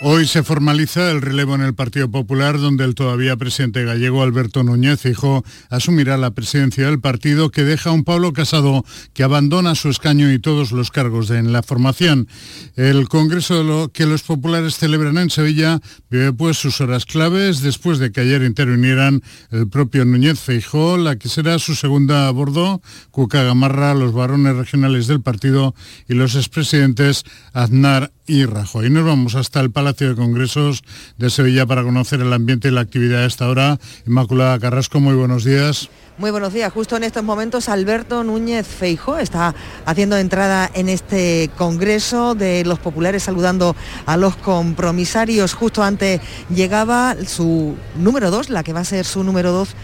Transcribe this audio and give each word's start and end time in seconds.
Hoy 0.00 0.28
se 0.28 0.44
formaliza 0.44 1.10
el 1.10 1.20
relevo 1.20 1.56
en 1.56 1.60
el 1.60 1.74
Partido 1.74 2.08
Popular, 2.08 2.60
donde 2.60 2.84
el 2.84 2.94
todavía 2.94 3.36
presidente 3.36 3.84
gallego 3.84 4.22
Alberto 4.22 4.62
Núñez 4.62 5.04
Hijo 5.06 5.44
asumirá 5.70 6.16
la 6.16 6.30
presidencia 6.30 6.86
del 6.86 7.00
partido, 7.00 7.50
que 7.50 7.64
deja 7.64 7.90
a 7.90 7.92
un 7.92 8.04
Pablo 8.04 8.32
Casado 8.32 8.84
que 9.12 9.24
abandona 9.24 9.74
su 9.74 9.88
escaño 9.88 10.32
y 10.32 10.38
todos 10.38 10.70
los 10.70 10.92
cargos 10.92 11.30
en 11.30 11.52
la 11.52 11.64
formación. 11.64 12.28
El 12.76 13.08
congreso 13.08 13.90
que 13.92 14.06
los 14.06 14.22
populares 14.22 14.76
celebran 14.76 15.18
en 15.18 15.30
Sevilla 15.30 15.80
vive 16.10 16.32
pues 16.32 16.58
sus 16.58 16.80
horas 16.80 17.04
claves 17.04 17.60
después 17.60 17.98
de 17.98 18.12
que 18.12 18.20
ayer 18.20 18.42
intervinieran 18.42 19.20
el 19.50 19.68
propio 19.68 20.04
Núñez 20.04 20.38
Feijó, 20.38 20.96
la 20.96 21.16
que 21.16 21.28
será 21.28 21.58
su 21.58 21.74
segunda 21.74 22.28
a 22.28 22.30
bordo, 22.30 22.82
Cuca 23.10 23.42
Gamarra, 23.42 23.94
los 23.94 24.12
varones 24.12 24.54
regionales 24.54 25.08
del 25.08 25.22
partido 25.22 25.74
y 26.06 26.14
los 26.14 26.36
expresidentes 26.36 27.24
Aznar 27.52 28.12
y 28.28 28.44
Rajoy. 28.44 28.90
Nos 28.90 29.04
vamos 29.04 29.34
hasta 29.34 29.60
el 29.60 29.70
Palacio 29.70 30.10
de 30.10 30.14
Congresos 30.14 30.84
de 31.16 31.30
Sevilla 31.30 31.66
para 31.66 31.82
conocer 31.82 32.20
el 32.20 32.32
ambiente 32.32 32.68
y 32.68 32.70
la 32.70 32.82
actividad 32.82 33.22
a 33.22 33.26
esta 33.26 33.48
hora. 33.48 33.78
Inmaculada 34.06 34.58
Carrasco, 34.58 35.00
muy 35.00 35.14
buenos 35.14 35.44
días. 35.44 35.88
Muy 36.18 36.32
buenos 36.32 36.52
días. 36.52 36.72
Justo 36.72 36.96
en 36.96 37.04
estos 37.04 37.22
momentos 37.22 37.68
Alberto 37.68 38.24
Núñez 38.24 38.66
Feijo 38.66 39.18
está 39.18 39.54
haciendo 39.86 40.16
entrada 40.16 40.68
en 40.74 40.88
este 40.88 41.48
Congreso 41.56 42.34
de 42.34 42.64
los 42.64 42.80
Populares 42.80 43.22
saludando 43.22 43.76
a 44.04 44.16
los 44.16 44.36
compromisarios. 44.36 45.54
Justo 45.54 45.82
antes 45.82 46.20
llegaba 46.50 47.14
su 47.24 47.76
número 47.96 48.32
dos, 48.32 48.50
la 48.50 48.64
que 48.64 48.72
va 48.72 48.80
a 48.80 48.84
ser 48.84 49.04
su 49.04 49.22
número 49.22 49.52
dos, 49.52 49.76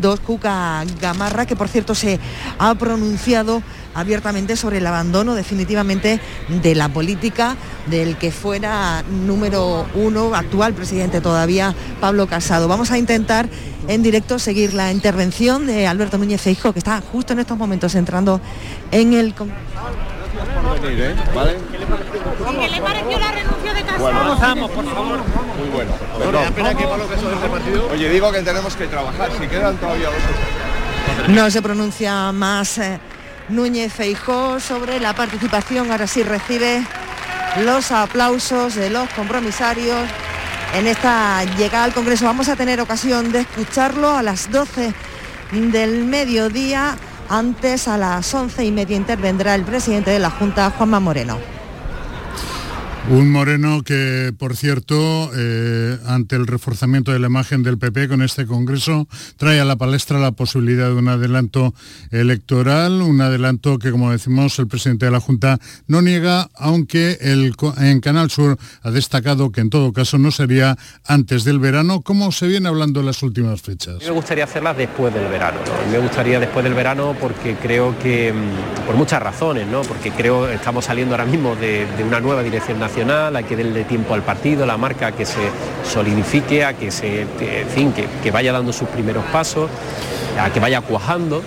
dos 0.00 0.20
Cuca 0.20 0.82
Gamarra, 1.00 1.44
que 1.44 1.56
por 1.56 1.68
cierto 1.68 1.94
se 1.94 2.18
ha 2.58 2.74
pronunciado 2.74 3.62
abiertamente 3.94 4.56
sobre 4.56 4.78
el 4.78 4.86
abandono 4.86 5.34
definitivamente 5.34 6.20
de 6.48 6.74
la 6.74 6.88
política 6.88 7.56
del 7.86 8.16
que 8.16 8.30
fuera 8.30 9.02
número 9.02 9.86
uno, 9.94 10.34
actual 10.34 10.74
presidente 10.74 11.20
todavía, 11.20 11.74
Pablo 12.00 12.26
Casado. 12.26 12.68
Vamos 12.68 12.90
a 12.90 12.98
intentar 12.98 13.48
en 13.88 14.02
directo 14.02 14.38
seguir 14.38 14.74
la 14.74 14.92
intervención 14.92 15.66
de 15.66 15.86
Alberto 15.86 16.18
Núñez 16.18 16.40
Feijo, 16.40 16.72
que 16.72 16.78
está 16.78 17.00
justo 17.00 17.32
en 17.32 17.40
estos 17.40 17.58
momentos 17.58 17.94
entrando 17.94 18.40
en 18.90 19.14
el... 19.14 19.28
¿eh? 19.28 19.34
¿Qué 22.60 22.68
le 22.68 22.80
pareció 22.80 23.18
la 23.18 23.32
renuncia 23.32 23.74
de 23.74 23.82
Casado? 23.82 24.00
Bueno, 24.00 24.36
vamos, 24.40 24.70
por 24.70 24.84
favor. 24.84 25.20
Muy 25.58 25.68
bueno. 25.68 25.92
Oye, 27.92 28.08
digo 28.08 28.32
que 28.32 28.42
tenemos 28.42 28.74
que 28.76 28.86
trabajar, 28.86 29.30
si 29.38 29.46
quedan 29.46 29.76
todavía 29.76 30.08
dos 30.08 31.28
No 31.28 31.50
se 31.50 31.62
pronuncia 31.62 32.32
más 32.32 32.78
eh, 32.78 32.98
Núñez 33.48 33.92
Feijó 33.92 34.60
sobre 34.60 35.00
la 35.00 35.14
participación. 35.14 35.90
Ahora 35.90 36.06
sí 36.06 36.22
recibe 36.22 36.82
los 37.64 37.90
aplausos 37.92 38.74
de 38.74 38.90
los 38.90 39.08
compromisarios 39.10 40.08
en 40.74 40.86
esta 40.86 41.44
llegada 41.56 41.84
al 41.84 41.92
Congreso. 41.92 42.24
Vamos 42.24 42.48
a 42.48 42.56
tener 42.56 42.80
ocasión 42.80 43.32
de 43.32 43.40
escucharlo 43.40 44.16
a 44.16 44.22
las 44.22 44.50
12 44.50 44.92
del 45.52 46.04
mediodía. 46.04 46.96
Antes, 47.28 47.88
a 47.88 47.96
las 47.96 48.32
once 48.34 48.64
y 48.64 48.72
media, 48.72 48.96
intervendrá 48.96 49.54
el 49.54 49.64
presidente 49.64 50.10
de 50.10 50.18
la 50.18 50.30
Junta, 50.30 50.70
Juanma 50.70 51.00
Moreno. 51.00 51.38
Un 53.10 53.32
Moreno 53.32 53.82
que, 53.82 54.32
por 54.38 54.56
cierto, 54.56 55.30
eh, 55.36 55.98
ante 56.06 56.36
el 56.36 56.46
reforzamiento 56.46 57.12
de 57.12 57.18
la 57.18 57.26
imagen 57.26 57.64
del 57.64 57.76
PP 57.76 58.06
con 58.06 58.22
este 58.22 58.46
Congreso, 58.46 59.08
trae 59.36 59.60
a 59.60 59.64
la 59.64 59.74
palestra 59.74 60.20
la 60.20 60.30
posibilidad 60.30 60.86
de 60.86 60.94
un 60.94 61.08
adelanto 61.08 61.74
electoral, 62.12 63.02
un 63.02 63.20
adelanto 63.20 63.80
que, 63.80 63.90
como 63.90 64.12
decimos, 64.12 64.56
el 64.60 64.68
presidente 64.68 65.06
de 65.06 65.12
la 65.12 65.18
Junta 65.18 65.58
no 65.88 66.00
niega, 66.00 66.48
aunque 66.54 67.18
el, 67.20 67.54
en 67.78 68.00
Canal 68.00 68.30
Sur 68.30 68.56
ha 68.82 68.90
destacado 68.92 69.50
que 69.50 69.62
en 69.62 69.70
todo 69.70 69.92
caso 69.92 70.16
no 70.16 70.30
sería 70.30 70.78
antes 71.04 71.42
del 71.42 71.58
verano, 71.58 72.02
como 72.02 72.30
se 72.30 72.46
viene 72.46 72.68
hablando 72.68 73.00
en 73.00 73.06
las 73.06 73.20
últimas 73.24 73.60
fechas. 73.60 73.96
Me 74.00 74.10
gustaría 74.10 74.44
hacerlas 74.44 74.76
después 74.76 75.12
del 75.12 75.28
verano. 75.28 75.58
Me 75.90 75.98
gustaría 75.98 76.38
después 76.38 76.62
del 76.62 76.74
verano 76.74 77.16
porque 77.20 77.56
creo 77.56 77.98
que, 77.98 78.32
mm, 78.32 78.86
por 78.86 78.94
muchas 78.94 79.20
razones, 79.20 79.66
¿no? 79.66 79.82
porque 79.82 80.12
creo 80.12 80.46
que 80.46 80.54
estamos 80.54 80.84
saliendo 80.84 81.14
ahora 81.14 81.26
mismo 81.26 81.56
de 81.56 81.84
una 82.06 82.20
nueva 82.20 82.44
dirección 82.44 82.78
nacional 82.78 82.91
a 83.00 83.42
que 83.42 83.56
déle 83.56 83.84
tiempo 83.84 84.14
al 84.14 84.22
partido, 84.22 84.66
la 84.66 84.76
marca 84.76 85.12
que 85.12 85.24
se 85.24 85.40
solidifique, 85.82 86.64
a 86.64 86.74
que 86.74 86.90
se, 86.90 87.26
fin, 87.74 87.92
que, 87.92 88.06
que 88.22 88.30
vaya 88.30 88.52
dando 88.52 88.72
sus 88.72 88.88
primeros 88.88 89.24
pasos, 89.32 89.70
a 90.38 90.50
que 90.50 90.60
vaya 90.60 90.80
cuajando 90.82 91.42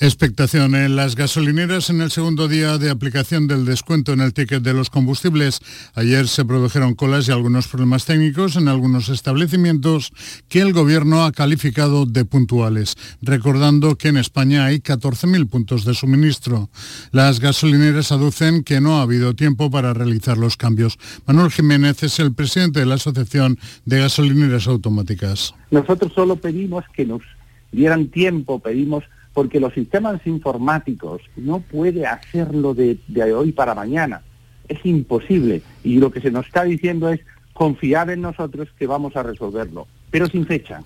Expectación 0.00 0.76
en 0.76 0.94
las 0.94 1.16
gasolineras 1.16 1.90
en 1.90 2.00
el 2.00 2.12
segundo 2.12 2.46
día 2.46 2.78
de 2.78 2.88
aplicación 2.88 3.48
del 3.48 3.64
descuento 3.64 4.12
en 4.12 4.20
el 4.20 4.32
ticket 4.32 4.62
de 4.62 4.72
los 4.72 4.90
combustibles. 4.90 5.58
Ayer 5.96 6.28
se 6.28 6.44
produjeron 6.44 6.94
colas 6.94 7.26
y 7.26 7.32
algunos 7.32 7.66
problemas 7.66 8.04
técnicos 8.04 8.54
en 8.54 8.68
algunos 8.68 9.08
establecimientos 9.08 10.12
que 10.48 10.60
el 10.60 10.72
Gobierno 10.72 11.24
ha 11.24 11.32
calificado 11.32 12.06
de 12.06 12.24
puntuales, 12.24 12.94
recordando 13.22 13.96
que 13.96 14.06
en 14.06 14.18
España 14.18 14.66
hay 14.66 14.76
14.000 14.78 15.48
puntos 15.48 15.84
de 15.84 15.94
suministro. 15.94 16.70
Las 17.10 17.40
gasolineras 17.40 18.12
aducen 18.12 18.62
que 18.62 18.80
no 18.80 18.98
ha 18.98 19.02
habido 19.02 19.34
tiempo 19.34 19.68
para 19.68 19.94
realizar 19.94 20.38
los 20.38 20.56
cambios. 20.56 20.96
Manuel 21.26 21.50
Jiménez 21.50 22.04
es 22.04 22.20
el 22.20 22.32
presidente 22.32 22.78
de 22.78 22.86
la 22.86 22.94
Asociación 22.94 23.58
de 23.84 23.98
Gasolineras 23.98 24.68
Automáticas. 24.68 25.56
Nosotros 25.72 26.12
solo 26.14 26.36
pedimos 26.36 26.84
que 26.94 27.04
nos 27.04 27.22
dieran 27.72 28.06
tiempo, 28.06 28.60
pedimos 28.60 29.02
porque 29.38 29.60
los 29.60 29.72
sistemas 29.72 30.20
informáticos 30.26 31.22
no 31.36 31.60
puede 31.60 32.08
hacerlo 32.08 32.74
de, 32.74 32.98
de 33.06 33.32
hoy 33.32 33.52
para 33.52 33.72
mañana. 33.72 34.22
Es 34.66 34.84
imposible. 34.84 35.62
Y 35.84 35.98
lo 35.98 36.10
que 36.10 36.20
se 36.20 36.32
nos 36.32 36.46
está 36.46 36.64
diciendo 36.64 37.08
es 37.08 37.20
confiar 37.52 38.10
en 38.10 38.20
nosotros 38.20 38.66
que 38.76 38.88
vamos 38.88 39.14
a 39.14 39.22
resolverlo, 39.22 39.86
pero 40.10 40.26
sin 40.26 40.44
fecha. 40.44 40.82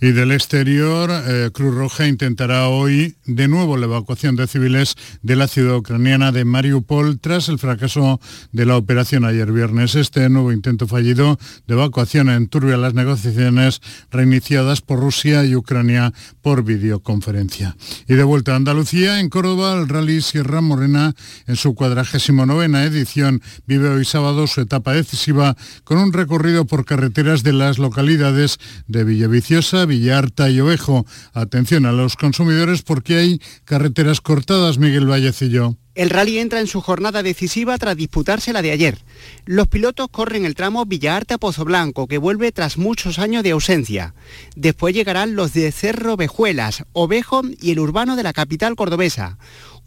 Y 0.00 0.12
del 0.12 0.32
exterior, 0.32 1.10
eh, 1.10 1.50
Cruz 1.52 1.74
Roja 1.74 2.06
intentará 2.06 2.68
hoy 2.68 3.16
de 3.24 3.48
nuevo 3.48 3.76
la 3.76 3.86
evacuación 3.86 4.36
de 4.36 4.46
civiles 4.46 4.94
de 5.22 5.36
la 5.36 5.48
ciudad 5.48 5.76
ucraniana 5.76 6.32
de 6.32 6.44
Mariupol 6.44 7.18
tras 7.18 7.48
el 7.48 7.58
fracaso 7.58 8.20
de 8.52 8.66
la 8.66 8.76
operación 8.76 9.24
ayer 9.24 9.50
viernes. 9.52 9.94
Este 9.94 10.28
nuevo 10.28 10.52
intento 10.52 10.86
fallido 10.86 11.38
de 11.66 11.74
evacuación 11.74 12.28
enturbia 12.28 12.76
las 12.76 12.94
negociaciones 12.94 13.80
reiniciadas 14.10 14.82
por 14.82 15.00
Rusia 15.00 15.44
y 15.44 15.56
Ucrania 15.56 16.12
por 16.42 16.62
videoconferencia. 16.62 17.76
Y 18.06 18.14
de 18.14 18.24
vuelta 18.24 18.52
a 18.52 18.56
Andalucía, 18.56 19.20
en 19.20 19.30
Córdoba, 19.30 19.74
el 19.74 19.88
Rally 19.88 20.20
Sierra 20.20 20.60
Morena, 20.60 21.14
en 21.46 21.56
su 21.56 21.74
cuadragésimo 21.74 22.44
novena 22.44 22.84
edición, 22.84 23.40
vive 23.66 23.88
hoy 23.88 24.04
sábado 24.04 24.46
su 24.46 24.60
etapa 24.60 24.92
decisiva 24.92 25.56
con 25.84 25.98
un 25.98 26.12
recorrido 26.12 26.66
por 26.66 26.84
carreteras 26.84 27.42
de 27.42 27.52
las 27.52 27.78
localidades 27.78 28.58
de 28.86 29.04
Villaviciosa, 29.04 29.85
Villarta 29.86 30.50
y 30.50 30.60
Ovejo. 30.60 31.06
Atención 31.32 31.86
a 31.86 31.92
los 31.92 32.16
consumidores 32.16 32.82
porque 32.82 33.16
hay 33.16 33.40
carreteras 33.64 34.20
cortadas, 34.20 34.78
Miguel 34.78 35.06
Vallecillo. 35.06 35.76
El 35.96 36.10
rally 36.10 36.38
entra 36.38 36.60
en 36.60 36.66
su 36.66 36.82
jornada 36.82 37.22
decisiva 37.22 37.78
tras 37.78 37.96
disputarse 37.96 38.52
la 38.52 38.60
de 38.60 38.70
ayer. 38.70 38.98
Los 39.46 39.66
pilotos 39.66 40.08
corren 40.10 40.44
el 40.44 40.54
tramo 40.54 40.84
Villarta 40.84 41.38
Pozo 41.38 41.64
Blanco, 41.64 42.06
que 42.06 42.18
vuelve 42.18 42.52
tras 42.52 42.76
muchos 42.76 43.18
años 43.18 43.42
de 43.42 43.52
ausencia. 43.52 44.14
Después 44.56 44.94
llegarán 44.94 45.36
los 45.36 45.54
de 45.54 45.72
Cerro 45.72 46.18
Vejuelas, 46.18 46.84
Ovejo 46.92 47.40
y 47.62 47.70
el 47.70 47.78
urbano 47.78 48.14
de 48.14 48.24
la 48.24 48.34
capital 48.34 48.76
cordobesa. 48.76 49.38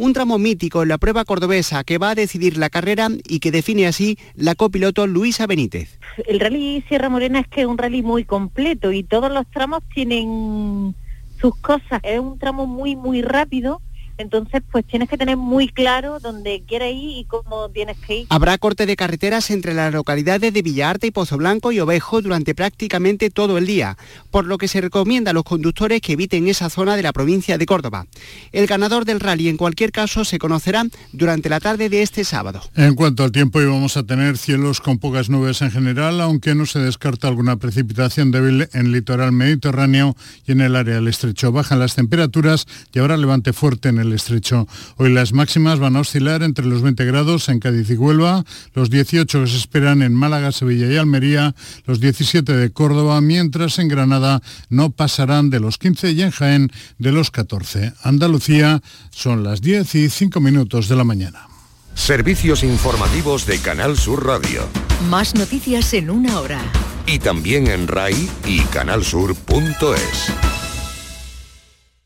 Un 0.01 0.13
tramo 0.13 0.39
mítico 0.39 0.81
en 0.81 0.87
la 0.87 0.97
prueba 0.97 1.25
cordobesa 1.25 1.83
que 1.83 1.97
va 1.97 2.11
a 2.11 2.15
decidir 2.15 2.57
la 2.57 2.69
carrera 2.69 3.09
y 3.27 3.41
que 3.41 3.51
define 3.51 3.85
así 3.85 4.17
la 4.33 4.55
copiloto 4.55 5.05
Luisa 5.07 5.45
Benítez. 5.45 5.99
El 6.25 6.39
rally 6.39 6.85
Sierra 6.87 7.09
Morena 7.09 7.39
es 7.39 7.47
que 7.49 7.61
es 7.61 7.67
un 7.67 7.77
rally 7.77 8.01
muy 8.01 8.23
completo 8.23 8.93
y 8.93 9.03
todos 9.03 9.29
los 9.29 9.45
tramos 9.51 9.83
tienen 9.93 10.95
sus 11.41 11.53
cosas. 11.57 11.99
Es 12.03 12.17
un 12.17 12.39
tramo 12.39 12.65
muy, 12.65 12.95
muy 12.95 13.21
rápido 13.21 13.81
entonces, 14.19 14.61
pues 14.69 14.85
tienes 14.85 15.09
que 15.09 15.17
tener 15.17 15.37
muy 15.37 15.69
claro 15.69 16.19
dónde 16.19 16.61
quieres 16.67 16.93
ir 16.93 17.19
y 17.19 17.25
cómo 17.25 17.69
tienes 17.69 17.97
que 17.97 18.17
ir. 18.17 18.27
Habrá 18.29 18.57
corte 18.57 18.85
de 18.85 18.97
carreteras 18.97 19.49
entre 19.49 19.73
las 19.73 19.93
localidades 19.93 20.53
de 20.53 20.61
Villarte 20.61 21.07
y 21.07 21.11
Pozo 21.11 21.37
Blanco 21.37 21.71
y 21.71 21.79
Ovejo 21.79 22.21
durante 22.21 22.53
prácticamente 22.53 23.29
todo 23.29 23.57
el 23.57 23.65
día, 23.65 23.97
por 24.29 24.45
lo 24.45 24.57
que 24.57 24.67
se 24.67 24.81
recomienda 24.81 25.31
a 25.31 25.33
los 25.33 25.43
conductores 25.43 26.01
que 26.01 26.13
eviten 26.13 26.49
esa 26.49 26.69
zona 26.69 26.97
de 26.97 27.03
la 27.03 27.13
provincia 27.13 27.57
de 27.57 27.65
Córdoba. 27.65 28.07
El 28.51 28.67
ganador 28.67 29.05
del 29.05 29.21
rally, 29.21 29.47
en 29.47 29.55
cualquier 29.55 29.93
caso, 29.93 30.25
se 30.25 30.37
conocerá 30.37 30.85
durante 31.13 31.47
la 31.47 31.61
tarde 31.61 31.87
de 31.87 32.01
este 32.01 32.25
sábado. 32.25 32.61
En 32.75 32.95
cuanto 32.95 33.23
al 33.23 33.31
tiempo, 33.31 33.61
íbamos 33.61 33.95
a 33.95 34.03
tener 34.03 34.37
cielos 34.37 34.81
con 34.81 34.99
pocas 34.99 35.29
nubes 35.29 35.61
en 35.61 35.71
general, 35.71 36.19
aunque 36.19 36.55
no 36.55 36.65
se 36.65 36.79
descarta 36.79 37.29
alguna 37.29 37.55
precipitación 37.55 38.31
débil 38.31 38.67
en 38.73 38.87
el 38.87 38.91
litoral 38.91 39.31
mediterráneo 39.31 40.17
y 40.45 40.51
en 40.51 40.59
el 40.59 40.75
área 40.75 40.95
del 40.95 41.07
estrecho. 41.07 41.53
Bajan 41.53 41.79
las 41.79 41.95
temperaturas 41.95 42.65
y 42.93 42.99
habrá 42.99 43.15
levante 43.15 43.53
fuerte 43.53 43.87
en 43.87 43.99
el 43.99 44.08
del 44.09 44.15
estrecho. 44.15 44.67
Hoy 44.97 45.13
las 45.13 45.33
máximas 45.33 45.79
van 45.79 45.95
a 45.95 46.01
oscilar 46.01 46.43
entre 46.43 46.65
los 46.65 46.81
20 46.81 47.05
grados 47.05 47.49
en 47.49 47.59
Cádiz 47.59 47.89
y 47.89 47.95
Huelva, 47.95 48.43
los 48.73 48.89
18 48.89 49.43
que 49.43 49.47
se 49.47 49.57
esperan 49.57 50.01
en 50.01 50.13
Málaga, 50.13 50.51
Sevilla 50.51 50.91
y 50.91 50.97
Almería, 50.97 51.55
los 51.85 51.99
17 51.99 52.53
de 52.53 52.71
Córdoba, 52.71 53.21
mientras 53.21 53.79
en 53.79 53.87
Granada 53.87 54.41
no 54.69 54.89
pasarán 54.89 55.49
de 55.49 55.59
los 55.59 55.77
15 55.77 56.11
y 56.11 56.21
en 56.23 56.31
Jaén 56.31 56.71
de 56.97 57.11
los 57.11 57.31
14. 57.31 57.93
Andalucía 58.03 58.81
son 59.11 59.43
las 59.43 59.61
10 59.61 59.95
y 59.95 60.09
5 60.09 60.39
minutos 60.39 60.89
de 60.89 60.95
la 60.95 61.03
mañana. 61.03 61.47
Servicios 61.93 62.63
informativos 62.63 63.45
de 63.45 63.59
Canal 63.59 63.97
Sur 63.97 64.25
Radio. 64.25 64.63
Más 65.09 65.35
noticias 65.35 65.93
en 65.93 66.09
una 66.09 66.39
hora. 66.39 66.61
Y 67.05 67.19
también 67.19 67.67
en 67.67 67.87
RAI 67.87 68.29
y 68.45 68.61
canalsur.es. 68.61 70.68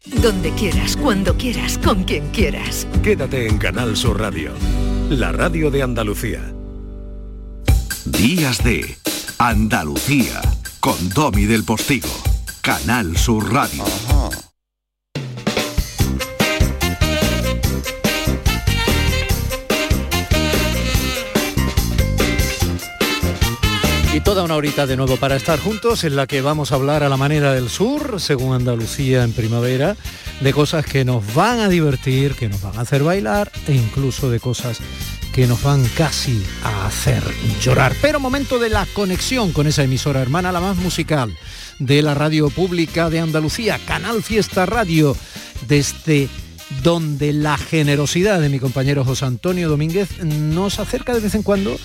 Donde 0.06 0.52
quieras, 0.52 0.98
cuando 0.98 1.38
quieras, 1.38 1.78
con 1.78 2.04
quien 2.04 2.30
quieras. 2.32 2.86
Quédate 3.04 3.48
en 3.48 3.58
Canal 3.58 3.96
Sur 3.96 4.20
Radio, 4.20 4.52
la 5.10 5.32
radio 5.32 5.72
de 5.72 5.82
Andalucía. 5.82 6.54
Días 8.06 8.62
de 8.66 8.98
Andalucía, 9.38 10.42
con 10.82 11.10
Domi 11.10 11.46
del 11.46 11.64
Postigo, 11.64 12.10
Canal 12.62 13.16
Sur 13.16 13.54
Radio. 13.54 13.86
Toda 24.24 24.44
una 24.44 24.56
horita 24.56 24.88
de 24.88 24.96
nuevo 24.96 25.18
para 25.18 25.36
estar 25.36 25.60
juntos 25.60 26.04
en 26.04 26.16
la 26.16 26.28
que 26.28 26.42
vamos 26.42 26.72
a 26.72 26.76
hablar 26.76 27.04
a 27.04 27.10
la 27.10 27.18
manera 27.18 27.54
del 27.54 27.70
sur, 27.70 28.22
según 28.22 28.56
Andalucía 28.56 29.24
en 29.24 29.34
primavera, 29.34 29.98
de 30.40 30.54
cosas 30.54 30.86
que 30.86 31.04
nos 31.04 31.34
van 31.34 31.60
a 31.60 31.68
divertir, 31.68 32.36
que 32.36 32.48
nos 32.48 32.62
van 32.62 32.78
a 32.78 32.82
hacer 32.82 33.04
bailar 33.04 33.52
e 33.68 33.74
incluso 33.74 34.30
de 34.30 34.40
cosas 34.40 34.80
que 35.34 35.46
nos 35.46 35.62
van 35.62 35.84
casi 35.98 36.42
a 36.64 36.86
hacer 36.86 37.22
llorar. 37.62 37.96
Pero 38.02 38.20
momento 38.20 38.60
de 38.60 38.70
la 38.70 38.86
conexión 38.94 39.52
con 39.52 39.68
esa 39.68 39.84
emisora 39.84 40.22
hermana, 40.22 40.52
la 40.52 40.62
más 40.62 40.78
musical 40.78 41.36
de 41.80 42.02
la 42.02 42.14
radio 42.14 42.50
pública 42.50 43.10
de 43.10 43.20
Andalucía, 43.20 43.80
Canal 43.86 44.24
Fiesta 44.24 44.66
Radio, 44.66 45.18
desde 45.68 46.30
donde 46.82 47.34
la 47.34 47.58
generosidad 47.58 48.40
de 48.40 48.50
mi 48.50 48.60
compañero 48.60 49.04
José 49.04 49.26
Antonio 49.26 49.70
Domínguez 49.70 50.24
nos 50.24 50.80
acerca 50.80 51.14
de 51.14 51.20
vez 51.20 51.36
en 51.36 51.44
cuando 51.44 51.78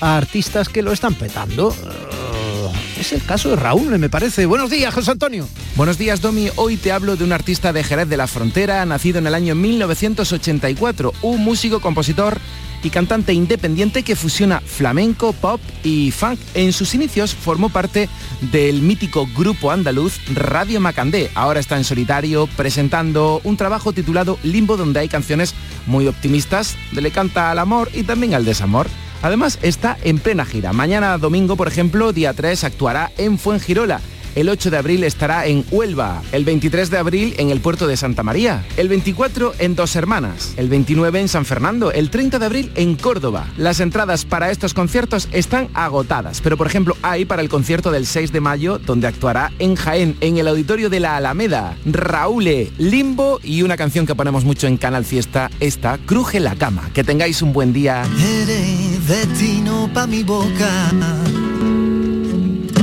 a 0.00 0.16
artistas 0.16 0.68
que 0.68 0.82
lo 0.82 0.92
están 0.92 1.14
petando. 1.14 1.68
Uh, 1.68 3.00
es 3.00 3.12
el 3.12 3.24
caso 3.24 3.50
de 3.50 3.56
Raúl, 3.56 3.98
me 3.98 4.08
parece. 4.08 4.46
Buenos 4.46 4.70
días, 4.70 4.92
José 4.92 5.12
Antonio. 5.12 5.48
Buenos 5.76 5.98
días, 5.98 6.20
Domi. 6.20 6.48
Hoy 6.56 6.76
te 6.76 6.92
hablo 6.92 7.16
de 7.16 7.24
un 7.24 7.32
artista 7.32 7.72
de 7.72 7.84
Jerez 7.84 8.08
de 8.08 8.16
la 8.16 8.26
Frontera, 8.26 8.84
nacido 8.84 9.18
en 9.18 9.26
el 9.26 9.34
año 9.34 9.54
1984, 9.54 11.12
un 11.22 11.42
músico, 11.42 11.80
compositor 11.80 12.38
y 12.82 12.90
cantante 12.90 13.32
independiente 13.32 14.02
que 14.02 14.16
fusiona 14.16 14.60
flamenco, 14.60 15.32
pop 15.32 15.60
y 15.84 16.10
funk. 16.10 16.38
En 16.54 16.72
sus 16.72 16.94
inicios 16.94 17.34
formó 17.34 17.68
parte 17.68 18.08
del 18.52 18.82
mítico 18.82 19.28
grupo 19.36 19.70
andaluz 19.70 20.18
Radio 20.34 20.80
Macandé. 20.80 21.30
Ahora 21.34 21.60
está 21.60 21.76
en 21.76 21.84
solitario 21.84 22.48
presentando 22.56 23.40
un 23.44 23.56
trabajo 23.56 23.92
titulado 23.92 24.38
Limbo 24.42 24.76
donde 24.76 25.00
hay 25.00 25.08
canciones 25.08 25.54
muy 25.86 26.06
optimistas, 26.06 26.76
le 26.92 27.10
canta 27.10 27.50
al 27.50 27.58
amor 27.58 27.90
y 27.94 28.02
también 28.02 28.34
al 28.34 28.44
desamor. 28.44 28.88
Además 29.22 29.58
está 29.62 29.96
en 30.02 30.18
plena 30.18 30.44
gira. 30.44 30.72
Mañana 30.72 31.18
domingo, 31.18 31.56
por 31.56 31.68
ejemplo, 31.68 32.12
día 32.12 32.32
3, 32.32 32.64
actuará 32.64 33.10
en 33.18 33.38
Fuengirola 33.38 34.00
el 34.34 34.48
8 34.48 34.70
de 34.70 34.76
abril 34.76 35.04
estará 35.04 35.46
en 35.46 35.64
Huelva, 35.70 36.22
el 36.32 36.44
23 36.44 36.90
de 36.90 36.98
abril 36.98 37.34
en 37.38 37.50
el 37.50 37.60
puerto 37.60 37.86
de 37.86 37.96
Santa 37.96 38.22
María, 38.22 38.64
el 38.76 38.88
24 38.88 39.54
en 39.58 39.74
Dos 39.74 39.96
Hermanas, 39.96 40.54
el 40.56 40.68
29 40.68 41.20
en 41.20 41.28
San 41.28 41.44
Fernando, 41.44 41.92
el 41.92 42.10
30 42.10 42.38
de 42.38 42.46
abril 42.46 42.72
en 42.74 42.96
Córdoba. 42.96 43.48
Las 43.56 43.80
entradas 43.80 44.24
para 44.24 44.50
estos 44.50 44.74
conciertos 44.74 45.28
están 45.32 45.68
agotadas, 45.74 46.40
pero 46.40 46.56
por 46.56 46.66
ejemplo 46.66 46.96
hay 47.02 47.24
para 47.24 47.42
el 47.42 47.48
concierto 47.48 47.90
del 47.90 48.06
6 48.06 48.32
de 48.32 48.40
mayo 48.40 48.78
donde 48.78 49.06
actuará 49.06 49.52
en 49.58 49.76
Jaén, 49.76 50.16
en 50.20 50.38
el 50.38 50.48
auditorio 50.48 50.90
de 50.90 51.00
la 51.00 51.16
Alameda, 51.16 51.76
Raúl, 51.84 52.70
Limbo 52.78 53.40
y 53.42 53.62
una 53.62 53.76
canción 53.76 54.06
que 54.06 54.14
ponemos 54.14 54.44
mucho 54.44 54.66
en 54.66 54.76
Canal 54.76 55.04
Fiesta, 55.04 55.50
esta, 55.60 55.98
Cruje 56.06 56.40
la 56.40 56.56
cama. 56.56 56.90
Que 56.94 57.04
tengáis 57.04 57.42
un 57.42 57.52
buen 57.52 57.72
día. 57.72 58.04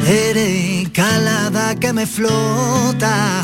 Eres 0.08 0.88
calada 0.94 1.76
que 1.76 1.92
me 1.92 2.08
flota. 2.08 3.44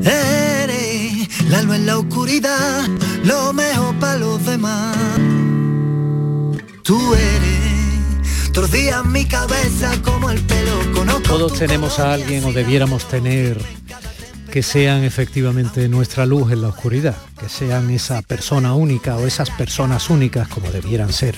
Eres 0.00 1.44
la 1.50 1.62
luz 1.62 1.74
en 1.74 1.86
la 1.86 1.98
oscuridad, 1.98 2.86
lo 3.24 3.52
mejor 3.52 3.98
para 3.98 4.18
los 4.18 4.46
demás. 4.46 4.96
Tú 6.84 7.14
eres, 7.14 8.52
tordía 8.52 9.02
mi 9.02 9.24
cabeza 9.24 9.90
como 10.02 10.30
el 10.30 10.40
pelo 10.42 10.92
con 10.94 11.22
Todos 11.24 11.54
tenemos 11.54 11.98
a 11.98 12.12
alguien 12.12 12.44
o 12.44 12.52
debiéramos 12.52 13.08
tener 13.08 13.58
que 14.52 14.62
sean 14.62 15.02
efectivamente 15.02 15.88
nuestra 15.88 16.26
luz 16.26 16.52
en 16.52 16.62
la 16.62 16.68
oscuridad, 16.68 17.16
que 17.40 17.48
sean 17.48 17.90
esa 17.90 18.22
persona 18.22 18.74
única 18.74 19.16
o 19.16 19.26
esas 19.26 19.50
personas 19.50 20.10
únicas 20.10 20.46
como 20.46 20.70
debieran 20.70 21.12
ser 21.12 21.34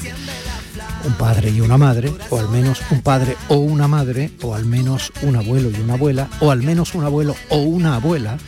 un 1.04 1.14
padre 1.14 1.50
y 1.50 1.60
una 1.60 1.78
madre, 1.78 2.12
o 2.30 2.38
al 2.38 2.48
menos 2.48 2.80
un 2.90 3.02
padre 3.02 3.36
o 3.48 3.56
una 3.56 3.88
madre, 3.88 4.30
o 4.42 4.54
al 4.54 4.64
menos 4.64 5.12
un 5.22 5.36
abuelo 5.36 5.70
y 5.70 5.80
una 5.80 5.94
abuela, 5.94 6.28
o 6.40 6.50
al 6.50 6.62
menos 6.62 6.94
un 6.94 7.04
abuelo 7.04 7.34
o 7.50 7.58
una 7.58 7.96
abuela, 7.96 8.38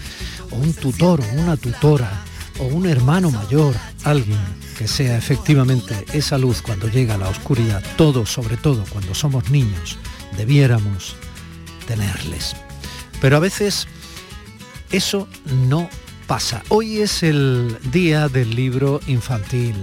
o 0.50 0.56
un 0.56 0.73
tutor 0.75 1.20
o 1.20 1.41
una 1.41 1.56
tutora, 1.56 2.11
o 2.58 2.64
un 2.64 2.87
hermano 2.87 3.31
mayor, 3.31 3.75
alguien 4.05 4.38
que 4.76 4.88
sea 4.88 5.17
efectivamente 5.17 6.06
esa 6.12 6.38
luz 6.38 6.62
cuando 6.62 6.88
llega 6.88 7.14
a 7.14 7.19
la 7.19 7.29
oscuridad, 7.29 7.82
todos, 7.97 8.31
sobre 8.31 8.56
todo 8.56 8.85
cuando 8.91 9.14
somos 9.14 9.50
niños, 9.50 9.99
debiéramos 10.37 11.17
tenerles. 11.87 12.56
Pero 13.20 13.37
a 13.37 13.41
veces 13.41 13.87
eso 14.91 15.29
no 15.69 15.88
pasa. 16.26 16.62
Hoy 16.69 17.00
es 17.00 17.23
el 17.23 17.76
día 17.91 18.29
del 18.29 18.55
libro 18.55 19.00
infantil. 19.06 19.75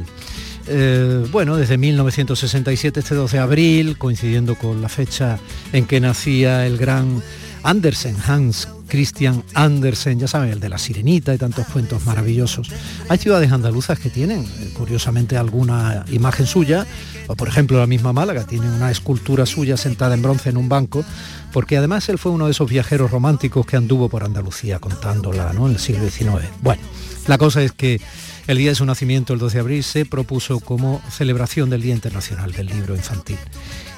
Eh, 0.70 1.26
bueno, 1.32 1.56
desde 1.56 1.78
1967, 1.78 3.00
este 3.00 3.16
12 3.16 3.38
de 3.38 3.44
abril, 3.44 3.98
coincidiendo 3.98 4.56
con 4.56 4.82
la 4.82 4.90
fecha 4.90 5.40
en 5.72 5.86
que 5.86 6.00
nacía 6.00 6.66
el 6.66 6.78
gran 6.78 7.22
Andersen, 7.64 8.16
Hans 8.26 8.68
Christian 8.88 9.44
Andersen, 9.54 10.20
ya 10.20 10.28
saben, 10.28 10.50
el 10.50 10.60
de 10.60 10.70
la 10.70 10.78
sirenita 10.78 11.34
y 11.34 11.38
tantos 11.38 11.68
cuentos 11.68 12.06
maravillosos. 12.06 12.70
Hay 13.10 13.18
ciudades 13.18 13.52
andaluzas 13.52 14.00
que 14.00 14.10
tienen, 14.10 14.44
eh, 14.44 14.72
curiosamente, 14.74 15.38
alguna 15.38 16.06
imagen 16.10 16.46
suya, 16.46 16.86
o 17.28 17.36
por 17.36 17.48
ejemplo 17.48 17.78
la 17.78 17.88
misma 17.88 18.14
Málaga 18.14 18.46
tiene 18.46 18.70
una 18.70 18.90
escultura 18.90 19.46
suya 19.46 19.78
sentada 19.78 20.14
en 20.14 20.22
bronce 20.22 20.50
en 20.50 20.58
un 20.58 20.70
banco, 20.70 21.04
porque 21.52 21.78
además 21.78 22.08
él 22.10 22.18
fue 22.18 22.32
uno 22.32 22.46
de 22.46 22.52
esos 22.52 22.70
viajeros 22.70 23.12
románticos 23.12 23.66
que 23.66 23.76
anduvo 23.76 24.10
por 24.10 24.24
Andalucía 24.24 24.80
contándola 24.80 25.52
¿no? 25.54 25.68
en 25.68 25.74
el 25.74 25.80
siglo 25.80 26.10
XIX. 26.10 26.48
Bueno, 26.62 26.82
la 27.28 27.38
cosa 27.38 27.62
es 27.62 27.74
que 27.74 28.00
el 28.48 28.58
día 28.58 28.70
de 28.70 28.76
su 28.76 28.86
nacimiento, 28.86 29.34
el 29.34 29.40
12 29.40 29.58
de 29.58 29.62
abril, 29.62 29.84
se 29.84 30.06
propuso 30.06 30.60
como 30.60 31.02
celebración 31.12 31.70
del 31.70 31.82
Día 31.82 31.94
Internacional 31.94 32.54
del 32.54 32.68
Libro 32.68 32.96
Infantil. 32.96 33.38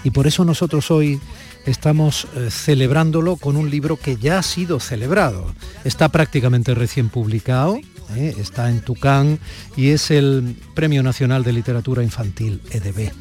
Y 0.04 0.12
por 0.12 0.28
eso 0.28 0.44
nosotros 0.44 0.90
hoy 0.92 1.20
estamos 1.66 2.28
eh, 2.36 2.50
celebrándolo 2.50 3.36
con 3.36 3.56
un 3.58 3.70
libro 3.70 3.98
que 3.98 4.18
ya 4.18 4.40
ha 4.40 4.44
sido 4.44 4.80
celebrado. 4.80 5.54
Está 5.84 6.10
prácticamente 6.10 6.74
recién 6.74 7.10
publicado, 7.10 7.80
eh, 8.16 8.36
está 8.40 8.70
en 8.70 8.82
Tucán 8.82 9.40
y 9.78 9.90
es 9.90 10.10
el 10.10 10.56
Premio 10.74 11.04
Nacional 11.04 11.44
de 11.44 11.54
Literatura 11.54 12.04
Infantil 12.04 12.62
EDB. 12.72 13.12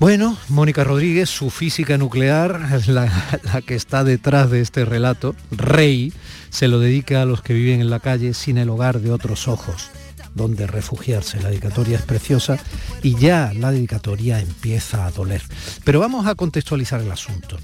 Bueno, 0.00 0.38
Mónica 0.48 0.82
Rodríguez, 0.82 1.28
su 1.28 1.50
física 1.50 1.98
nuclear, 1.98 2.82
la, 2.88 3.40
la 3.44 3.62
que 3.62 3.74
está 3.74 4.02
detrás 4.02 4.50
de 4.50 4.62
este 4.62 4.84
relato, 4.84 5.36
Rey, 5.50 6.12
se 6.50 6.68
lo 6.68 6.78
dedica 6.78 7.22
a 7.22 7.24
los 7.24 7.42
que 7.42 7.54
viven 7.54 7.80
en 7.80 7.90
la 7.90 8.00
calle 8.00 8.34
sin 8.34 8.58
el 8.58 8.68
hogar 8.68 9.00
de 9.00 9.10
otros 9.10 9.48
ojos, 9.48 9.90
donde 10.34 10.66
refugiarse. 10.66 11.40
La 11.40 11.48
dedicatoria 11.48 11.96
es 11.96 12.02
preciosa 12.02 12.58
y 13.02 13.16
ya 13.16 13.52
la 13.54 13.70
dedicatoria 13.70 14.40
empieza 14.40 15.06
a 15.06 15.10
doler. 15.10 15.42
Pero 15.84 16.00
vamos 16.00 16.26
a 16.26 16.34
contextualizar 16.34 17.00
el 17.00 17.10
asunto. 17.10 17.56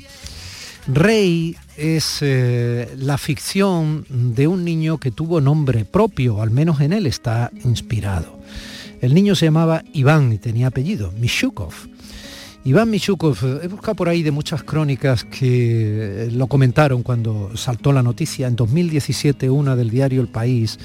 Rey 0.89 1.57
es 1.77 2.19
eh, 2.21 2.95
la 2.97 3.19
ficción 3.19 4.07
de 4.09 4.47
un 4.47 4.65
niño 4.65 4.99
que 4.99 5.11
tuvo 5.11 5.41
nombre 5.41 5.85
propio, 5.85 6.41
al 6.41 6.53
menos 6.53 6.81
en 6.81 6.93
él 6.93 7.07
está 7.07 7.51
inspirado. 7.65 8.39
El 9.01 9.13
niño 9.13 9.35
se 9.35 9.47
llamaba 9.47 9.83
Iván 9.93 10.33
y 10.33 10.39
tenía 10.39 10.69
apellido, 10.69 11.13
Mishukov. 11.19 11.75
Iván 12.67 12.91
Michukov, 12.91 13.39
he 13.63 13.69
buscado 13.69 13.95
por 13.95 14.09
ahí 14.09 14.25
de 14.25 14.33
muchas 14.33 14.65
crónicas 14.65 15.23
que 15.23 16.25
eh, 16.25 16.31
lo 16.33 16.49
comentaron 16.49 17.05
cuando 17.05 17.57
saltó 17.57 17.93
la 17.93 18.03
noticia. 18.03 18.49
En 18.49 18.57
2017 18.57 19.49
una 19.49 19.77
del 19.77 19.89
diario 19.89 20.21
El 20.21 20.27
País 20.27 20.77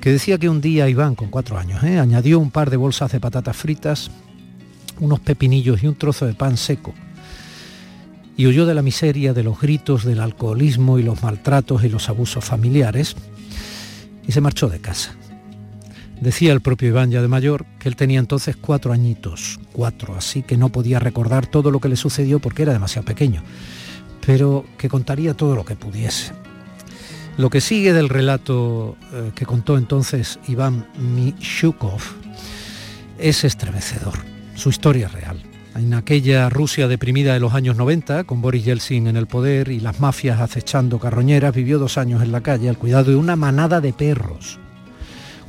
que 0.00 0.10
decía 0.10 0.38
que 0.38 0.48
un 0.48 0.62
día 0.62 0.88
Iván, 0.88 1.14
con 1.14 1.28
cuatro 1.28 1.58
años, 1.58 1.84
¿eh? 1.84 1.98
añadió 1.98 2.38
un 2.38 2.50
par 2.50 2.70
de 2.70 2.78
bolsas 2.78 3.12
de 3.12 3.20
patatas 3.20 3.54
fritas, 3.54 4.10
unos 5.00 5.20
pepinillos 5.20 5.82
y 5.82 5.86
un 5.86 5.96
trozo 5.96 6.24
de 6.24 6.32
pan 6.32 6.56
seco. 6.56 6.94
Y 8.34 8.46
huyó 8.46 8.64
de 8.64 8.72
la 8.72 8.80
miseria, 8.80 9.34
de 9.34 9.42
los 9.42 9.60
gritos, 9.60 10.04
del 10.04 10.18
alcoholismo 10.18 10.98
y 10.98 11.02
los 11.02 11.22
maltratos 11.22 11.84
y 11.84 11.90
los 11.90 12.08
abusos 12.08 12.42
familiares. 12.42 13.16
y 14.26 14.32
se 14.32 14.40
marchó 14.40 14.70
de 14.70 14.80
casa. 14.80 15.14
Decía 16.22 16.52
el 16.52 16.60
propio 16.60 16.86
Iván 16.86 17.10
ya 17.10 17.20
de 17.20 17.26
mayor 17.26 17.66
que 17.80 17.88
él 17.88 17.96
tenía 17.96 18.20
entonces 18.20 18.54
cuatro 18.54 18.92
añitos, 18.92 19.58
cuatro, 19.72 20.14
así 20.14 20.44
que 20.44 20.56
no 20.56 20.68
podía 20.68 21.00
recordar 21.00 21.48
todo 21.48 21.72
lo 21.72 21.80
que 21.80 21.88
le 21.88 21.96
sucedió 21.96 22.38
porque 22.38 22.62
era 22.62 22.72
demasiado 22.72 23.04
pequeño, 23.04 23.42
pero 24.24 24.64
que 24.78 24.88
contaría 24.88 25.34
todo 25.34 25.56
lo 25.56 25.64
que 25.64 25.74
pudiese. 25.74 26.32
Lo 27.38 27.50
que 27.50 27.60
sigue 27.60 27.92
del 27.92 28.08
relato 28.08 28.96
eh, 29.12 29.32
que 29.34 29.44
contó 29.44 29.76
entonces 29.76 30.38
Iván 30.46 30.86
Mishukov 30.96 32.00
es 33.18 33.42
estremecedor. 33.42 34.14
Su 34.54 34.68
historia 34.68 35.06
es 35.06 35.12
real. 35.12 35.42
En 35.74 35.92
aquella 35.92 36.48
Rusia 36.50 36.86
deprimida 36.86 37.34
de 37.34 37.40
los 37.40 37.52
años 37.52 37.74
90, 37.74 38.22
con 38.24 38.40
Boris 38.40 38.64
Yeltsin 38.64 39.08
en 39.08 39.16
el 39.16 39.26
poder 39.26 39.72
y 39.72 39.80
las 39.80 39.98
mafias 39.98 40.40
acechando 40.40 41.00
carroñeras, 41.00 41.52
vivió 41.52 41.80
dos 41.80 41.98
años 41.98 42.22
en 42.22 42.30
la 42.30 42.42
calle 42.42 42.68
al 42.68 42.78
cuidado 42.78 43.10
de 43.10 43.16
una 43.16 43.34
manada 43.34 43.80
de 43.80 43.92
perros. 43.92 44.60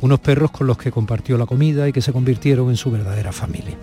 Unos 0.04 0.20
perros 0.20 0.52
con 0.52 0.68
los 0.68 0.78
que 0.78 0.92
compartió 0.92 1.38
la 1.38 1.46
comida 1.46 1.88
y 1.88 1.94
que 1.94 2.02
se 2.02 2.12
convirtieron 2.12 2.70
en 2.70 2.76
su 2.76 2.92
verdadera 2.92 3.32
familia. 3.32 3.78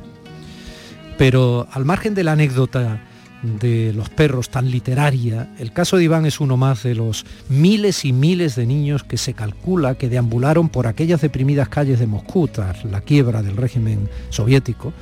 Pero 1.16 1.66
al 1.72 1.86
margen 1.86 2.14
de 2.14 2.24
la 2.24 2.32
anécdota 2.32 3.00
de 3.42 3.94
los 3.94 4.10
perros 4.10 4.50
tan 4.50 4.70
literaria, 4.70 5.48
el 5.58 5.72
caso 5.72 5.96
de 5.96 6.04
Iván 6.04 6.26
es 6.26 6.38
uno 6.38 6.58
más 6.58 6.82
de 6.82 6.94
los 6.94 7.24
miles 7.48 8.04
y 8.04 8.12
miles 8.12 8.54
de 8.54 8.66
niños 8.66 9.02
que 9.02 9.16
se 9.16 9.32
calcula 9.32 9.94
que 9.94 10.10
deambularon 10.10 10.68
por 10.68 10.86
aquellas 10.86 11.22
deprimidas 11.22 11.70
calles 11.70 11.98
de 11.98 12.06
Moscú 12.06 12.48
tras 12.48 12.84
la 12.84 13.00
quiebra 13.00 13.42
del 13.42 13.56
régimen 13.56 14.10
soviético. 14.28 14.92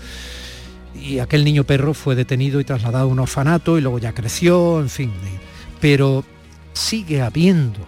Y 0.95 1.19
aquel 1.19 1.45
niño 1.45 1.65
perro 1.65 1.95
fue 1.95 2.15
detenido 2.15 2.61
y 2.61 2.65
trasladado 2.65 3.09
a 3.09 3.13
un 3.13 3.19
orfanato 3.19 3.77
y 3.77 3.81
luego 3.81 3.99
ya 3.99 4.15
creció, 4.15 4.79
en 4.79 4.89
fin. 4.89 5.11
Pero 5.81 6.23
sigue 6.75 7.23
habiendo 7.23 7.81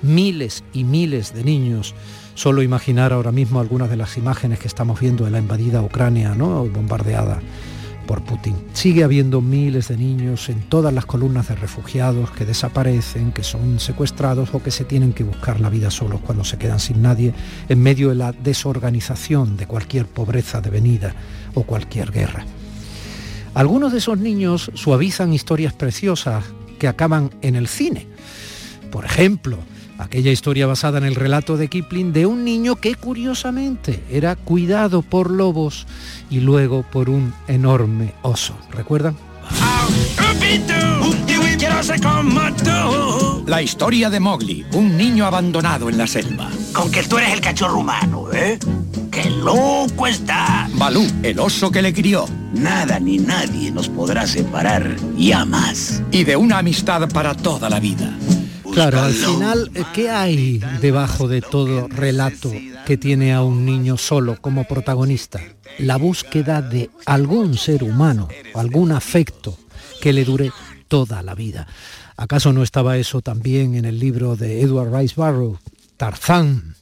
miles 0.00 0.64
y 0.72 0.84
miles 0.84 1.34
de 1.34 1.44
niños. 1.44 1.94
Solo 2.34 2.62
imaginar 2.62 3.12
ahora 3.12 3.32
mismo 3.32 3.60
algunas 3.60 3.90
de 3.90 3.96
las 3.96 4.16
imágenes 4.16 4.58
que 4.58 4.68
estamos 4.68 4.98
viendo 5.00 5.24
de 5.24 5.30
la 5.30 5.38
invadida 5.38 5.82
Ucrania, 5.82 6.34
¿no? 6.34 6.64
bombardeada 6.66 7.40
por 8.06 8.22
Putin. 8.22 8.56
Sigue 8.72 9.04
habiendo 9.04 9.40
miles 9.40 9.88
de 9.88 9.96
niños 9.96 10.48
en 10.48 10.62
todas 10.62 10.92
las 10.92 11.06
columnas 11.06 11.48
de 11.48 11.54
refugiados 11.54 12.30
que 12.30 12.44
desaparecen, 12.44 13.32
que 13.32 13.42
son 13.42 13.78
secuestrados 13.80 14.54
o 14.54 14.62
que 14.62 14.70
se 14.70 14.84
tienen 14.84 15.12
que 15.12 15.24
buscar 15.24 15.60
la 15.60 15.70
vida 15.70 15.90
solos 15.90 16.20
cuando 16.20 16.44
se 16.44 16.58
quedan 16.58 16.80
sin 16.80 17.02
nadie 17.02 17.32
en 17.68 17.82
medio 17.82 18.08
de 18.08 18.16
la 18.16 18.32
desorganización 18.32 19.56
de 19.56 19.66
cualquier 19.66 20.06
pobreza 20.06 20.60
devenida 20.60 21.14
o 21.54 21.62
cualquier 21.62 22.10
guerra. 22.10 22.44
Algunos 23.54 23.92
de 23.92 23.98
esos 23.98 24.18
niños 24.18 24.70
suavizan 24.74 25.32
historias 25.32 25.74
preciosas 25.74 26.44
que 26.78 26.88
acaban 26.88 27.30
en 27.42 27.54
el 27.54 27.68
cine. 27.68 28.06
Por 28.90 29.04
ejemplo, 29.04 29.58
aquella 29.98 30.30
historia 30.30 30.66
basada 30.66 30.98
en 30.98 31.04
el 31.04 31.14
relato 31.14 31.56
de 31.56 31.68
Kipling 31.68 32.12
de 32.12 32.26
un 32.26 32.44
niño 32.44 32.76
que 32.76 32.94
curiosamente 32.94 34.02
era 34.10 34.36
cuidado 34.36 35.02
por 35.02 35.30
lobos 35.30 35.86
y 36.30 36.40
luego 36.40 36.82
por 36.82 37.10
un 37.10 37.34
enorme 37.48 38.14
oso. 38.22 38.56
¿Recuerdan? 38.70 39.16
La 43.46 43.62
historia 43.62 44.10
de 44.10 44.20
Mowgli, 44.20 44.64
un 44.72 44.96
niño 44.96 45.26
abandonado 45.26 45.88
en 45.88 45.98
la 45.98 46.06
selva. 46.06 46.48
Con 46.72 46.90
que 46.90 47.02
tú 47.02 47.18
eres 47.18 47.32
el 47.32 47.40
cachorro 47.40 47.78
humano, 47.78 48.32
¿eh? 48.32 48.58
¡Qué 49.10 49.28
loco 49.28 50.06
está! 50.06 50.68
Balú, 50.74 51.06
el 51.22 51.38
oso 51.38 51.70
que 51.70 51.82
le 51.82 51.92
crió. 51.92 52.26
Nada 52.54 52.98
ni 52.98 53.18
nadie 53.18 53.70
nos 53.70 53.88
podrá 53.88 54.26
separar 54.26 54.96
ya 55.16 55.44
más. 55.44 56.02
Y 56.10 56.24
de 56.24 56.36
una 56.36 56.58
amistad 56.58 57.08
para 57.10 57.34
toda 57.34 57.68
la 57.68 57.78
vida. 57.78 58.16
Claro, 58.72 59.02
al 59.02 59.12
final, 59.12 59.70
¿qué 59.92 60.10
hay 60.10 60.58
debajo 60.80 61.28
de 61.28 61.42
todo 61.42 61.88
relato 61.88 62.52
que 62.86 62.96
tiene 62.96 63.32
a 63.32 63.42
un 63.42 63.64
niño 63.64 63.96
solo 63.96 64.40
como 64.40 64.64
protagonista? 64.64 65.40
La 65.78 65.96
búsqueda 65.96 66.62
de 66.62 66.90
algún 67.06 67.56
ser 67.56 67.84
humano, 67.84 68.28
algún 68.54 68.92
afecto 68.92 69.58
que 70.00 70.12
le 70.12 70.24
dure 70.24 70.50
toda 70.88 71.22
la 71.22 71.34
vida. 71.34 71.66
¿Acaso 72.16 72.52
no 72.52 72.62
estaba 72.62 72.96
eso 72.96 73.20
también 73.20 73.74
en 73.74 73.84
el 73.84 73.98
libro 73.98 74.36
de 74.36 74.60
Edward 74.60 74.94
Rice 74.94 75.14
Barrow, 75.16 75.58
Tarzán? 75.96 76.76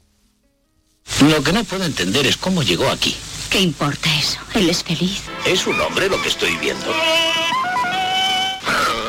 Lo 1.29 1.43
que 1.43 1.53
no 1.53 1.65
puedo 1.65 1.85
entender 1.85 2.27
es 2.27 2.37
cómo 2.37 2.63
llegó 2.63 2.89
aquí. 2.89 3.17
¿Qué 3.51 3.61
importa 3.61 4.09
eso? 4.19 4.39
Él 4.55 4.71
es 4.71 4.83
feliz. 4.83 5.23
¿Es 5.45 5.67
un 5.67 5.81
hombre 5.81 6.09
lo 6.09 6.21
que 6.23 6.29
estoy 6.29 6.57
viendo? 6.57 6.87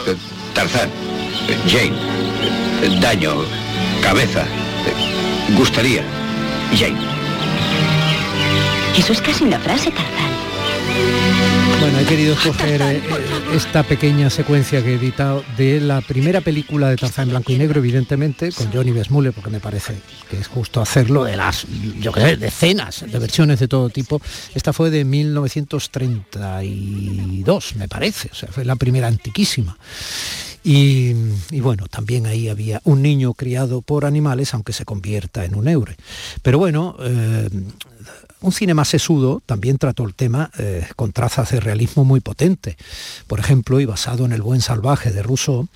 Eh, 0.07 0.15
Tarzán, 0.55 0.89
eh, 1.47 1.57
Jane, 1.67 1.95
eh, 1.95 2.20
daño, 2.99 3.35
cabeza, 4.01 4.45
gustaría, 5.55 6.03
Jane. 6.75 6.97
Eso 8.97 9.13
es 9.13 9.21
casi 9.21 9.43
una 9.43 9.59
frase, 9.59 9.91
Tarzán. 9.91 10.31
Bueno, 11.79 11.99
he 11.99 12.05
querido 12.05 12.33
escoger 12.33 12.81
eh, 12.81 12.99
esta 13.53 13.83
pequeña 13.83 14.29
secuencia 14.29 14.83
que 14.83 14.91
he 14.91 14.95
editado 14.95 15.41
de 15.57 15.79
la 15.79 16.01
primera 16.01 16.41
película 16.41 16.89
de 16.89 16.97
Tarzán 16.97 17.23
en 17.23 17.29
blanco 17.31 17.51
y 17.51 17.57
negro, 17.57 17.79
evidentemente, 17.79 18.51
con 18.51 18.71
Johnny 18.71 18.91
Besmule, 18.91 19.31
porque 19.31 19.49
me 19.49 19.59
parece 19.59 19.95
que 20.29 20.37
es 20.37 20.45
justo 20.47 20.79
hacerlo, 20.81 21.23
de 21.23 21.37
las, 21.37 21.65
yo 21.99 22.11
qué 22.11 22.21
sé, 22.21 22.37
decenas 22.37 23.03
de 23.07 23.19
versiones 23.19 23.59
de 23.59 23.67
todo 23.67 23.89
tipo. 23.89 24.21
Esta 24.53 24.73
fue 24.73 24.91
de 24.91 25.05
1932, 25.05 27.75
me 27.77 27.87
parece, 27.87 28.29
o 28.31 28.35
sea, 28.35 28.49
fue 28.51 28.63
la 28.65 28.75
primera 28.75 29.07
antiquísima. 29.07 29.75
Y, 30.63 31.13
bueno, 31.59 31.87
también 31.87 32.27
ahí 32.27 32.47
había 32.47 32.81
un 32.83 33.01
niño 33.01 33.33
criado 33.33 33.81
por 33.81 34.05
animales, 34.05 34.53
aunque 34.53 34.73
se 34.73 34.85
convierta 34.85 35.43
en 35.43 35.55
un 35.55 35.67
eure. 35.67 35.95
Pero 36.43 36.59
bueno, 36.59 36.95
eh, 36.99 37.49
un 38.41 38.51
cine 38.51 38.73
más 38.73 38.89
sesudo 38.89 39.41
también 39.45 39.77
trató 39.77 40.03
el 40.03 40.13
tema 40.13 40.51
eh, 40.59 40.87
con 40.95 41.13
trazas 41.13 41.51
de 41.51 41.59
realismo 41.59 42.05
muy 42.05 42.19
potente. 42.19 42.77
Por 43.27 43.39
ejemplo, 43.39 43.79
y 43.79 43.85
basado 43.85 44.25
en 44.25 44.33
El 44.33 44.41
buen 44.41 44.61
salvaje 44.61 45.11
de 45.11 45.23
Rousseau, 45.23 45.67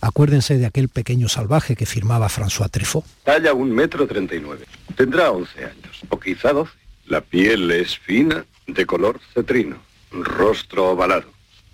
acuérdense 0.00 0.58
de 0.58 0.66
aquel 0.66 0.88
pequeño 0.88 1.28
salvaje 1.28 1.74
que 1.74 1.86
firmaba 1.86 2.28
François 2.28 2.70
Truffaut. 2.70 3.04
Talla 3.24 3.52
un 3.52 3.70
metro 3.70 4.06
treinta 4.06 4.34
y 4.34 4.40
nueve. 4.40 4.66
Tendrá 4.96 5.32
11 5.32 5.64
años, 5.64 6.02
o 6.08 6.20
quizá 6.20 6.52
12. 6.52 6.70
La 7.06 7.20
piel 7.20 7.70
es 7.70 7.98
fina, 7.98 8.44
de 8.66 8.86
color 8.86 9.20
cetrino, 9.34 9.76
rostro 10.10 10.92
ovalado, 10.92 11.26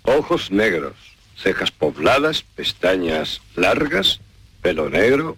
ojos 0.03 0.51
negros, 0.51 0.93
cejas 1.41 1.71
pobladas, 1.71 2.43
pestañas 2.55 3.41
largas, 3.55 4.19
pelo 4.61 4.89
negro, 4.89 5.37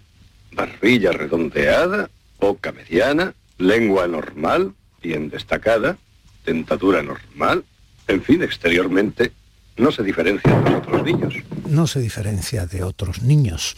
barbilla 0.52 1.12
redondeada, 1.12 2.10
boca 2.38 2.72
mediana, 2.72 3.34
lengua 3.58 4.06
normal, 4.06 4.74
bien 5.02 5.30
destacada, 5.30 5.96
dentadura 6.44 7.02
normal, 7.02 7.64
en 8.06 8.22
fin, 8.22 8.42
exteriormente 8.42 9.32
no 9.76 9.90
se 9.90 10.04
diferencia 10.04 10.60
de 10.60 10.74
otros 10.76 11.02
niños. 11.02 11.34
No 11.66 11.86
se 11.86 12.00
diferencia 12.00 12.66
de 12.66 12.84
otros 12.84 13.22
niños, 13.22 13.74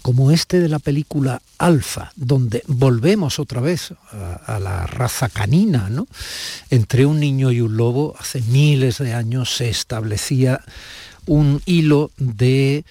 como 0.00 0.30
este 0.30 0.60
de 0.60 0.68
la 0.68 0.78
película 0.78 1.42
Alfa, 1.58 2.12
donde 2.14 2.62
volvemos 2.68 3.40
otra 3.40 3.60
vez 3.60 3.92
a, 4.12 4.34
a, 4.34 4.60
la 4.60 4.86
raza 4.86 5.28
canina, 5.28 5.88
¿no? 5.90 6.06
Entre 6.70 7.04
un 7.04 7.18
niño 7.18 7.50
y 7.50 7.60
un 7.62 7.76
lobo, 7.76 8.14
hace 8.18 8.40
miles 8.42 8.98
de 8.98 9.12
años 9.12 9.56
se 9.56 9.70
establecía 9.70 10.60
un 11.30 11.62
hilo 11.64 12.10
de 12.16 12.84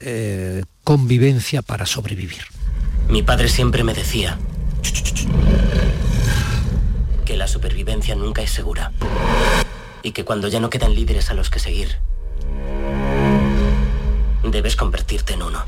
eh, 0.00 0.64
convivencia 0.82 1.62
para 1.62 1.86
sobrevivir. 1.86 2.42
Mi 3.08 3.22
padre 3.22 3.48
siempre 3.48 3.84
me 3.84 3.94
decía 3.94 4.36
que 7.24 7.36
la 7.36 7.46
supervivencia 7.46 8.16
nunca 8.16 8.42
es 8.42 8.50
segura 8.50 8.90
y 10.02 10.10
que 10.10 10.24
cuando 10.24 10.48
ya 10.48 10.58
no 10.58 10.70
quedan 10.70 10.92
líderes 10.92 11.30
a 11.30 11.34
los 11.34 11.50
que 11.50 11.60
seguir, 11.60 11.90
debes 14.42 14.74
convertirte 14.74 15.34
en 15.34 15.42
uno. 15.44 15.64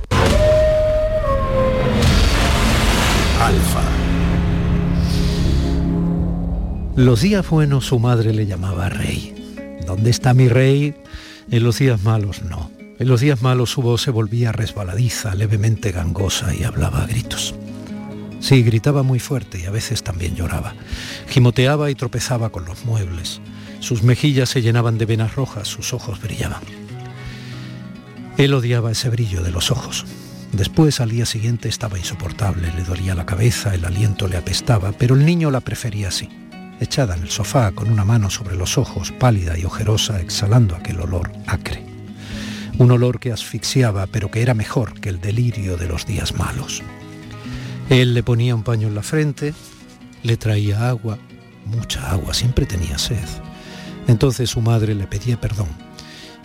Alfa. 3.40 3.82
Los 6.96 7.20
días 7.20 7.48
buenos 7.48 7.86
su 7.86 8.00
madre 8.00 8.32
le 8.32 8.46
llamaba 8.46 8.88
rey. 8.88 9.32
¿Dónde 9.86 10.10
está 10.10 10.34
mi 10.34 10.48
rey? 10.48 10.96
En 11.48 11.62
los 11.62 11.78
días 11.78 12.02
malos 12.02 12.42
no. 12.42 12.70
En 12.98 13.06
los 13.06 13.20
días 13.20 13.40
malos 13.40 13.70
su 13.70 13.82
voz 13.82 14.02
se 14.02 14.10
volvía 14.10 14.50
resbaladiza, 14.50 15.34
levemente 15.34 15.92
gangosa 15.92 16.52
y 16.54 16.64
hablaba 16.64 17.02
a 17.02 17.06
gritos. 17.06 17.54
Sí, 18.40 18.62
gritaba 18.62 19.02
muy 19.02 19.20
fuerte 19.20 19.60
y 19.60 19.64
a 19.66 19.70
veces 19.70 20.02
también 20.02 20.34
lloraba. 20.34 20.74
Gimoteaba 21.28 21.90
y 21.90 21.94
tropezaba 21.94 22.50
con 22.50 22.64
los 22.64 22.84
muebles. 22.84 23.40
Sus 23.78 24.02
mejillas 24.02 24.48
se 24.48 24.60
llenaban 24.60 24.98
de 24.98 25.06
venas 25.06 25.36
rojas, 25.36 25.68
sus 25.68 25.92
ojos 25.92 26.20
brillaban. 26.20 26.62
Él 28.38 28.52
odiaba 28.52 28.90
ese 28.90 29.08
brillo 29.08 29.42
de 29.42 29.52
los 29.52 29.70
ojos. 29.70 30.04
Después, 30.52 31.00
al 31.00 31.10
día 31.10 31.26
siguiente, 31.26 31.68
estaba 31.68 31.98
insoportable, 31.98 32.72
le 32.74 32.82
dolía 32.82 33.14
la 33.14 33.26
cabeza, 33.26 33.74
el 33.74 33.84
aliento 33.84 34.26
le 34.26 34.36
apestaba, 34.36 34.92
pero 34.92 35.14
el 35.14 35.24
niño 35.24 35.50
la 35.50 35.60
prefería 35.60 36.08
así, 36.08 36.28
echada 36.80 37.16
en 37.16 37.22
el 37.22 37.30
sofá 37.30 37.72
con 37.72 37.90
una 37.90 38.04
mano 38.04 38.30
sobre 38.30 38.56
los 38.56 38.78
ojos, 38.78 39.12
pálida 39.12 39.58
y 39.58 39.64
ojerosa, 39.64 40.20
exhalando 40.20 40.76
aquel 40.76 41.00
olor 41.00 41.30
acre. 41.46 41.84
Un 42.78 42.90
olor 42.90 43.18
que 43.18 43.32
asfixiaba, 43.32 44.06
pero 44.06 44.30
que 44.30 44.42
era 44.42 44.54
mejor 44.54 45.00
que 45.00 45.08
el 45.08 45.20
delirio 45.20 45.76
de 45.76 45.88
los 45.88 46.06
días 46.06 46.34
malos. 46.34 46.82
Él 47.88 48.14
le 48.14 48.22
ponía 48.22 48.54
un 48.54 48.62
paño 48.62 48.88
en 48.88 48.94
la 48.94 49.02
frente, 49.02 49.54
le 50.22 50.36
traía 50.36 50.88
agua, 50.88 51.18
mucha 51.64 52.10
agua, 52.10 52.34
siempre 52.34 52.66
tenía 52.66 52.98
sed. 52.98 53.28
Entonces 54.08 54.50
su 54.50 54.60
madre 54.60 54.94
le 54.94 55.06
pedía 55.06 55.40
perdón 55.40 55.68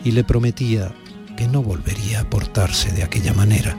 y 0.04 0.12
le 0.12 0.24
prometía 0.24 0.92
que 1.36 1.48
no 1.48 1.62
volvería 1.64 2.22
a 2.22 2.30
portarse 2.30 2.92
de 2.92 3.04
aquella 3.04 3.34
manera. 3.34 3.78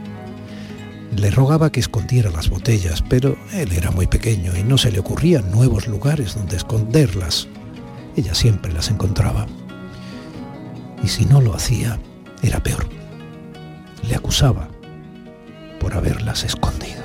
Le 1.22 1.30
rogaba 1.30 1.70
que 1.70 1.78
escondiera 1.78 2.32
las 2.32 2.50
botellas, 2.50 3.00
pero 3.00 3.36
él 3.52 3.70
era 3.70 3.92
muy 3.92 4.08
pequeño 4.08 4.56
y 4.56 4.64
no 4.64 4.76
se 4.76 4.90
le 4.90 4.98
ocurrían 4.98 5.52
nuevos 5.52 5.86
lugares 5.86 6.34
donde 6.34 6.56
esconderlas. 6.56 7.46
Ella 8.16 8.34
siempre 8.34 8.72
las 8.72 8.90
encontraba. 8.90 9.46
Y 11.00 11.06
si 11.06 11.24
no 11.24 11.40
lo 11.40 11.54
hacía, 11.54 11.96
era 12.42 12.60
peor. 12.60 12.88
Le 14.08 14.16
acusaba 14.16 14.68
por 15.78 15.94
haberlas 15.94 16.42
escondido. 16.42 17.00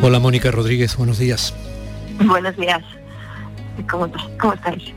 Hola 0.00 0.18
Mónica 0.18 0.50
Rodríguez, 0.50 0.96
buenos 0.96 1.18
días. 1.18 1.52
Buenos 2.24 2.56
días. 2.56 2.82
¿Cómo, 3.90 4.06
estáis? 4.54 4.94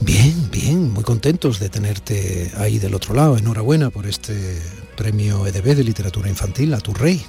Bien, 0.00 0.48
bien, 0.50 0.92
muy 0.92 1.02
contentos 1.04 1.58
de 1.58 1.68
tenerte 1.68 2.50
ahí 2.56 2.78
del 2.78 2.94
otro 2.94 3.14
lado. 3.14 3.36
Enhorabuena 3.36 3.90
por 3.90 4.06
este 4.06 4.60
premio 4.96 5.46
EDB 5.46 5.74
de 5.76 5.84
literatura 5.84 6.28
infantil 6.28 6.72
a 6.74 6.78
tu 6.80 6.94
rey. 6.94 7.24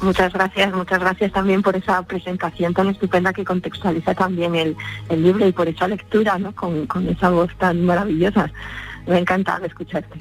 Muchas 0.00 0.32
gracias, 0.32 0.72
muchas 0.74 1.00
gracias 1.00 1.32
también 1.32 1.60
por 1.60 1.76
esa 1.76 2.00
presentación 2.02 2.72
tan 2.72 2.88
estupenda 2.88 3.32
que 3.32 3.44
contextualiza 3.44 4.14
también 4.14 4.54
el, 4.54 4.76
el 5.08 5.22
libro 5.22 5.46
y 5.46 5.52
por 5.52 5.68
esa 5.68 5.88
lectura, 5.88 6.38
¿no? 6.38 6.54
Con, 6.54 6.86
con 6.86 7.08
esa 7.08 7.30
voz 7.30 7.50
tan 7.58 7.84
maravillosa. 7.84 8.50
Me 9.06 9.16
ha 9.16 9.18
encantado 9.18 9.66
escucharte. 9.66 10.18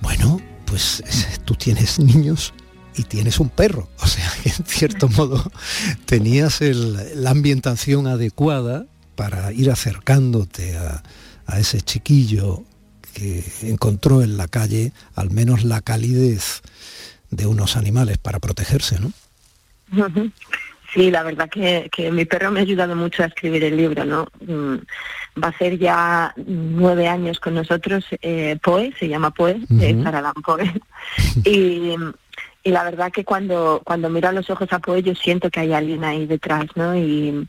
Bueno, 0.00 0.40
pues 0.64 1.02
tú 1.44 1.54
tienes 1.54 1.98
niños 1.98 2.54
y 2.96 3.02
tienes 3.04 3.38
un 3.40 3.50
perro. 3.50 3.88
O 4.00 4.06
sea, 4.06 4.28
que 4.42 4.48
en 4.58 4.64
cierto 4.66 5.08
modo 5.10 5.42
tenías 6.06 6.60
el- 6.60 7.22
la 7.22 7.30
ambientación 7.30 8.06
adecuada 8.06 8.86
para 9.16 9.52
ir 9.52 9.70
acercándote 9.70 10.76
a, 10.76 11.02
a 11.46 11.58
ese 11.58 11.80
chiquillo 11.80 12.62
que 13.14 13.42
encontró 13.62 14.22
en 14.22 14.36
la 14.36 14.46
calle 14.46 14.92
al 15.14 15.30
menos 15.30 15.64
la 15.64 15.80
calidez 15.80 16.62
de 17.30 17.46
unos 17.46 17.76
animales 17.76 18.18
para 18.18 18.38
protegerse, 18.38 18.98
¿no? 19.00 19.12
Sí, 20.92 21.10
la 21.10 21.22
verdad 21.22 21.48
que, 21.48 21.88
que 21.90 22.10
mi 22.12 22.24
perro 22.24 22.50
me 22.50 22.60
ha 22.60 22.62
ayudado 22.62 22.94
mucho 22.94 23.22
a 23.22 23.26
escribir 23.26 23.64
el 23.64 23.76
libro, 23.76 24.04
¿no? 24.04 24.28
Mm, 24.46 24.76
Va 25.42 25.48
a 25.48 25.58
ser 25.58 25.78
ya 25.78 26.32
nueve 26.46 27.08
años 27.08 27.40
con 27.40 27.54
nosotros, 27.54 28.06
eh, 28.22 28.58
Poe, 28.62 28.94
se 28.98 29.06
llama 29.06 29.30
Poe, 29.32 29.60
de 29.68 29.92
Ujú. 29.92 30.02
Sarah 30.02 30.32
Poe. 30.42 30.72
y, 31.44 31.94
y 32.64 32.70
la 32.70 32.84
verdad 32.84 33.12
que 33.12 33.24
cuando, 33.24 33.82
cuando 33.84 34.08
miro 34.08 34.28
a 34.28 34.32
los 34.32 34.48
ojos 34.48 34.72
a 34.72 34.78
Poe 34.78 35.02
yo 35.02 35.14
siento 35.14 35.50
que 35.50 35.60
hay 35.60 35.72
alguien 35.74 36.04
ahí 36.04 36.24
detrás, 36.24 36.66
¿no? 36.74 36.96
Y, 36.96 37.46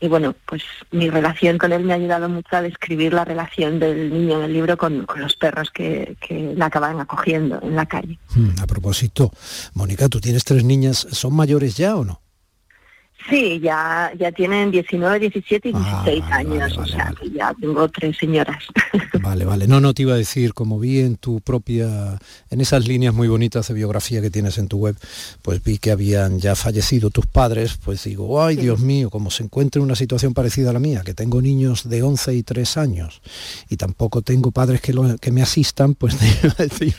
y 0.00 0.08
bueno, 0.08 0.34
pues 0.46 0.62
mi 0.90 1.08
relación 1.10 1.58
con 1.58 1.72
él 1.72 1.84
me 1.84 1.92
ha 1.92 1.96
ayudado 1.96 2.28
mucho 2.28 2.56
a 2.56 2.62
describir 2.62 3.12
la 3.12 3.24
relación 3.24 3.78
del 3.78 4.12
niño 4.12 4.38
en 4.38 4.44
el 4.44 4.52
libro 4.52 4.76
con, 4.76 5.06
con 5.06 5.20
los 5.20 5.36
perros 5.36 5.70
que, 5.70 6.16
que 6.20 6.54
la 6.56 6.66
acaban 6.66 7.00
acogiendo 7.00 7.58
en 7.62 7.76
la 7.76 7.86
calle. 7.86 8.18
Mm, 8.34 8.60
A 8.62 8.66
propósito, 8.66 9.30
Mónica, 9.74 10.08
tú 10.08 10.20
tienes 10.20 10.44
tres 10.44 10.64
niñas, 10.64 11.06
¿son 11.10 11.34
mayores 11.34 11.76
ya 11.76 11.96
o 11.96 12.04
no? 12.04 12.20
Sí, 13.28 13.58
ya, 13.60 14.12
ya 14.18 14.30
tienen 14.30 14.70
19, 14.70 15.18
17 15.18 15.70
y 15.70 15.72
Ah, 15.74 16.02
16 16.04 16.24
años, 16.32 16.78
o 16.78 16.86
sea, 16.86 17.12
que 17.20 17.28
ya 17.30 17.52
tengo 17.60 17.88
tres 17.88 18.16
señoras. 18.18 18.62
Vale, 19.20 19.44
vale. 19.44 19.66
No, 19.66 19.80
no 19.80 19.92
te 19.94 20.02
iba 20.02 20.12
a 20.14 20.16
decir, 20.16 20.52
como 20.54 20.78
vi 20.78 21.00
en 21.00 21.16
tu 21.16 21.40
propia, 21.40 22.18
en 22.50 22.60
esas 22.60 22.86
líneas 22.86 23.12
muy 23.14 23.26
bonitas 23.28 23.66
de 23.66 23.74
biografía 23.74 24.20
que 24.20 24.30
tienes 24.30 24.58
en 24.58 24.68
tu 24.68 24.76
web, 24.78 24.96
pues 25.42 25.62
vi 25.64 25.78
que 25.78 25.90
habían 25.90 26.38
ya 26.38 26.54
fallecido 26.54 27.10
tus 27.10 27.26
padres, 27.26 27.78
pues 27.82 28.04
digo, 28.04 28.42
ay 28.42 28.56
Dios 28.56 28.78
mío, 28.80 29.10
como 29.10 29.30
se 29.30 29.42
encuentra 29.42 29.80
en 29.80 29.84
una 29.86 29.96
situación 29.96 30.32
parecida 30.34 30.70
a 30.70 30.72
la 30.74 30.78
mía, 30.78 31.02
que 31.04 31.14
tengo 31.14 31.40
niños 31.42 31.88
de 31.88 32.02
11 32.02 32.34
y 32.34 32.42
3 32.42 32.76
años 32.76 33.20
y 33.68 33.76
tampoco 33.76 34.22
tengo 34.22 34.52
padres 34.52 34.80
que, 34.80 34.92
lo- 34.92 35.16
que 35.18 35.32
me 35.32 35.42
asistan, 35.42 35.94
pues 35.94 36.16
te 36.18 36.26
iba 36.26 36.54
a 36.58 36.62
decir 36.62 36.94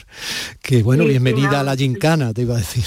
que, 0.62 0.84
bueno, 0.84 1.03
Sí, 1.03 1.07
sí, 1.07 1.12
bienvenida 1.13 1.51
no, 1.51 1.57
a 1.60 1.63
la 1.63 1.75
gincana, 1.75 2.34
te 2.34 2.41
iba 2.41 2.56
a 2.56 2.60
decir. 2.60 2.86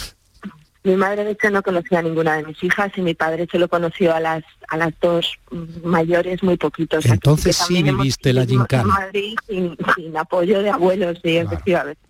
Mi 0.82 0.96
madre 0.96 1.24
de 1.24 1.32
hecho 1.32 1.50
no 1.50 1.62
conocía 1.62 1.98
a 1.98 2.02
ninguna 2.02 2.36
de 2.36 2.44
mis 2.44 2.62
hijas 2.64 2.90
y 2.96 3.02
mi 3.02 3.14
padre 3.14 3.46
solo 3.50 3.68
conoció 3.68 4.14
a 4.14 4.20
las 4.20 4.42
a 4.68 4.76
las 4.76 4.92
dos 5.00 5.38
mayores 5.82 6.42
muy 6.42 6.56
poquitos. 6.56 7.04
Entonces 7.04 7.56
sí 7.56 7.82
viviste 7.82 8.32
la 8.32 8.42
en 8.42 8.48
gincana. 8.48 8.84
Madrid 8.84 9.36
sin, 9.46 9.76
sin 9.94 10.16
apoyo 10.16 10.62
de 10.62 10.70
abuelos, 10.70 11.18
sí, 11.22 11.36
efectivamente. 11.36 12.00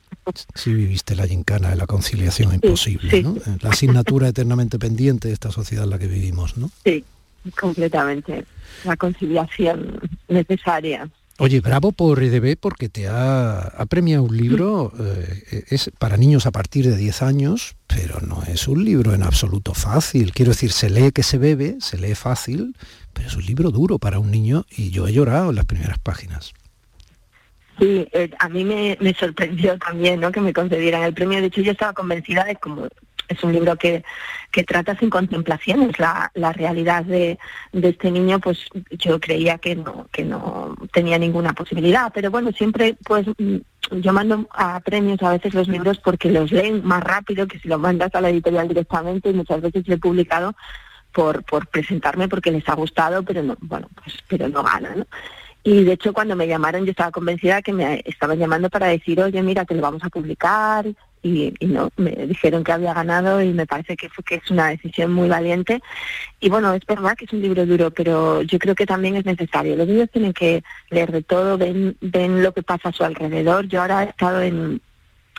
Sí 0.55 0.73
viviste 0.73 1.17
la 1.17 1.27
gincana 1.27 1.71
de 1.71 1.77
la 1.77 1.87
conciliación 1.87 2.55
imposible, 2.55 3.23
¿no? 3.23 3.37
La 3.61 3.71
asignatura 3.71 4.29
eternamente 4.29 4.79
pendiente 4.79 5.29
de 5.29 5.35
esta 5.35 5.51
sociedad 5.51 5.85
en 5.85 5.91
la 5.91 5.99
que 5.99 6.07
vivimos, 6.07 6.57
¿no? 6.57 6.71
Sí, 6.85 7.05
completamente. 7.59 8.45
La 8.85 8.97
conciliación 8.97 10.01
necesaria. 10.29 11.09
Oye, 11.43 11.61
bravo 11.61 11.93
por 11.93 12.23
EDB 12.23 12.59
porque 12.61 12.91
te 12.91 13.09
ha, 13.09 13.61
ha 13.61 13.87
premiado 13.87 14.25
un 14.25 14.37
libro, 14.37 14.93
eh, 15.01 15.65
es 15.71 15.91
para 15.99 16.19
niños 16.19 16.45
a 16.45 16.51
partir 16.51 16.85
de 16.87 16.95
10 16.95 17.23
años, 17.23 17.77
pero 17.87 18.21
no 18.21 18.43
es 18.43 18.69
un 18.69 18.85
libro 18.85 19.15
en 19.15 19.23
absoluto 19.23 19.73
fácil. 19.73 20.33
Quiero 20.33 20.51
decir, 20.51 20.71
se 20.71 20.91
lee 20.91 21.13
que 21.13 21.23
se 21.23 21.39
bebe, 21.39 21.77
se 21.81 21.97
lee 21.97 22.15
fácil, 22.15 22.77
pero 23.15 23.29
es 23.29 23.37
un 23.37 23.47
libro 23.47 23.71
duro 23.71 23.99
para 23.99 24.19
un 24.19 24.31
niño 24.31 24.67
y 24.69 24.91
yo 24.91 25.09
he 25.09 25.15
llorado 25.15 25.49
en 25.49 25.57
las 25.57 25.65
primeras 25.65 25.99
páginas. 25.99 26.53
Sí, 27.79 28.07
eh, 28.13 28.31
a 28.39 28.51
mí 28.51 28.63
me, 28.63 28.99
me 29.01 29.15
sorprendió 29.15 29.79
también 29.79 30.21
¿no? 30.21 30.31
que 30.31 30.43
me 30.43 30.53
concedieran 30.53 31.05
el 31.05 31.15
premio. 31.15 31.41
De 31.41 31.47
hecho, 31.47 31.63
yo 31.63 31.73
estaba 31.73 31.95
convencida 31.95 32.45
de 32.45 32.57
como 32.57 32.87
es 33.31 33.43
un 33.45 33.53
libro 33.53 33.77
que, 33.77 34.05
que 34.51 34.65
trata 34.65 34.97
sin 34.99 35.11
contemplaciones 35.11 35.99
la, 35.99 36.31
la 36.35 36.53
realidad 36.53 37.05
de, 37.05 37.39
de 37.73 37.89
este 37.89 38.11
niño, 38.11 38.41
pues 38.41 38.59
yo 38.91 39.21
creía 39.21 39.59
que 39.59 39.77
no, 39.77 40.09
que 40.13 40.25
no 40.25 40.77
tenía 40.93 41.19
ninguna 41.19 41.53
posibilidad. 41.53 42.11
Pero 42.13 42.31
bueno, 42.31 42.51
siempre 42.53 42.97
pues 43.05 43.27
mm, 43.39 43.57
yo 44.01 44.13
mando 44.13 44.49
a 44.53 44.81
premios 44.81 45.23
a 45.23 45.31
veces 45.31 45.55
los 45.55 45.69
libros 45.69 45.99
porque 45.99 46.31
los 46.31 46.51
leen 46.51 46.85
más 46.85 47.03
rápido 47.03 47.47
que 47.47 47.59
si 47.59 47.69
los 47.69 47.81
mandas 47.81 48.15
a 48.15 48.21
la 48.21 48.31
editorial 48.31 48.69
directamente 48.69 49.31
y 49.31 49.35
muchas 49.35 49.61
veces 49.61 49.87
lo 49.87 49.95
he 49.95 49.99
publicado 49.99 50.55
por, 51.13 51.45
por 51.45 51.67
presentarme 51.69 52.29
porque 52.29 52.51
les 52.51 52.69
ha 52.69 52.75
gustado, 52.75 53.23
pero 53.23 53.43
no, 53.43 53.57
bueno, 53.61 53.89
pues 53.95 54.17
pero 54.29 54.49
no 54.49 54.63
gana, 54.63 54.95
¿no? 54.95 55.07
Y 55.63 55.85
de 55.85 55.93
hecho 55.93 56.13
cuando 56.13 56.37
me 56.37 56.47
llamaron 56.47 56.85
yo 56.85 56.91
estaba 56.91 57.11
convencida 57.11 57.63
que 57.63 57.73
me 57.73 58.03
estaban 58.07 58.39
llamando 58.39 58.71
para 58.71 58.87
decir, 58.87 59.21
oye, 59.21 59.43
mira, 59.43 59.67
que 59.67 59.75
lo 59.75 59.83
vamos 59.83 60.03
a 60.05 60.09
publicar. 60.09 60.87
Y, 61.23 61.55
y 61.59 61.67
no, 61.67 61.91
me 61.97 62.11
dijeron 62.13 62.65
que 62.65 62.73
había 62.73 62.95
ganado 62.95 63.43
y 63.43 63.53
me 63.53 63.67
parece 63.67 63.97
que, 63.97 64.09
que 64.25 64.37
es 64.37 64.51
una 64.51 64.69
decisión 64.69 65.13
muy 65.13 65.29
valiente. 65.29 65.83
Y 66.41 66.49
bueno, 66.49 66.73
es 66.73 66.85
verdad 66.87 67.17
que 67.17 67.27
es 67.27 67.33
un 67.33 67.43
libro 67.43 67.67
duro, 67.67 67.91
pero 67.91 68.43
yo 68.43 68.59
creo 68.59 68.75
que 68.75 68.87
también 68.87 69.17
es 69.17 69.25
necesario. 69.25 69.77
Los 69.77 69.89
niños 69.89 70.09
tienen 70.11 70.33
que 70.33 70.63
leer 70.91 71.13
de 71.13 71.23
todo, 71.23 71.59
ven, 71.59 71.97
ven 72.01 72.43
lo 72.43 72.53
que 72.53 72.63
pasa 72.63 72.89
a 72.89 72.93
su 72.93 73.05
alrededor. 73.05 73.69
Yo 73.69 73.83
ahora 73.83 74.05
he 74.05 74.09
estado 74.09 74.41
en, 74.41 74.81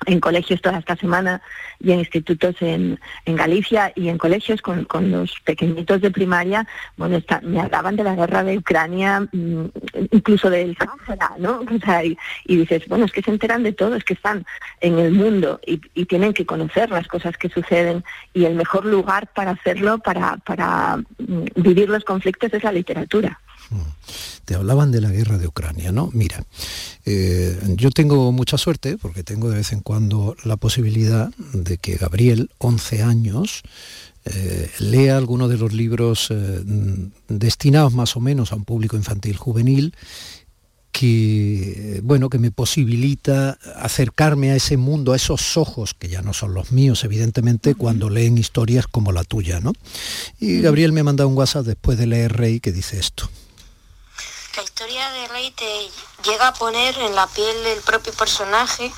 en 0.07 0.19
colegios 0.19 0.61
toda 0.61 0.79
esta 0.79 0.95
semana 0.95 1.41
y 1.79 1.91
en 1.91 1.99
institutos 1.99 2.55
en, 2.61 2.99
en 3.25 3.35
Galicia 3.35 3.91
y 3.95 4.09
en 4.09 4.17
colegios 4.17 4.61
con, 4.61 4.85
con 4.85 5.11
los 5.11 5.39
pequeñitos 5.41 6.01
de 6.01 6.09
primaria, 6.11 6.67
bueno, 6.97 7.17
está- 7.17 7.41
me 7.41 7.59
hablaban 7.59 7.95
de 7.95 8.03
la 8.03 8.15
guerra 8.15 8.43
de 8.43 8.57
Ucrania, 8.57 9.19
mm, 9.31 9.65
incluso 10.11 10.49
del 10.49 10.75
Sáhara, 10.77 11.35
¿no? 11.37 11.61
O 11.71 11.79
sea, 11.85 12.03
y, 12.03 12.17
y 12.45 12.57
dices, 12.57 12.87
bueno, 12.87 13.05
es 13.05 13.11
que 13.11 13.21
se 13.21 13.31
enteran 13.31 13.63
de 13.63 13.73
todo, 13.73 13.95
es 13.95 14.03
que 14.03 14.13
están 14.13 14.45
en 14.81 14.97
el 14.99 15.11
mundo 15.11 15.59
y, 15.65 15.79
y 15.93 16.05
tienen 16.05 16.33
que 16.33 16.45
conocer 16.45 16.89
las 16.89 17.07
cosas 17.07 17.37
que 17.37 17.49
suceden 17.49 18.03
y 18.33 18.45
el 18.45 18.55
mejor 18.55 18.85
lugar 18.85 19.27
para 19.33 19.51
hacerlo, 19.51 19.99
para, 19.99 20.37
para 20.37 20.97
mm, 20.97 21.45
vivir 21.55 21.89
los 21.89 22.03
conflictos 22.03 22.53
es 22.53 22.63
la 22.63 22.71
literatura. 22.71 23.39
Te 24.45 24.55
hablaban 24.55 24.91
de 24.91 25.01
la 25.01 25.09
guerra 25.09 25.37
de 25.37 25.47
Ucrania, 25.47 25.91
¿no? 25.91 26.09
Mira, 26.13 26.43
eh, 27.05 27.59
yo 27.77 27.91
tengo 27.91 28.31
mucha 28.31 28.57
suerte 28.57 28.97
porque 28.97 29.23
tengo 29.23 29.49
de 29.49 29.57
vez 29.57 29.71
en 29.71 29.81
cuando 29.81 30.35
la 30.43 30.57
posibilidad 30.57 31.29
de 31.53 31.77
que 31.77 31.95
Gabriel, 31.95 32.49
11 32.57 33.03
años, 33.03 33.63
eh, 34.25 34.69
lea 34.79 35.17
alguno 35.17 35.47
de 35.47 35.57
los 35.57 35.73
libros 35.73 36.27
eh, 36.29 36.61
mm, 36.63 37.11
destinados 37.27 37.93
más 37.93 38.15
o 38.15 38.19
menos 38.19 38.51
a 38.51 38.55
un 38.55 38.65
público 38.65 38.95
infantil 38.95 39.35
juvenil 39.35 39.95
que 40.91 42.01
bueno 42.03 42.29
que 42.29 42.37
me 42.37 42.51
posibilita 42.51 43.57
acercarme 43.77 44.51
a 44.51 44.55
ese 44.55 44.77
mundo, 44.77 45.13
a 45.13 45.15
esos 45.15 45.57
ojos 45.57 45.93
que 45.93 46.09
ya 46.09 46.21
no 46.21 46.33
son 46.33 46.53
los 46.53 46.71
míos, 46.71 47.03
evidentemente, 47.03 47.75
cuando 47.75 48.09
leen 48.09 48.37
historias 48.37 48.87
como 48.87 49.11
la 49.11 49.23
tuya, 49.23 49.59
¿no? 49.59 49.73
Y 50.39 50.59
Gabriel 50.59 50.91
me 50.91 50.99
ha 50.99 51.05
mandado 51.05 51.29
un 51.29 51.37
WhatsApp 51.37 51.65
después 51.65 51.97
de 51.97 52.07
leer 52.07 52.33
Rey 52.33 52.59
que 52.59 52.71
dice 52.71 52.99
esto. 52.99 53.29
La 54.55 54.63
historia 54.63 55.09
de 55.11 55.27
Rey 55.29 55.51
te 55.51 55.89
llega 56.23 56.49
a 56.49 56.53
poner 56.53 56.97
en 56.97 57.15
la 57.15 57.25
piel 57.27 57.63
del 57.63 57.79
propio 57.81 58.11
personaje 58.11 58.91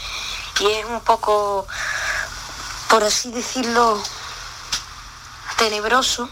y 0.60 0.66
es 0.66 0.86
un 0.86 1.00
poco, 1.02 1.68
por 2.90 3.04
así 3.04 3.30
decirlo, 3.32 4.02
tenebroso 5.58 6.28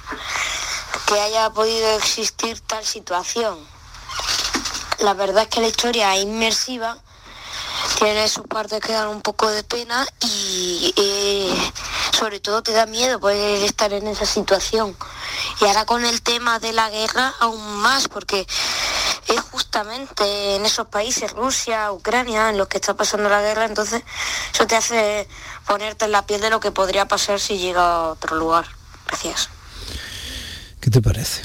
que 1.06 1.20
haya 1.20 1.52
podido 1.52 1.88
existir 1.98 2.60
tal 2.62 2.84
situación. 2.84 3.60
La 5.00 5.14
verdad 5.14 5.44
es 5.44 5.50
que 5.50 5.62
la 5.62 5.68
historia 5.68 6.16
es 6.16 6.24
inmersiva, 6.24 6.98
tiene 8.00 8.28
sus 8.28 8.48
partes 8.48 8.82
que 8.82 8.94
dan 8.94 9.10
un 9.10 9.22
poco 9.22 9.48
de 9.50 9.64
pena 9.64 10.04
y 10.22 11.72
sobre 12.18 12.40
todo 12.40 12.64
te 12.64 12.72
da 12.72 12.88
miedo 12.88 13.20
poder 13.20 13.64
estar 13.64 13.94
en 13.94 14.08
esa 14.08 14.26
situación. 14.26 14.98
Y 15.60 15.66
ahora 15.66 15.86
con 15.86 16.06
el 16.06 16.22
tema 16.24 16.60
de 16.60 16.74
la 16.74 16.90
guerra 16.90 17.34
aún 17.40 17.78
más, 17.78 18.08
porque 18.08 18.48
es 19.28 19.40
justamente 19.40 20.56
en 20.56 20.66
esos 20.66 20.88
países, 20.88 21.32
Rusia, 21.32 21.92
Ucrania, 21.92 22.50
en 22.50 22.58
los 22.58 22.68
que 22.68 22.78
está 22.78 22.96
pasando 22.96 23.30
la 23.30 23.42
guerra, 23.42 23.66
entonces 23.66 24.04
eso 24.54 24.68
te 24.68 24.76
hace 24.76 25.28
ponerte 25.68 26.06
en 26.06 26.12
la 26.12 26.26
piel 26.26 26.42
de 26.42 26.50
lo 26.50 26.60
que 26.60 26.72
podría 26.72 27.08
pasar 27.08 27.40
si 27.40 27.58
llega 27.58 27.82
a 27.82 28.08
otro 28.10 28.36
lugar. 28.36 28.66
Gracias. 29.08 29.50
¿Qué 30.80 30.90
te 30.90 31.02
parece? 31.02 31.44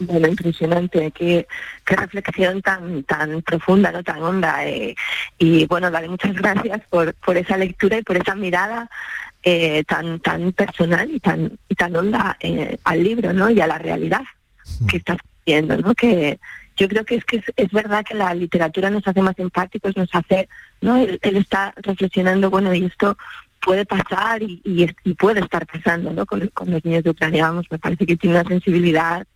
Bueno, 0.00 0.28
impresionante, 0.28 1.10
qué, 1.10 1.48
qué 1.84 1.96
reflexión 1.96 2.62
tan 2.62 3.02
tan 3.02 3.42
profunda, 3.42 3.90
no 3.90 4.04
tan 4.04 4.22
honda. 4.22 4.64
eh, 4.64 4.94
y 5.38 5.66
bueno, 5.66 5.90
dale 5.90 6.08
muchas 6.08 6.34
gracias 6.34 6.82
por, 6.88 7.14
por 7.14 7.36
esa 7.36 7.56
lectura 7.56 7.98
y 7.98 8.02
por 8.02 8.16
esa 8.16 8.36
mirada 8.36 8.88
eh, 9.42 9.82
tan 9.84 10.20
tan 10.20 10.52
personal 10.52 11.10
y 11.10 11.18
tan 11.18 11.58
y 11.68 11.74
tan 11.74 11.96
honda 11.96 12.36
eh, 12.38 12.78
al 12.84 13.02
libro, 13.02 13.32
¿no? 13.32 13.50
Y 13.50 13.60
a 13.60 13.66
la 13.66 13.78
realidad 13.78 14.22
que 14.88 14.98
estás 14.98 15.18
viendo, 15.44 15.76
¿no? 15.78 15.94
Que 15.94 16.38
yo 16.78 16.88
creo 16.88 17.04
que 17.04 17.16
es 17.16 17.24
que 17.24 17.38
es, 17.38 17.44
es 17.56 17.70
verdad 17.70 18.04
que 18.04 18.14
la 18.14 18.32
literatura 18.34 18.88
nos 18.88 19.06
hace 19.06 19.20
más 19.20 19.38
empáticos, 19.38 19.96
nos 19.96 20.08
hace, 20.12 20.48
¿no? 20.80 20.96
Él, 20.96 21.18
él 21.22 21.36
está 21.36 21.74
reflexionando, 21.76 22.50
bueno, 22.50 22.72
y 22.72 22.84
esto 22.84 23.18
puede 23.60 23.84
pasar 23.84 24.42
y, 24.42 24.62
y, 24.64 25.14
puede 25.14 25.40
estar 25.40 25.66
pasando, 25.66 26.12
¿no? 26.12 26.24
Con, 26.24 26.46
con 26.48 26.70
los 26.70 26.84
niños 26.84 27.04
de 27.04 27.10
Ucrania, 27.10 27.48
vamos, 27.48 27.66
me 27.70 27.78
parece 27.78 28.06
que 28.06 28.16
tiene 28.16 28.38
una 28.38 28.48
sensibilidad 28.48 29.26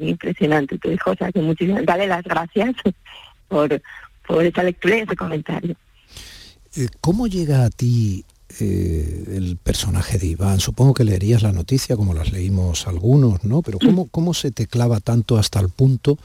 impresionante, 0.00 0.78
tu 0.78 0.90
hijo, 0.90 1.10
o 1.10 1.16
sea, 1.16 1.32
que 1.32 1.40
muchísimas, 1.40 1.84
dale 1.84 2.06
las 2.06 2.22
gracias 2.22 2.74
por, 3.48 3.82
por 4.26 4.44
esa 4.44 4.62
lectura 4.62 4.96
y 4.96 5.00
ese 5.00 5.16
comentario. 5.16 5.76
Eh, 6.76 6.88
¿Cómo 7.00 7.26
llega 7.26 7.64
a 7.64 7.70
ti 7.70 8.24
eh, 8.60 9.24
el 9.34 9.56
personaje 9.56 10.18
de 10.18 10.26
Iván? 10.26 10.60
Supongo 10.60 10.94
que 10.94 11.04
leerías 11.04 11.42
la 11.42 11.52
noticia 11.52 11.96
como 11.96 12.14
las 12.14 12.32
leímos 12.32 12.86
algunos, 12.86 13.44
¿no? 13.44 13.62
Pero 13.62 13.78
¿cómo, 13.78 14.06
cómo 14.08 14.34
se 14.34 14.50
te 14.50 14.66
clava 14.66 15.00
tanto 15.00 15.38
hasta 15.38 15.58
el 15.58 15.70
punto? 15.70 16.18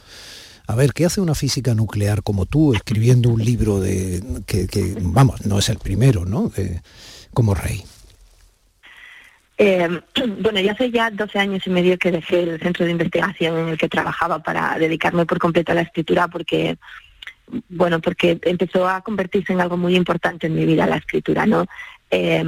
A 0.72 0.76
ver, 0.76 0.94
¿qué 0.94 1.04
hace 1.04 1.20
una 1.20 1.36
física 1.36 1.76
nuclear 1.76 2.24
como 2.24 2.46
tú 2.46 2.74
escribiendo 2.74 3.28
un 3.28 3.44
libro 3.44 3.82
de 3.82 4.24
que, 4.48 4.96
vamos, 5.02 5.46
no 5.46 5.60
es 5.60 5.68
el 5.68 5.78
primero, 5.78 6.24
¿no? 6.24 6.50
Como 7.34 7.54
rey. 7.54 7.84
Eh, 9.58 9.90
bueno, 10.40 10.62
ya 10.62 10.72
hace 10.72 10.90
ya 10.90 11.12
12 11.12 11.40
años 11.40 11.68
y 11.68 11.70
medio 11.72 11.98
que 11.98 12.12
dejé 12.12 12.44
el 12.44 12.62
centro 12.62 12.86
de 12.86 12.92
investigación 12.94 13.58
en 13.58 13.68
el 13.68 13.78
que 13.78 13.90
trabajaba 13.90 14.40
para 14.40 14.80
dedicarme 14.80 15.26
por 15.26 15.40
completo 15.40 15.74
a 15.74 15.76
la 15.76 15.82
escritura 15.82 16.30
porque, 16.30 16.78
bueno, 17.68 18.00
porque 18.00 18.40
empezó 18.44 18.88
a 18.88 19.02
convertirse 19.02 19.52
en 19.52 19.60
algo 19.60 19.76
muy 19.76 19.98
importante 19.98 20.48
en 20.48 20.56
mi 20.56 20.66
vida 20.66 20.88
la 20.88 20.98
escritura, 20.98 21.46
¿no? 21.46 21.66
Eh, 22.12 22.46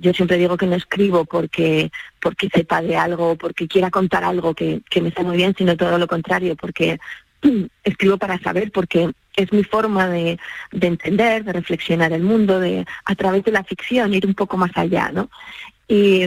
yo 0.00 0.14
siempre 0.14 0.38
digo 0.38 0.56
que 0.56 0.66
no 0.66 0.76
escribo 0.76 1.26
porque 1.26 1.90
porque 2.22 2.48
sepa 2.48 2.80
de 2.80 2.96
algo, 2.96 3.36
porque 3.36 3.68
quiera 3.68 3.90
contar 3.90 4.24
algo 4.24 4.54
que, 4.54 4.80
que 4.88 5.02
me 5.02 5.10
está 5.10 5.22
muy 5.22 5.36
bien, 5.36 5.54
sino 5.56 5.76
todo 5.76 5.98
lo 5.98 6.06
contrario, 6.06 6.56
porque 6.56 6.98
escribo 7.84 8.18
para 8.18 8.38
saber, 8.38 8.70
porque 8.72 9.10
es 9.36 9.52
mi 9.52 9.64
forma 9.64 10.08
de, 10.08 10.38
de 10.72 10.86
entender, 10.86 11.44
de 11.44 11.52
reflexionar 11.52 12.12
el 12.12 12.22
mundo, 12.22 12.60
de 12.60 12.84
a 13.04 13.14
través 13.14 13.44
de 13.44 13.52
la 13.52 13.64
ficción 13.64 14.14
ir 14.14 14.26
un 14.26 14.34
poco 14.34 14.56
más 14.56 14.70
allá, 14.74 15.10
¿no? 15.12 15.30
Y, 15.88 16.26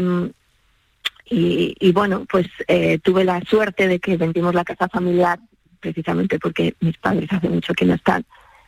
y, 1.25 1.91
bueno, 1.93 2.25
pues 2.29 2.47
eh, 2.67 2.99
tuve 2.99 3.23
la 3.23 3.41
suerte 3.41 3.87
de 3.87 3.99
que 3.99 4.17
vendimos 4.17 4.53
la 4.53 4.63
casa 4.63 4.87
familiar 4.87 5.39
precisamente 5.79 6.37
porque 6.37 6.75
mis 6.79 6.97
padres 6.97 7.31
hace 7.31 7.49
mucho 7.49 7.73
que 7.73 7.85
no 7.85 7.95
están. 7.95 8.25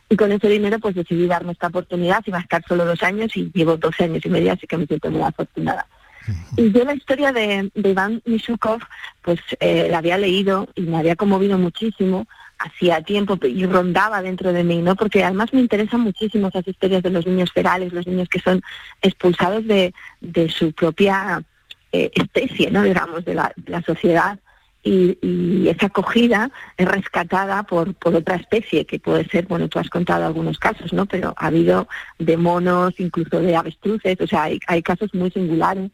Y 0.08 0.16
con 0.16 0.32
ese 0.32 0.48
dinero 0.48 0.78
pues 0.78 0.94
decidí 0.94 1.26
darme 1.26 1.52
esta 1.52 1.66
oportunidad, 1.68 2.22
iba 2.26 2.38
a 2.38 2.42
estar 2.42 2.64
solo 2.66 2.84
dos 2.84 3.02
años 3.02 3.36
y 3.36 3.50
llevo 3.54 3.76
12 3.76 4.04
años 4.04 4.24
y 4.24 4.28
medio, 4.28 4.52
así 4.52 4.66
que 4.66 4.76
me 4.76 4.86
siento 4.86 5.10
muy 5.10 5.22
afortunada. 5.22 5.86
Y 6.56 6.72
yo 6.72 6.84
la 6.84 6.94
historia 6.94 7.32
de, 7.32 7.70
de 7.74 7.90
Iván 7.90 8.22
Mishukov, 8.24 8.80
pues 9.22 9.40
eh, 9.60 9.88
la 9.90 9.98
había 9.98 10.18
leído 10.18 10.68
y 10.74 10.82
me 10.82 10.98
había 10.98 11.16
conmovido 11.16 11.58
muchísimo 11.58 12.26
hacía 12.58 13.02
tiempo 13.02 13.38
y 13.46 13.66
rondaba 13.66 14.22
dentro 14.22 14.52
de 14.52 14.64
mí, 14.64 14.80
¿no? 14.80 14.96
Porque 14.96 15.22
además 15.22 15.52
me 15.52 15.60
interesan 15.60 16.00
muchísimo 16.00 16.48
esas 16.48 16.66
historias 16.66 17.02
de 17.02 17.10
los 17.10 17.26
niños 17.26 17.52
ferales, 17.52 17.92
los 17.92 18.06
niños 18.06 18.28
que 18.28 18.40
son 18.40 18.62
expulsados 19.02 19.66
de, 19.66 19.92
de 20.20 20.48
su 20.48 20.72
propia 20.72 21.42
eh, 21.92 22.10
especie, 22.14 22.70
¿no? 22.70 22.82
Digamos, 22.82 23.24
de 23.24 23.34
la, 23.34 23.52
de 23.56 23.72
la 23.72 23.82
sociedad 23.82 24.38
y, 24.86 25.18
y 25.20 25.68
esa 25.68 25.86
acogida 25.86 26.52
es 26.76 26.86
rescatada 26.86 27.64
por, 27.64 27.92
por 27.94 28.14
otra 28.14 28.36
especie, 28.36 28.86
que 28.86 29.00
puede 29.00 29.24
ser, 29.24 29.46
bueno, 29.46 29.68
tú 29.68 29.80
has 29.80 29.90
contado 29.90 30.24
algunos 30.24 30.58
casos, 30.60 30.92
¿no? 30.92 31.06
Pero 31.06 31.34
ha 31.36 31.48
habido 31.48 31.88
de 32.20 32.36
monos, 32.36 32.94
incluso 32.98 33.40
de 33.40 33.56
avestruces, 33.56 34.16
o 34.20 34.26
sea, 34.28 34.44
hay, 34.44 34.60
hay 34.68 34.82
casos 34.82 35.12
muy 35.12 35.32
singulares. 35.32 35.90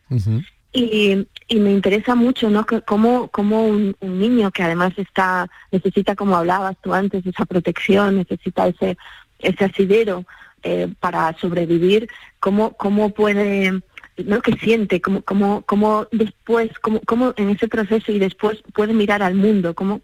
Y, 0.74 1.26
y 1.48 1.56
me 1.60 1.70
interesa 1.70 2.14
mucho, 2.14 2.50
¿no? 2.50 2.66
Que 2.66 2.82
cómo, 2.82 3.28
cómo 3.28 3.66
un, 3.66 3.96
un 4.00 4.18
niño 4.18 4.50
que 4.50 4.62
además 4.62 4.92
está 4.96 5.48
necesita, 5.70 6.14
como 6.14 6.36
hablabas 6.36 6.76
tú 6.82 6.92
antes, 6.92 7.24
esa 7.24 7.46
protección, 7.46 8.16
necesita 8.16 8.68
ese 8.68 8.98
ese 9.38 9.64
asidero 9.64 10.24
eh, 10.62 10.88
para 11.00 11.34
sobrevivir, 11.38 12.08
cómo 12.40 12.74
cómo 12.74 13.10
puede 13.10 13.82
no 14.16 14.40
que 14.42 14.52
siente, 14.58 15.00
cómo 15.00 15.22
cómo 15.22 15.62
cómo 15.62 16.06
después, 16.12 16.70
cómo 16.80 17.00
cómo 17.06 17.34
en 17.36 17.50
ese 17.50 17.68
proceso 17.68 18.12
y 18.12 18.18
después 18.18 18.62
puede 18.72 18.92
mirar 18.92 19.22
al 19.22 19.34
mundo, 19.34 19.74
cómo 19.74 20.00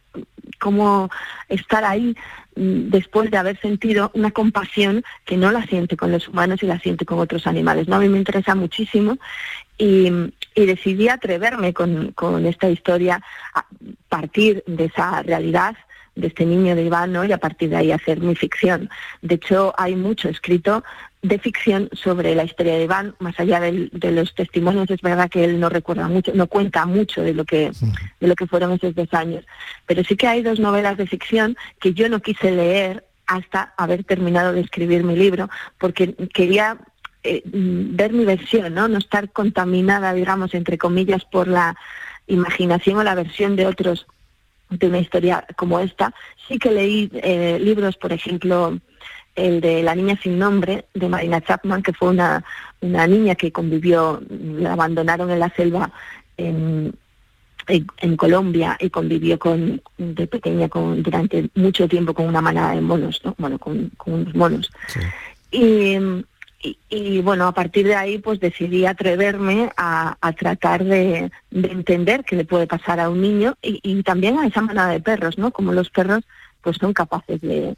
cómo 0.58 1.10
estar 1.48 1.84
ahí 1.84 2.16
mm, 2.56 2.90
después 2.90 3.30
de 3.30 3.38
haber 3.38 3.60
sentido 3.60 4.10
una 4.14 4.30
compasión 4.30 5.04
que 5.24 5.36
no 5.36 5.50
la 5.52 5.64
siente 5.66 5.96
con 5.96 6.12
los 6.12 6.28
humanos 6.28 6.62
y 6.62 6.66
la 6.66 6.78
siente 6.80 7.04
con 7.04 7.18
otros 7.18 7.46
animales. 7.46 7.88
¿no? 7.88 7.96
A 7.96 8.00
mí 8.00 8.08
me 8.08 8.18
interesa 8.18 8.54
muchísimo 8.54 9.18
y, 9.76 10.10
y 10.54 10.66
decidí 10.66 11.08
atreverme 11.08 11.72
con, 11.72 12.14
esta 12.46 12.68
historia 12.68 13.22
a 13.54 13.64
partir 14.08 14.64
de 14.66 14.86
esa 14.86 15.22
realidad 15.22 15.76
de 16.16 16.26
este 16.26 16.44
niño 16.44 16.74
de 16.74 16.82
Iván 16.82 17.16
y 17.28 17.32
a 17.32 17.38
partir 17.38 17.70
de 17.70 17.76
ahí 17.76 17.92
hacer 17.92 18.20
mi 18.20 18.34
ficción. 18.34 18.90
De 19.22 19.36
hecho, 19.36 19.72
hay 19.78 19.94
mucho 19.94 20.28
escrito 20.28 20.82
de 21.22 21.38
ficción 21.38 21.88
sobre 21.92 22.34
la 22.34 22.44
historia 22.44 22.74
de 22.76 22.84
Iván, 22.84 23.14
más 23.18 23.38
allá 23.40 23.58
del- 23.58 23.90
de 23.92 24.12
los 24.12 24.34
testimonios, 24.34 24.88
es 24.90 25.00
verdad 25.00 25.28
que 25.28 25.44
él 25.44 25.58
no 25.58 25.68
recuerda 25.68 26.06
mucho, 26.08 26.32
no 26.34 26.46
cuenta 26.46 26.86
mucho 26.86 27.22
de 27.22 27.34
lo 27.34 27.44
que 27.44 27.72
de 28.20 28.28
lo 28.28 28.34
que 28.36 28.46
fueron 28.46 28.72
esos 28.72 28.94
dos 28.94 29.12
años. 29.12 29.44
Pero 29.86 30.04
sí 30.04 30.16
que 30.16 30.28
hay 30.28 30.42
dos 30.42 30.60
novelas 30.60 30.96
de 30.96 31.06
ficción 31.06 31.56
que 31.80 31.92
yo 31.92 32.08
no 32.08 32.20
quise 32.20 32.52
leer 32.52 33.04
hasta 33.26 33.74
haber 33.76 34.04
terminado 34.04 34.52
de 34.52 34.60
escribir 34.60 35.02
mi 35.04 35.16
libro, 35.16 35.50
porque 35.78 36.14
quería 36.32 36.78
eh, 37.24 37.42
ver 37.44 38.12
mi 38.12 38.24
versión, 38.24 38.72
¿no? 38.74 38.86
No 38.86 38.98
estar 38.98 39.30
contaminada, 39.32 40.14
digamos, 40.14 40.54
entre 40.54 40.78
comillas, 40.78 41.24
por 41.24 41.48
la 41.48 41.76
imaginación 42.28 42.96
o 42.98 43.02
la 43.02 43.16
versión 43.16 43.56
de 43.56 43.66
otros 43.66 44.06
de 44.70 44.86
una 44.86 44.98
historia 44.98 45.44
como 45.56 45.80
esta. 45.80 46.14
Sí 46.46 46.58
que 46.58 46.70
leí 46.70 47.10
eh, 47.14 47.58
libros, 47.60 47.96
por 47.96 48.12
ejemplo, 48.12 48.78
el 49.38 49.60
de 49.60 49.82
La 49.82 49.94
niña 49.94 50.18
sin 50.22 50.38
nombre, 50.38 50.86
de 50.94 51.08
Marina 51.08 51.40
Chapman, 51.40 51.82
que 51.82 51.92
fue 51.92 52.10
una, 52.10 52.44
una 52.80 53.06
niña 53.06 53.34
que 53.34 53.52
convivió, 53.52 54.20
la 54.28 54.72
abandonaron 54.72 55.30
en 55.30 55.38
la 55.38 55.50
selva 55.50 55.90
en, 56.36 56.92
en, 57.68 57.86
en 57.98 58.16
Colombia 58.16 58.76
y 58.80 58.90
convivió 58.90 59.38
con 59.38 59.80
de 59.96 60.26
pequeña 60.26 60.68
con, 60.68 61.02
durante 61.02 61.48
mucho 61.54 61.88
tiempo 61.88 62.14
con 62.14 62.26
una 62.26 62.40
manada 62.40 62.74
de 62.74 62.80
monos, 62.80 63.20
¿no? 63.24 63.34
bueno, 63.38 63.58
con, 63.58 63.90
con 63.96 64.14
unos 64.14 64.34
monos. 64.34 64.70
Y, 65.50 65.96
y, 66.60 66.76
y, 66.88 67.20
bueno, 67.20 67.46
a 67.46 67.52
partir 67.52 67.86
de 67.86 67.94
ahí 67.94 68.18
pues 68.18 68.40
decidí 68.40 68.84
atreverme 68.86 69.70
a, 69.76 70.16
a 70.20 70.32
tratar 70.32 70.84
de, 70.84 71.30
de 71.50 71.68
entender 71.70 72.24
qué 72.24 72.34
le 72.34 72.44
puede 72.44 72.66
pasar 72.66 72.98
a 72.98 73.08
un 73.08 73.22
niño 73.22 73.56
y, 73.62 73.78
y 73.82 74.02
también 74.02 74.38
a 74.38 74.46
esa 74.46 74.60
manada 74.62 74.90
de 74.90 75.00
perros, 75.00 75.38
¿no? 75.38 75.52
Como 75.52 75.72
los 75.72 75.90
perros 75.90 76.24
pues 76.62 76.76
son 76.76 76.92
capaces 76.92 77.40
de, 77.40 77.76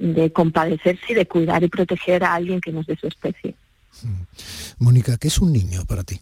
de 0.00 0.32
compadecerse 0.32 1.04
y 1.10 1.14
de 1.14 1.26
cuidar 1.26 1.62
y 1.62 1.68
proteger 1.68 2.24
a 2.24 2.34
alguien 2.34 2.60
que 2.60 2.72
no 2.72 2.80
es 2.80 2.86
de 2.86 2.96
su 2.96 3.06
especie. 3.06 3.54
Mónica, 4.78 5.18
¿qué 5.18 5.28
es 5.28 5.38
un 5.38 5.52
niño 5.52 5.84
para 5.84 6.02
ti? 6.02 6.18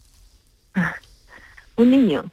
Un 1.77 1.89
niño, 1.89 2.25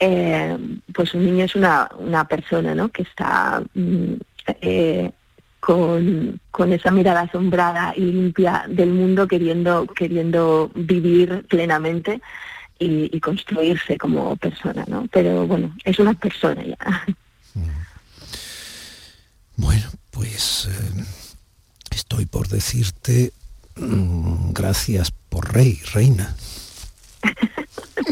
eh, 0.00 0.56
pues 0.94 1.12
un 1.12 1.24
niño 1.26 1.44
es 1.44 1.54
una, 1.54 1.88
una 1.98 2.26
persona, 2.26 2.74
¿no? 2.74 2.88
Que 2.88 3.02
está 3.02 3.62
mm, 3.74 4.14
eh, 4.62 5.12
con, 5.60 6.40
con 6.50 6.72
esa 6.72 6.90
mirada 6.90 7.20
asombrada 7.20 7.92
y 7.94 8.00
limpia 8.00 8.64
del 8.68 8.90
mundo, 8.90 9.28
queriendo, 9.28 9.86
queriendo 9.86 10.70
vivir 10.74 11.46
plenamente 11.46 12.22
y, 12.78 13.14
y 13.14 13.20
construirse 13.20 13.98
como 13.98 14.34
persona, 14.36 14.84
¿no? 14.88 15.06
Pero 15.12 15.46
bueno, 15.46 15.76
es 15.84 15.98
una 15.98 16.14
persona 16.14 16.64
ya. 16.64 17.04
Bueno, 19.56 19.90
pues 20.12 20.68
eh, 20.70 21.04
estoy 21.90 22.26
por 22.26 22.46
decirte 22.46 23.32
mm, 23.74 24.52
gracias 24.52 25.10
por 25.28 25.52
rey, 25.52 25.82
reina. 25.92 26.36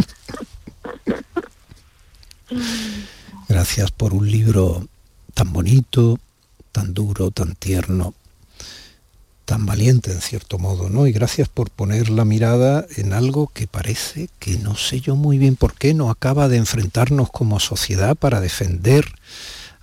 Gracias 3.49 3.91
por 3.91 4.15
un 4.15 4.31
libro 4.31 4.87
tan 5.35 5.53
bonito, 5.53 6.19
tan 6.73 6.95
duro, 6.95 7.31
tan 7.31 7.55
tierno, 7.55 8.15
tan 9.45 9.67
valiente 9.67 10.13
en 10.13 10.21
cierto 10.21 10.59
modo, 10.59 10.89
¿no? 10.89 11.07
Y 11.07 11.13
gracias 11.13 11.49
por 11.49 11.71
poner 11.71 12.11
la 12.11 12.25
mirada 12.25 12.87
en 12.97 13.13
algo 13.13 13.49
que 13.49 13.67
parece 13.67 14.29
que 14.39 14.57
no 14.57 14.77
sé 14.77 15.01
yo 15.01 15.17
muy 15.17 15.39
bien 15.39 15.57
por 15.57 15.75
qué 15.75 15.95
no 15.95 16.11
acaba 16.11 16.49
de 16.49 16.59
enfrentarnos 16.59 17.31
como 17.31 17.61
sociedad 17.61 18.17
para 18.17 18.41
defender 18.41 19.13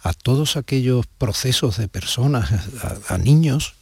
a 0.07 0.13
todos 0.13 0.57
aquellos 0.57 1.05
procesos 1.07 1.77
de 1.77 1.87
personas, 1.87 2.51
a, 3.09 3.17
niños 3.17 3.75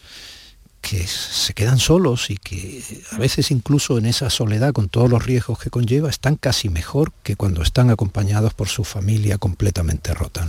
que 0.82 1.06
se 1.08 1.54
quedan 1.54 1.80
solos 1.80 2.30
y 2.30 2.38
que 2.38 2.84
a 3.12 3.18
veces 3.18 3.52
incluso 3.52 3.98
en 3.98 4.06
esa 4.06 4.30
soledad 4.30 4.74
con 4.74 4.88
todos 4.88 5.10
los 5.10 5.26
riesgos 5.26 5.60
que 5.60 5.70
conlleva 5.70 6.10
están 6.10 6.36
casi 6.36 6.70
mejor 6.70 7.12
que 7.24 7.36
cuando 7.36 7.64
están 7.64 7.90
acompañados 7.90 8.54
por 8.54 8.68
su 8.68 8.84
familia 8.84 9.38
completamente 9.38 10.14
rota. 10.14 10.48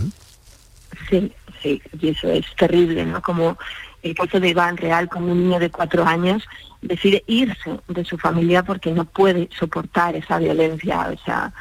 Sí, 1.09 1.31
sí, 1.61 1.81
y 1.99 2.09
eso 2.09 2.29
es 2.29 2.45
terrible, 2.55 3.05
¿no? 3.05 3.21
Como 3.21 3.57
el 4.03 4.15
caso 4.15 4.39
de 4.39 4.49
Iván 4.49 4.77
Real, 4.77 5.09
como 5.09 5.31
un 5.31 5.43
niño 5.43 5.59
de 5.59 5.71
cuatro 5.71 6.05
años 6.05 6.43
decide 6.81 7.23
irse 7.27 7.79
de 7.87 8.05
su 8.05 8.17
familia 8.17 8.63
porque 8.63 8.91
no 8.91 9.05
puede 9.05 9.49
soportar 9.57 10.15
esa 10.15 10.37
violencia, 10.37 11.09
o 11.13 11.23
sea, 11.23 11.51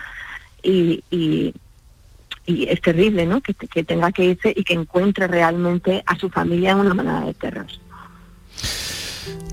y, 0.62 1.54
y 2.46 2.68
es 2.68 2.80
terrible, 2.80 3.26
¿no? 3.26 3.40
Que, 3.40 3.54
que 3.54 3.84
tenga 3.84 4.12
que 4.12 4.24
irse 4.24 4.52
y 4.54 4.64
que 4.64 4.74
encuentre 4.74 5.26
realmente 5.26 6.02
a 6.06 6.16
su 6.16 6.30
familia 6.30 6.72
en 6.72 6.78
una 6.78 6.94
manada 6.94 7.26
de 7.26 7.34
terror. 7.34 7.66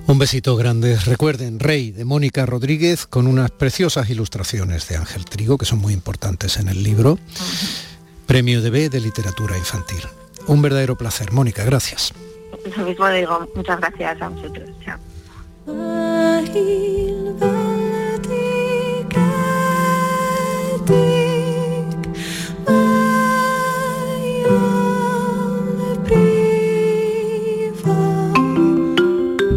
Un 0.06 0.20
besito 0.20 0.56
grande. 0.56 0.98
Recuerden, 1.06 1.60
Rey 1.60 1.92
de 1.92 2.06
Mónica 2.06 2.46
Rodríguez 2.46 3.08
con 3.08 3.26
unas 3.26 3.52
preciosas 3.52 4.10
ilustraciones 4.10 4.88
de 4.90 4.98
Ángel 4.98 5.26
Trigo 5.26 5.58
que 5.58 5.66
son 5.66 5.80
muy 5.80 5.94
importantes 5.94 6.58
en 6.58 6.68
el 6.68 6.84
libro. 6.84 7.18
Premio 8.26 8.62
de 8.62 8.70
B 8.70 8.90
de 8.90 9.00
Literatura 9.00 9.58
Infantil. 9.58 10.04
Un 10.48 10.62
verdadero 10.62 10.98
placer. 10.98 11.32
Mónica, 11.32 11.64
gracias. 11.64 12.14
Lo 12.78 12.86
mismo 12.86 13.10
digo, 13.10 13.50
muchas 13.56 13.80
gracias 13.80 14.22
a 14.22 14.30
vosotros. 14.30 14.70
Chao. 14.84 15.00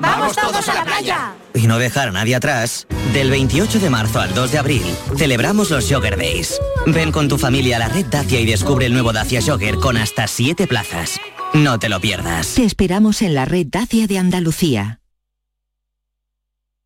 ¡Vamos 0.00 0.36
todos 0.36 0.68
a 0.68 0.74
la 0.74 0.84
playa! 0.84 1.34
y 1.56 1.66
no 1.66 1.78
dejar 1.78 2.08
a 2.08 2.12
nadie 2.12 2.34
atrás, 2.34 2.86
del 3.12 3.30
28 3.30 3.80
de 3.80 3.90
marzo 3.90 4.20
al 4.20 4.34
2 4.34 4.52
de 4.52 4.58
abril 4.58 4.82
celebramos 5.16 5.70
los 5.70 5.90
Jogger 5.90 6.16
Days. 6.16 6.60
Ven 6.86 7.12
con 7.12 7.28
tu 7.28 7.38
familia 7.38 7.76
a 7.76 7.78
la 7.80 7.88
red 7.88 8.06
Dacia 8.06 8.40
y 8.40 8.46
descubre 8.46 8.86
el 8.86 8.92
nuevo 8.92 9.12
Dacia 9.12 9.40
Jogger 9.40 9.76
con 9.76 9.96
hasta 9.96 10.26
7 10.26 10.66
plazas. 10.66 11.18
No 11.54 11.78
te 11.78 11.88
lo 11.88 12.00
pierdas. 12.00 12.54
Te 12.54 12.64
esperamos 12.64 13.22
en 13.22 13.34
la 13.34 13.44
red 13.44 13.66
Dacia 13.68 14.06
de 14.06 14.18
Andalucía. 14.18 15.00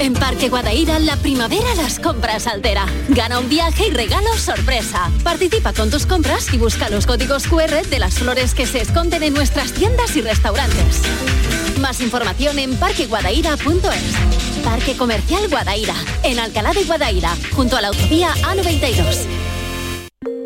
En 0.00 0.12
Parque 0.12 0.48
Guadaira, 0.48 0.98
la 0.98 1.16
primavera 1.16 1.74
las 1.76 1.98
compras 1.98 2.46
altera. 2.46 2.86
Gana 3.08 3.38
un 3.38 3.48
viaje 3.48 3.88
y 3.88 3.90
regalo 3.90 4.36
sorpresa. 4.36 5.10
Participa 5.22 5.72
con 5.72 5.90
tus 5.90 6.04
compras 6.04 6.52
y 6.52 6.58
busca 6.58 6.90
los 6.90 7.06
códigos 7.06 7.46
QR 7.46 7.86
de 7.88 7.98
las 7.98 8.14
flores 8.18 8.54
que 8.54 8.66
se 8.66 8.82
esconden 8.82 9.22
en 9.22 9.34
nuestras 9.34 9.72
tiendas 9.72 10.14
y 10.16 10.20
restaurantes. 10.20 11.02
Más 11.80 12.00
información 12.00 12.58
en 12.58 12.76
parqueguadaira.es. 12.76 14.62
Parque 14.64 14.96
Comercial 14.96 15.48
Guadaira, 15.48 15.94
en 16.22 16.38
Alcalá 16.38 16.72
de 16.72 16.84
Guadaira, 16.84 17.30
junto 17.52 17.76
a 17.76 17.80
la 17.82 17.88
autovía 17.88 18.32
A92. 18.42 19.26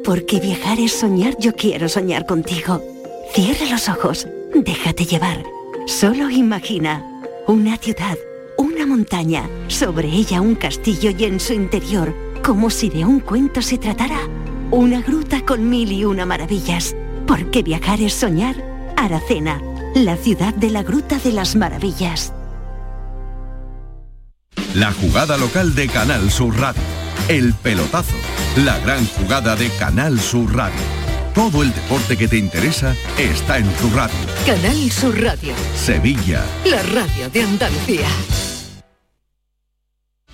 Porque 0.05 0.40
viajar 0.40 0.81
es 0.81 0.92
soñar, 0.92 1.37
yo 1.38 1.55
quiero 1.55 1.88
soñar 1.88 2.27
contigo. 2.27 2.83
Cierra 3.35 3.66
los 3.66 3.88
ojos, 3.88 4.27
déjate 4.55 5.05
llevar. 5.05 5.42
Solo 5.87 6.31
imagina 6.31 7.05
una 7.47 7.77
ciudad, 7.77 8.16
una 8.59 8.87
montaña, 8.87 9.49
sobre 9.68 10.09
ella 10.09 10.40
un 10.40 10.57
castillo 10.57 11.11
y 11.16 11.25
en 11.25 11.40
su 11.40 11.55
interior, 11.55 12.14
como 12.44 12.68
si 12.68 12.90
de 12.90 13.05
un 13.05 13.21
cuento 13.21 13.62
se 13.62 13.79
tratara, 13.79 14.18
una 14.71 15.01
gruta 15.01 15.40
con 15.47 15.71
mil 15.71 15.90
y 15.92 16.05
una 16.05 16.27
maravillas. 16.27 16.94
Porque 17.27 17.62
viajar 17.62 18.01
es 18.01 18.14
soñar, 18.14 18.57
Aracena, 18.97 19.62
la 19.94 20.16
ciudad 20.16 20.53
de 20.55 20.71
la 20.71 20.83
Gruta 20.83 21.18
de 21.18 21.33
las 21.33 21.57
Maravillas. 21.57 22.33
La 24.75 24.92
jugada 24.92 25.37
local 25.37 25.75
de 25.75 25.88
Canal 25.88 26.31
Sur 26.31 26.59
Radio. 26.59 26.83
El 27.29 27.55
pelotazo. 27.55 28.14
La 28.64 28.79
gran 28.81 29.07
jugada 29.07 29.57
de 29.57 29.71
Canal 29.71 30.18
Sur 30.18 30.55
Radio. 30.55 30.81
Todo 31.35 31.62
el 31.62 31.73
deporte 31.73 32.16
que 32.16 32.27
te 32.27 32.37
interesa 32.37 32.97
está 33.18 33.59
en 33.59 33.71
tu 33.75 33.88
radio. 33.90 34.16
Canal 34.44 34.90
Sur 34.90 35.21
Radio, 35.23 35.55
Sevilla. 35.77 36.44
la 36.64 36.83
radio 36.83 37.31
de 37.31 37.42
Andalucía. 37.42 38.09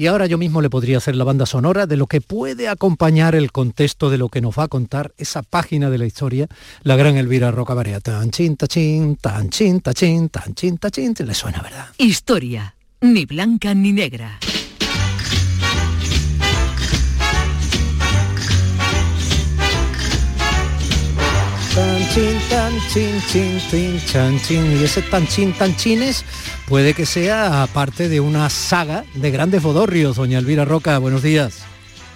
Y 0.00 0.06
ahora 0.06 0.24
yo 0.24 0.38
mismo 0.38 0.62
le 0.62 0.70
podría 0.70 0.96
hacer 0.96 1.14
la 1.14 1.24
banda 1.24 1.44
sonora 1.44 1.84
de 1.84 1.98
lo 1.98 2.06
que 2.06 2.22
puede 2.22 2.68
acompañar 2.68 3.34
el 3.34 3.52
contexto 3.52 4.08
de 4.08 4.16
lo 4.16 4.30
que 4.30 4.40
nos 4.40 4.58
va 4.58 4.62
a 4.62 4.68
contar 4.68 5.12
esa 5.18 5.42
página 5.42 5.90
de 5.90 5.98
la 5.98 6.06
historia, 6.06 6.48
la 6.84 6.96
gran 6.96 7.18
Elvira 7.18 7.50
Roca 7.50 7.74
Barea. 7.74 8.00
Tan 8.00 8.30
chin, 8.30 8.56
ta 8.56 8.66
chin, 8.66 9.16
tan 9.16 9.50
chin, 9.50 9.82
ta 9.82 9.92
chin, 9.92 10.30
tan 10.30 10.54
chin, 10.54 10.78
ta 10.78 10.90
chin. 10.90 11.14
Le 11.18 11.34
suena, 11.34 11.60
¿verdad? 11.60 11.88
Historia. 11.98 12.74
Ni 13.02 13.26
blanca 13.26 13.74
ni 13.74 13.92
negra. 13.92 14.38
Chin, 22.14 22.38
tan 22.48 22.72
chin, 22.88 23.20
chin, 23.28 23.58
chin, 23.70 24.00
chan, 24.06 24.38
chin. 24.40 24.80
Y 24.80 24.84
ese 24.84 25.02
tan 25.02 25.26
chin, 25.26 25.52
tan 25.52 25.76
chines 25.76 26.24
puede 26.68 26.94
que 26.94 27.06
sea 27.06 27.66
parte 27.72 28.08
de 28.08 28.20
una 28.20 28.50
saga 28.50 29.04
de 29.14 29.30
grandes 29.30 29.62
bodorrios. 29.62 30.16
Doña 30.16 30.38
Elvira 30.38 30.64
Roca, 30.64 30.98
buenos 30.98 31.22
días. 31.22 31.64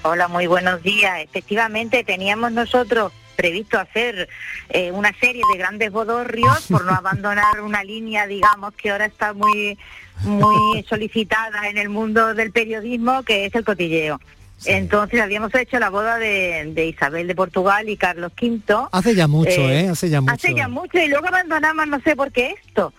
Hola, 0.03 0.29
muy 0.29 0.47
buenos 0.47 0.83
días. 0.83 1.21
Efectivamente, 1.23 2.03
teníamos 2.03 2.53
nosotros 2.53 3.13
previsto 3.37 3.79
hacer 3.79 4.29
eh, 4.69 4.91
una 4.93 5.13
serie 5.19 5.43
de 5.53 5.59
grandes 5.59 5.93
bodorrios 5.93 6.67
por 6.69 6.85
no 6.85 6.93
abandonar 6.97 7.61
una 7.61 7.85
línea, 7.85 8.27
digamos, 8.27 8.75
que 8.75 8.91
ahora 8.91 9.07
está 9.07 9.33
muy 9.33 9.79
muy 10.23 10.83
solicitada 10.89 11.69
en 11.69 11.79
el 11.79 11.89
mundo 11.89 12.35
del 12.35 12.51
periodismo, 12.51 13.23
que 13.23 13.47
es 13.47 13.55
el 13.55 13.65
cotilleo. 13.65 14.21
Entonces 14.67 15.21
habíamos 15.21 15.55
hecho 15.55 15.79
la 15.79 15.91
boda 15.91 16.19
de, 16.19 16.71
de, 16.75 16.87
Isabel 16.87 17.27
de 17.27 17.35
Portugal 17.35 17.89
y 17.89 17.97
Carlos 17.97 18.33
V. 18.41 18.89
Hace 18.93 19.15
ya 19.15 19.27
mucho, 19.27 19.69
¿eh? 19.69 19.89
Hace 19.89 20.09
ya 20.09 20.21
mucho. 20.21 20.33
Hace 20.33 20.55
ya 20.55 20.69
mucho 20.69 20.99
y 20.99 21.09
luego 21.09 21.29
abandonamos 21.29 21.87
no 21.87 22.01
sé 22.01 22.17
por 22.17 22.33
qué 22.33 22.55
esto. 22.65 22.93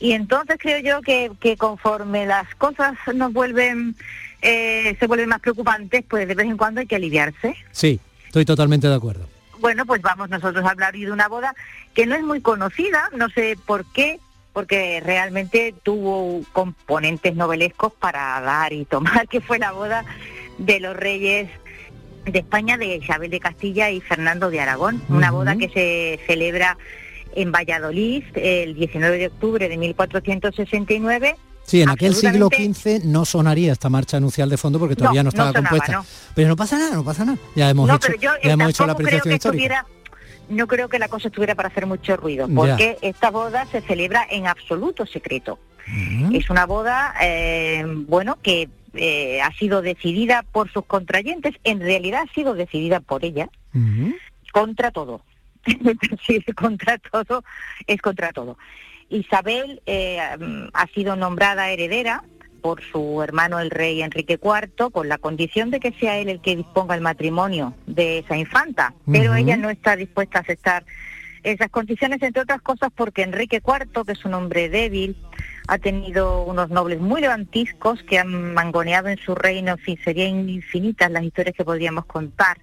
Y 0.00 0.12
entonces 0.12 0.56
creo 0.58 0.80
yo 0.80 1.00
que, 1.00 1.30
que 1.38 1.56
conforme 1.56 2.26
las 2.26 2.52
cosas 2.56 2.94
nos 3.14 3.32
vuelven, 3.32 3.94
eh, 4.40 4.96
se 4.98 5.06
vuelven 5.06 5.28
más 5.28 5.40
preocupantes, 5.40 6.04
pues 6.08 6.26
de 6.26 6.34
vez 6.34 6.46
en 6.46 6.56
cuando 6.56 6.80
hay 6.80 6.86
que 6.88 6.96
aliviarse. 6.96 7.54
Sí, 7.70 8.00
estoy 8.26 8.44
totalmente 8.44 8.88
de 8.88 8.96
acuerdo. 8.96 9.28
Bueno, 9.60 9.86
pues 9.86 10.02
vamos 10.02 10.28
nosotros 10.28 10.64
a 10.64 10.70
hablar 10.70 10.94
de 10.94 11.12
una 11.12 11.28
boda 11.28 11.54
que 11.94 12.06
no 12.06 12.16
es 12.16 12.22
muy 12.22 12.40
conocida, 12.40 13.10
no 13.14 13.28
sé 13.28 13.56
por 13.64 13.84
qué, 13.92 14.18
porque 14.52 15.00
realmente 15.04 15.72
tuvo 15.84 16.42
componentes 16.52 17.36
novelescos 17.36 17.92
para 17.92 18.40
dar 18.40 18.72
y 18.72 18.84
tomar, 18.84 19.28
que 19.30 19.40
fue 19.40 19.60
la 19.60 19.70
boda 19.70 20.04
de 20.58 20.80
los 20.80 20.96
reyes 20.96 21.48
de 22.24 22.38
España, 22.38 22.76
de 22.76 22.96
Isabel 22.96 23.30
de 23.30 23.40
Castilla 23.40 23.90
y 23.90 24.00
Fernando 24.00 24.50
de 24.50 24.60
Aragón, 24.60 25.02
una 25.08 25.30
boda 25.30 25.56
que 25.56 25.68
se 25.68 26.20
celebra 26.26 26.78
en 27.34 27.50
Valladolid 27.50 28.24
el 28.34 28.74
19 28.74 29.18
de 29.18 29.26
octubre 29.28 29.68
de 29.68 29.76
1469 29.76 31.36
Sí, 31.64 31.80
en 31.80 31.88
aquel 31.88 32.14
siglo 32.14 32.48
XV 32.48 33.04
no 33.04 33.24
sonaría 33.24 33.72
esta 33.72 33.88
marcha 33.88 34.16
anuncial 34.16 34.48
de 34.50 34.56
fondo 34.56 34.78
porque 34.78 34.96
todavía 34.96 35.22
no, 35.22 35.28
estaba 35.28 35.52
compuesta. 35.52 36.02
Pero 36.34 36.48
no 36.48 36.56
pasa 36.56 36.78
nada, 36.78 36.96
no 36.96 37.04
pasa 37.04 37.24
nada. 37.24 37.38
Ya 37.54 37.70
hemos 37.70 37.88
hecho, 37.88 38.12
ya 38.20 38.52
hemos 38.52 38.70
hecho 38.70 38.86
la 38.86 38.92
apreciación 38.92 39.34
histórica. 39.34 39.86
no 40.48 40.66
creo 40.66 40.88
que 40.88 40.98
la 40.98 41.08
cosa 41.08 41.28
estuviera 41.28 41.54
para 41.54 41.68
hacer 41.68 41.86
mucho 41.86 42.16
ruido, 42.16 42.48
porque 42.48 42.98
esta 43.02 43.30
boda 43.30 43.66
se 43.70 43.80
celebra 43.80 44.26
en 44.30 44.46
absoluto 44.46 45.06
secreto. 45.06 45.58
Es 46.32 46.48
una 46.48 46.64
boda, 46.64 47.14
eh, 47.22 47.84
bueno, 47.86 48.38
que 48.42 48.68
eh, 48.94 49.40
ha 49.40 49.52
sido 49.52 49.82
decidida 49.82 50.44
por 50.52 50.70
sus 50.70 50.84
contrayentes, 50.84 51.54
en 51.64 51.80
realidad 51.80 52.24
ha 52.28 52.34
sido 52.34 52.54
decidida 52.54 53.00
por 53.00 53.24
ella, 53.24 53.48
contra 54.52 54.90
todo. 54.90 55.22
sí, 56.26 56.42
contra 56.54 56.98
todo, 56.98 57.44
es 57.86 58.00
contra 58.00 58.32
todo. 58.32 58.58
Isabel 59.08 59.82
eh, 59.86 60.18
ha 60.20 60.86
sido 60.88 61.16
nombrada 61.16 61.70
heredera 61.70 62.24
por 62.62 62.82
su 62.82 63.22
hermano 63.22 63.58
el 63.60 63.70
rey 63.70 64.02
Enrique 64.02 64.38
IV, 64.42 64.90
con 64.90 65.08
la 65.08 65.18
condición 65.18 65.70
de 65.70 65.80
que 65.80 65.92
sea 65.92 66.18
él 66.18 66.28
el 66.28 66.40
que 66.40 66.56
disponga 66.56 66.94
el 66.94 67.00
matrimonio 67.00 67.74
de 67.86 68.18
esa 68.18 68.36
infanta, 68.36 68.94
pero 69.10 69.34
ella 69.34 69.56
no 69.56 69.68
está 69.68 69.96
dispuesta 69.96 70.38
a 70.38 70.42
aceptar 70.42 70.84
esas 71.42 71.68
condiciones, 71.70 72.22
entre 72.22 72.42
otras 72.42 72.62
cosas 72.62 72.90
porque 72.94 73.22
Enrique 73.22 73.60
IV, 73.66 74.06
que 74.06 74.12
es 74.12 74.24
un 74.24 74.34
hombre 74.34 74.68
débil, 74.68 75.16
ha 75.68 75.78
tenido 75.78 76.44
unos 76.44 76.70
nobles 76.70 77.00
muy 77.00 77.20
levantiscos 77.20 78.02
que 78.02 78.18
han 78.18 78.54
mangoneado 78.54 79.08
en 79.08 79.18
su 79.18 79.34
reino, 79.34 79.72
en 79.72 79.78
fin, 79.78 79.98
serían 80.04 80.48
infinitas 80.48 81.10
las 81.10 81.22
historias 81.22 81.54
que 81.56 81.64
podríamos 81.64 82.04
contar 82.06 82.58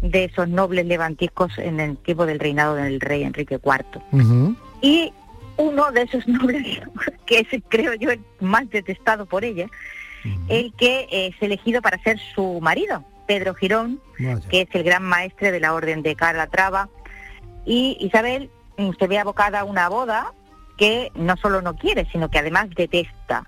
de 0.00 0.24
esos 0.24 0.48
nobles 0.48 0.86
levantiscos 0.86 1.58
en 1.58 1.80
el 1.80 1.96
tiempo 1.98 2.26
del 2.26 2.38
reinado 2.38 2.74
del 2.74 3.00
rey 3.00 3.22
Enrique 3.22 3.60
IV. 3.62 4.54
Y 4.80 5.12
uno 5.56 5.92
de 5.92 6.02
esos 6.02 6.26
nobles, 6.28 6.80
que 7.26 7.40
es 7.40 7.62
creo 7.68 7.94
yo 7.94 8.10
el 8.10 8.20
más 8.40 8.68
detestado 8.70 9.26
por 9.26 9.44
ella, 9.44 9.66
el 10.48 10.72
que 10.74 11.08
es 11.10 11.34
elegido 11.40 11.80
para 11.80 12.02
ser 12.02 12.18
su 12.34 12.60
marido, 12.60 13.04
Pedro 13.26 13.54
Girón, 13.54 14.00
que 14.50 14.62
es 14.62 14.68
el 14.72 14.82
gran 14.82 15.02
maestre 15.02 15.50
de 15.50 15.60
la 15.60 15.74
Orden 15.74 16.02
de 16.02 16.14
Calatrava. 16.14 16.88
Y 17.64 17.96
Isabel 18.00 18.50
mm, 18.76 18.90
se 18.98 19.06
ve 19.06 19.18
abocada 19.18 19.60
a 19.60 19.64
una 19.64 19.88
boda 19.88 20.32
que 20.80 21.12
no 21.14 21.36
solo 21.36 21.60
no 21.60 21.76
quiere, 21.76 22.08
sino 22.10 22.30
que 22.30 22.38
además 22.38 22.70
detesta. 22.74 23.44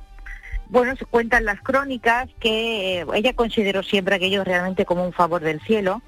Bueno, 0.69 0.95
se 0.97 1.07
cuentan 1.07 1.47
las 1.47 1.63
crónicas 1.63 2.29
que 2.39 3.01
eh, 3.01 3.07
ella 3.15 3.33
consideró 3.33 3.83
siempre 3.83 4.17
aquello 4.17 4.45
realmente 4.45 4.85
como 4.85 5.03
un 5.05 5.15
favor 5.15 5.41
del 5.41 5.59
cielo, 5.63 6.03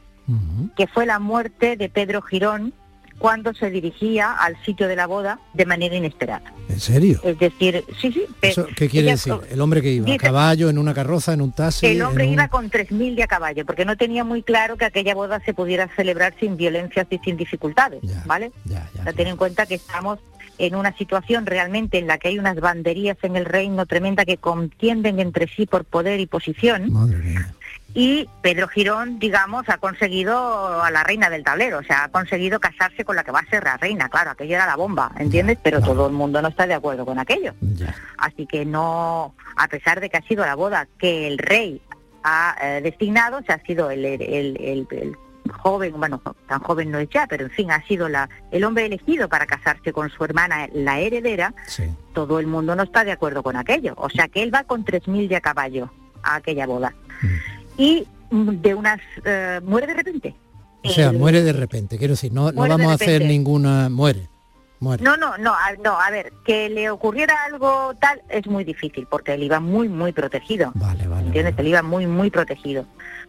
que 0.77 0.87
fue 0.87 1.05
la 1.07 1.19
muerte 1.19 1.77
de 1.77 1.89
Pedro 1.89 2.23
Girón, 2.23 2.73
cuando 3.19 3.55
se 3.55 3.71
dirigía 3.71 4.33
al 4.33 4.57
sitio 4.65 4.89
de 4.89 4.97
la 4.97 5.07
boda 5.07 5.39
de 5.53 5.67
manera 5.67 5.95
inesperada. 5.97 6.53
¿En 6.69 6.81
serio? 6.81 7.21
Es 7.23 7.39
decir, 7.39 7.85
sí, 8.01 8.13
sí. 8.13 8.25
¿Qué 8.75 8.89
quiere 8.89 9.13
decir? 9.13 9.35
¿El 9.51 9.61
hombre 9.61 9.81
que 9.81 9.93
iba 9.93 10.13
a 10.13 10.17
caballo, 10.17 10.69
en 10.69 10.79
una 10.79 10.93
carroza, 10.93 11.33
en 11.33 11.41
un 11.41 11.53
taxi? 11.53 11.87
El 11.87 12.03
hombre 12.03 12.27
iba 12.27 12.49
con 12.49 12.71
3.000 12.71 13.15
de 13.15 13.23
a 13.23 13.27
caballo, 13.27 13.65
porque 13.65 13.85
no 13.85 13.97
tenía 13.97 14.25
muy 14.25 14.43
claro 14.43 14.77
que 14.77 14.85
aquella 14.85 15.15
boda 15.15 15.41
se 15.45 15.55
pudiera 15.55 15.89
celebrar 15.95 16.35
sin 16.41 16.57
violencias 16.57 17.07
y 17.11 17.19
sin 17.19 17.37
dificultades, 17.37 18.01
¿vale? 18.27 18.53
Ya, 18.65 18.89
ya, 18.95 19.13
ten 19.13 19.29
en 19.29 19.37
cuenta 19.37 19.67
que 19.67 19.75
estamos 19.75 20.19
en 20.59 20.75
una 20.75 20.97
situación 20.97 21.47
realmente 21.47 21.99
en 21.99 22.07
la 22.07 22.19
que 22.19 22.29
hay 22.29 22.39
unas 22.39 22.61
banderías 22.61 23.17
en 23.23 23.37
el 23.37 23.45
reino 23.45 23.87
tremenda 23.87 24.25
que 24.25 24.37
contienden 24.37 25.21
entre 25.21 25.49
sí 25.49 25.67
por 25.67 25.85
poder 25.85 26.21
y 26.21 26.27
posición. 26.27 26.93
Madre 26.93 27.19
mía 27.19 27.55
y 27.95 28.29
Pedro 28.43 28.67
Girón, 28.67 29.21
digamos, 29.21 29.69
ha 29.69 29.79
conseguido 29.79 30.83
a 30.83 30.91
la 30.91 31.05
reina 31.05 31.31
del 31.31 31.45
tablero, 31.45 31.79
o 31.79 31.83
sea, 31.85 32.05
ha 32.05 32.09
conseguido 32.09 32.59
casarse 32.59 33.05
con 33.05 33.15
la 33.15 33.23
que 33.23 33.31
va 33.31 33.39
a 33.39 33.47
ser 33.49 33.63
la 33.63 33.77
reina, 33.77 34.09
claro, 34.09 34.33
aquello 34.33 34.57
era 34.57 34.67
la 34.67 34.75
bomba, 34.75 35.13
¿entiendes? 35.17 35.59
Pero 35.63 35.81
todo 35.81 36.09
el 36.09 36.13
mundo 36.13 36.43
no 36.43 36.49
está 36.49 36.67
de 36.67 36.75
acuerdo 36.75 37.07
con 37.07 37.21
aquello. 37.21 37.55
Así 38.19 38.47
que 38.47 38.65
no, 38.65 39.35
a 39.57 39.69
pesar 39.69 40.01
de 40.01 40.11
que 40.11 40.17
ha 40.17 40.23
sido 40.23 40.45
la 40.45 40.57
boda 40.57 40.89
que 40.99 41.29
el 41.29 41.39
rey 41.39 41.81
ha 42.25 42.57
eh, 42.61 42.81
designado, 42.83 43.39
o 43.39 43.43
sea, 43.43 43.57
ha 43.57 43.63
sido 43.67 43.91
el, 43.91 44.05
el, 44.05 45.17
joven, 45.53 45.95
bueno, 45.99 46.21
tan 46.49 46.61
joven 46.61 46.91
no 46.91 46.99
es 46.99 47.09
ya, 47.11 47.27
pero 47.29 47.45
en 47.45 47.51
fin, 47.51 47.71
ha 47.71 47.85
sido 47.87 48.09
la, 48.09 48.29
el 48.51 48.65
hombre 48.65 48.87
elegido 48.87 49.29
para 49.29 49.47
casarse 49.47 49.93
con 49.93 50.11
su 50.11 50.25
hermana, 50.25 50.69
la 50.73 50.99
heredera, 50.99 51.55
todo 52.13 52.39
el 52.39 52.47
mundo 52.47 52.75
no 52.77 52.83
está 52.83 53.05
de 53.05 53.13
acuerdo 53.13 53.43
con 53.43 53.57
aquello. 53.57 53.95
O 53.97 54.11
sea 54.11 54.29
que 54.29 54.43
él 54.43 54.55
va 54.55 54.65
con 54.65 54.85
3.000 54.85 55.29
de 55.29 55.37
a 55.37 55.41
caballo 55.41 55.91
a 56.23 56.37
aquella 56.37 56.67
boda. 56.67 56.95
Mm 57.23 57.55
y 57.77 58.07
de 58.31 58.75
unas 58.75 59.01
eh, 59.25 59.61
muere 59.65 59.87
de 59.87 59.95
repente. 59.95 60.35
O 60.85 60.91
sea, 60.91 61.13
muere 61.13 61.43
de 61.43 61.53
repente, 61.53 61.97
quiero 61.97 62.13
decir, 62.13 62.33
no, 62.33 62.53
no 62.53 62.69
vamos 62.69 62.89
a 62.89 62.95
hacer 62.95 63.25
ninguna 63.25 63.89
muere. 63.89 64.29
Muere. 64.81 65.03
No, 65.03 65.17
no, 65.17 65.39
no, 65.39 65.55
no, 65.83 65.99
a 65.99 66.11
ver, 66.11 66.31
que 66.45 66.69
le 66.69 66.91
ocurriera 66.91 67.35
algo 67.47 67.95
tal 68.01 68.21
es 68.29 68.47
muy 68.47 68.65
difícil 68.65 69.07
porque 69.09 69.33
él 69.33 69.45
iba 69.45 69.59
muy, 69.59 69.89
muy 69.89 70.13
protegido. 70.13 70.73
Vale, 70.75 71.07
vale. 71.07 71.29
¿Entiendes? 71.29 71.55
Él 71.57 71.69
iba 71.69 71.83
muy, 71.83 72.07
muy 72.07 72.31
protegido. 72.31 72.85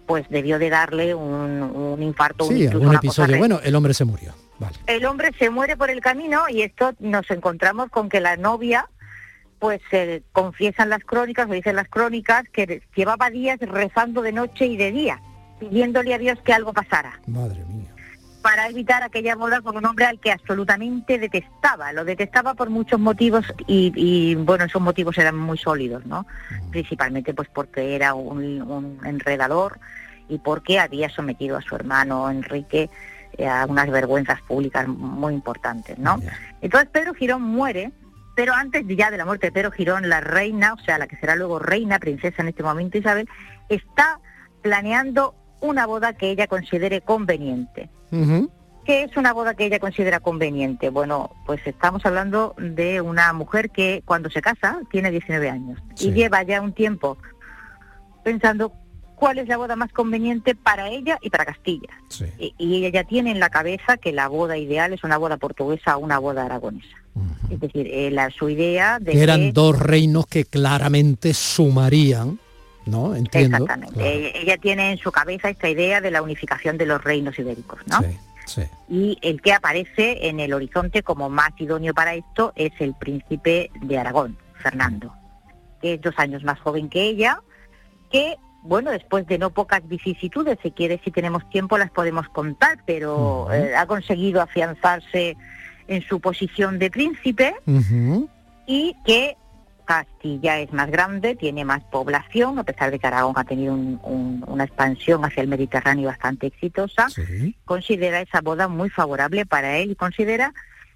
Pues 0.05 0.27
debió 0.29 0.59
de 0.59 0.69
darle 0.69 1.15
un, 1.15 1.61
un 1.61 2.03
infarto. 2.03 2.45
Sí, 2.45 2.67
un 2.67 2.93
episodio. 2.93 3.37
Bueno, 3.37 3.59
el 3.63 3.75
hombre 3.75 3.93
se 3.93 4.05
murió. 4.05 4.33
Vale. 4.59 4.77
El 4.87 5.05
hombre 5.05 5.31
se 5.37 5.49
muere 5.49 5.75
por 5.75 5.89
el 5.89 5.99
camino 5.99 6.43
y 6.49 6.61
esto 6.61 6.93
nos 6.99 7.29
encontramos 7.31 7.89
con 7.89 8.07
que 8.07 8.21
la 8.21 8.37
novia 8.37 8.87
pues 9.59 9.81
se 9.89 10.21
confiesan 10.31 10.89
las 10.89 11.03
crónicas, 11.03 11.49
o 11.49 11.53
dicen 11.53 11.75
las 11.75 11.87
crónicas, 11.87 12.47
que 12.49 12.83
llevaba 12.95 13.29
días 13.29 13.59
rezando 13.59 14.21
de 14.21 14.31
noche 14.31 14.67
y 14.67 14.77
de 14.77 14.91
día, 14.91 15.21
pidiéndole 15.59 16.13
a 16.13 16.17
Dios 16.17 16.37
que 16.43 16.53
algo 16.53 16.73
pasara. 16.73 17.19
Madre 17.25 17.63
mía. 17.65 17.94
Para 18.45 18.69
evitar 18.69 19.01
aquella 19.01 19.35
boda 19.35 19.61
con 19.61 19.75
un 19.75 19.87
hombre 19.87 20.05
al 20.05 20.19
que 20.19 20.31
absolutamente 20.31 21.17
detestaba. 21.17 21.91
Lo 21.93 22.05
detestaba 22.05 22.53
por 22.53 22.69
muchos 22.69 22.99
motivos 22.99 23.43
y, 23.65 24.35
bueno, 24.35 24.65
esos 24.65 24.83
motivos 24.83 25.17
eran 25.17 25.35
muy 25.35 25.57
sólidos, 25.57 26.05
¿no? 26.05 26.27
Principalmente 26.69 27.33
pues 27.33 27.49
porque 27.51 27.95
era 27.95 28.13
un, 28.13 28.99
enredador 29.03 29.79
y 30.29 30.37
porque 30.37 30.79
había 30.79 31.09
sometido 31.09 31.57
a 31.57 31.63
su 31.63 31.73
hermano 31.73 32.29
Enrique 32.29 32.91
eh, 33.35 33.47
a 33.47 33.65
unas 33.65 33.89
vergüenzas 33.89 34.39
públicas 34.43 34.87
muy 34.87 35.33
importantes, 35.33 35.97
¿no? 35.97 36.21
Entonces 36.61 36.87
Pedro 36.91 37.15
Girón 37.15 37.41
muere 37.41 37.93
pero 38.35 38.53
antes 38.53 38.85
ya 38.87 39.09
de 39.09 39.17
la 39.17 39.25
muerte 39.25 39.47
de 39.47 39.53
Pedro 39.53 39.71
Girón, 39.71 40.07
la 40.07 40.21
reina, 40.21 40.73
o 40.73 40.77
sea, 40.83 40.99
la 40.99 41.07
que 41.07 41.15
será 41.15 41.35
luego 41.35 41.57
reina, 41.57 41.97
princesa 41.97 42.43
en 42.43 42.49
este 42.49 42.61
momento 42.61 42.99
Isabel, 42.99 43.27
está 43.69 44.19
planeando 44.61 45.33
una 45.61 45.87
boda 45.87 46.13
que 46.13 46.29
ella 46.29 46.45
considere 46.45 47.01
conveniente. 47.01 47.89
¿Qué 48.85 49.03
es 49.03 49.17
una 49.17 49.33
boda 49.33 49.55
que 49.55 49.65
ella 49.65 49.79
considera 49.79 50.19
conveniente? 50.19 50.89
Bueno, 50.89 51.31
pues 51.45 51.59
estamos 51.65 52.05
hablando 52.05 52.53
de 52.57 53.01
una 53.01 53.33
mujer 53.33 53.71
que 53.71 54.03
cuando 54.05 54.29
se 54.29 54.41
casa 54.41 54.79
tiene 54.91 55.09
19 55.09 55.49
años 55.49 55.79
y 55.99 56.11
lleva 56.11 56.43
ya 56.43 56.61
un 56.61 56.71
tiempo 56.71 57.17
pensando 58.23 58.71
cuál 59.15 59.39
es 59.39 59.47
la 59.47 59.57
boda 59.57 59.75
más 59.75 59.91
conveniente 59.91 60.55
para 60.55 60.89
ella 60.89 61.17
y 61.21 61.29
para 61.29 61.45
Castilla. 61.45 61.89
Y, 62.37 62.53
y, 62.57 62.75
ella 62.75 63.01
ya 63.01 63.03
tiene 63.07 63.31
en 63.31 63.39
la 63.39 63.49
cabeza 63.49 63.97
que 63.97 64.11
la 64.11 64.27
boda 64.27 64.57
ideal 64.57 64.93
es 64.93 65.03
una 65.03 65.17
boda 65.17 65.37
portuguesa 65.37 65.97
o 65.97 65.99
una 65.99 66.19
boda 66.19 66.45
aragonesa. 66.45 66.97
Es 67.49 67.59
decir, 67.59 67.87
eh, 67.89 68.11
la, 68.11 68.29
su 68.29 68.49
idea 68.49 68.99
de 68.99 69.13
que 69.13 69.23
eran 69.23 69.53
dos 69.53 69.79
reinos 69.79 70.27
que 70.27 70.43
claramente 70.43 71.33
sumarían, 71.33 72.39
¿no? 72.85 73.15
Entiendo. 73.15 73.57
Exactamente. 73.57 74.41
Ella, 74.41 74.57
tiene 74.57 74.91
en 74.91 74.97
su 74.97 75.11
cabeza 75.11 75.49
esta 75.49 75.69
idea 75.69 76.01
de 76.01 76.11
la 76.11 76.21
unificación 76.21 76.77
de 76.77 76.85
los 76.85 77.03
reinos 77.03 77.37
ibéricos, 77.37 77.79
¿no? 77.87 77.99
Y 78.87 79.17
el 79.21 79.41
que 79.41 79.53
aparece 79.53 80.27
en 80.27 80.39
el 80.39 80.53
horizonte 80.53 81.01
como 81.01 81.29
más 81.29 81.49
idóneo 81.57 81.93
para 81.93 82.13
esto 82.13 82.53
es 82.55 82.71
el 82.79 82.93
príncipe 82.93 83.71
de 83.81 83.97
Aragón, 83.97 84.37
Fernando, 84.61 85.13
que 85.81 85.95
es 85.95 86.01
dos 86.01 86.13
años 86.17 86.43
más 86.43 86.59
joven 86.59 86.89
que 86.89 87.01
ella, 87.03 87.41
que 88.11 88.37
bueno, 88.65 88.91
después 88.91 89.27
de 89.27 89.37
no 89.37 89.51
pocas 89.51 89.87
vicisitudes, 89.87 90.57
si 90.63 90.71
quieres, 90.71 90.99
si 91.03 91.11
tenemos 91.11 91.47
tiempo, 91.49 91.77
las 91.77 91.91
podemos 91.91 92.27
contar, 92.29 92.79
pero 92.85 93.51
eh, 93.53 93.75
ha 93.75 93.85
conseguido 93.85 94.41
afianzarse 94.41 95.37
en 95.87 96.01
su 96.01 96.19
posición 96.19 96.79
de 96.79 96.89
príncipe 96.89 97.55
y 98.65 98.95
que 99.05 99.37
Castilla 99.85 100.59
es 100.59 100.73
más 100.73 100.89
grande, 100.89 101.35
tiene 101.35 101.63
más 101.63 101.83
población, 101.83 102.59
a 102.59 102.63
pesar 102.63 102.91
de 102.91 102.99
que 102.99 103.07
Aragón 103.07 103.35
ha 103.37 103.43
tenido 103.43 103.73
una 103.73 104.63
expansión 104.63 105.23
hacia 105.23 105.41
el 105.41 105.47
Mediterráneo 105.47 106.07
bastante 106.07 106.47
exitosa, 106.47 107.07
considera 107.63 108.21
esa 108.21 108.41
boda 108.41 108.67
muy 108.67 108.89
favorable 108.89 109.45
para 109.45 109.77
él 109.77 109.91
y 109.91 109.95
considera 109.95 110.53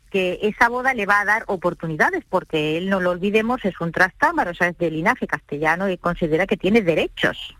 que 0.10 0.40
esa 0.42 0.70
boda 0.70 0.94
le 0.94 1.06
va 1.06 1.20
a 1.20 1.26
dar 1.26 1.44
oportunidades, 1.48 2.24
porque 2.28 2.78
él, 2.78 2.90
no 2.90 3.00
lo 3.00 3.12
olvidemos, 3.12 3.64
es 3.64 3.80
un 3.80 3.92
trastámaro, 3.92 4.52
o 4.52 4.54
sea, 4.54 4.70
es 4.70 4.78
de 4.78 4.92
linaje 4.92 5.28
castellano 5.28 5.90
y 5.90 5.98
considera 5.98 6.48
que 6.48 6.58
tiene 6.58 6.82
derechos 6.82 7.56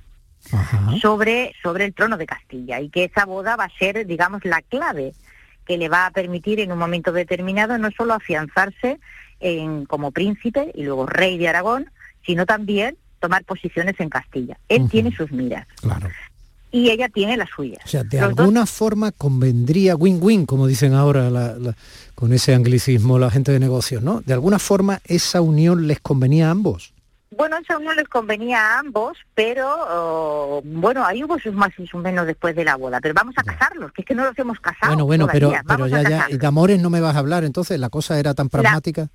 sobre, 1.02 1.54
sobre 1.62 1.86
el 1.86 1.94
trono 1.94 2.18
de 2.18 2.26
Castilla 2.26 2.80
y 2.80 2.90
que 2.90 3.06
esa 3.06 3.26
boda 3.26 3.56
va 3.56 3.66
a 3.66 3.78
ser, 3.78 4.06
digamos, 4.06 4.44
la 4.46 4.62
clave 4.62 5.14
que 5.66 5.78
le 5.78 5.90
va 5.90 6.08
a 6.08 6.12
permitir 6.12 6.60
en 6.60 6.72
un 6.72 6.80
momento 6.80 7.12
determinado 7.12 7.78
no 7.78 7.92
solo 7.92 8.16
afianzarse 8.16 9.00
en, 9.40 9.86
como 9.86 10.12
príncipe 10.12 10.72
y 10.74 10.84
luego 10.84 11.06
rey 11.06 11.38
de 11.38 11.48
Aragón, 11.48 11.90
sino 12.26 12.46
también 12.46 12.98
tomar 13.20 13.44
posiciones 13.44 14.00
en 14.00 14.10
Castilla. 14.10 14.58
Él 14.70 14.90
tiene 14.90 15.12
sus 15.12 15.32
miras. 15.32 15.68
Y 16.72 16.90
ella 16.92 17.10
tiene 17.10 17.36
las 17.36 17.50
suyas. 17.50 17.84
O 17.84 17.88
sea, 17.88 18.04
de 18.04 18.20
alguna 18.20 18.66
forma 18.66 19.12
convendría 19.12 19.96
win-win, 19.96 20.46
como 20.46 20.68
dicen 20.68 20.94
ahora 20.94 21.58
con 22.16 22.34
ese 22.34 22.54
anglicismo 22.54 23.18
la 23.18 23.32
gente 23.32 23.52
de 23.52 23.60
negocios, 23.60 24.04
¿no? 24.04 24.22
De 24.22 24.34
alguna 24.34 24.60
forma 24.60 25.02
esa 25.06 25.42
unión 25.42 25.88
les 25.88 26.00
convenía 26.00 26.48
a 26.48 26.52
ambos. 26.52 26.94
Bueno, 27.32 27.58
esa 27.58 27.78
unión 27.78 27.96
les 27.96 28.08
convenía 28.08 28.60
a 28.60 28.80
ambos, 28.80 29.18
pero 29.34 29.68
oh, 29.90 30.62
bueno, 30.64 31.06
ahí 31.06 31.24
hubo 31.24 31.40
sus 31.40 31.54
más 31.54 31.70
y 31.78 31.88
sus 31.88 32.02
menos 32.02 32.28
después 32.28 32.56
de 32.56 32.66
la 32.66 32.76
boda. 32.76 33.00
Pero 33.02 33.14
vamos 33.14 33.36
a 33.38 33.44
casarlos, 33.44 33.92
que 33.92 34.02
es 34.02 34.08
que 34.08 34.16
no 34.16 34.26
los 34.26 34.38
hemos 34.38 34.60
casado. 34.60 34.92
Bueno, 34.92 35.06
bueno, 35.06 35.28
pero, 35.32 35.52
pero 35.68 35.88
ya, 35.88 36.04
ya, 36.04 36.28
y 36.30 36.38
de 36.38 36.48
amores 36.48 36.82
no 36.82 36.90
me 36.90 37.02
vas 37.02 37.16
a 37.16 37.20
hablar, 37.20 37.44
entonces 37.44 37.80
la 37.80 37.90
cosa 37.90 38.20
era 38.20 38.34
tan 38.34 38.50
pragmática 38.50 39.04
la 39.04 39.10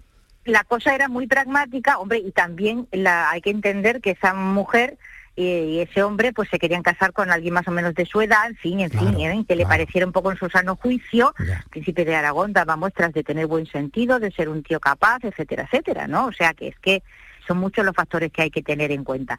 cosa 0.65 0.95
era 0.95 1.09
muy 1.09 1.27
pragmática, 1.27 1.99
hombre, 1.99 2.19
y 2.19 2.31
también 2.31 2.89
la, 2.93 3.31
hay 3.31 3.41
que 3.41 3.51
entender 3.51 4.01
que 4.01 4.11
esa 4.11 4.35
mujer 4.35 4.99
y 5.37 5.81
ese 5.81 6.03
hombre 6.03 6.33
pues 6.33 6.49
se 6.49 6.61
querían 6.61 6.83
casar 6.83 7.13
con 7.13 7.31
alguien 7.31 7.55
más 7.55 7.67
o 7.67 7.73
menos 7.73 7.95
de 7.95 8.07
su 8.07 8.21
edad, 8.21 8.47
en 8.47 8.57
fin, 8.57 8.81
en 8.81 8.91
fin, 8.91 9.21
¿eh? 9.21 9.45
que 9.49 9.57
le 9.57 9.67
pareciera 9.67 10.07
un 10.07 10.13
poco 10.13 10.31
en 10.31 10.39
su 10.39 10.49
sano 10.49 10.77
juicio. 10.77 11.35
El 11.39 11.71
príncipe 11.71 12.05
de 12.05 12.15
Aragón 12.15 12.53
daba 12.53 12.77
muestras 12.77 13.13
de 13.13 13.25
tener 13.25 13.47
buen 13.49 13.67
sentido, 13.67 14.21
de 14.21 14.31
ser 14.31 14.49
un 14.49 14.63
tío 14.63 14.79
capaz, 14.79 15.25
etcétera, 15.25 15.65
etcétera, 15.65 16.07
¿no? 16.07 16.27
O 16.27 16.33
sea 16.33 16.55
que 16.55 16.69
es 16.69 16.79
que 16.79 17.03
son 17.47 17.59
muchos 17.59 17.85
los 17.85 17.97
factores 17.97 18.31
que 18.31 18.43
hay 18.43 18.51
que 18.51 18.63
tener 18.63 18.93
en 18.93 19.03
cuenta. 19.03 19.39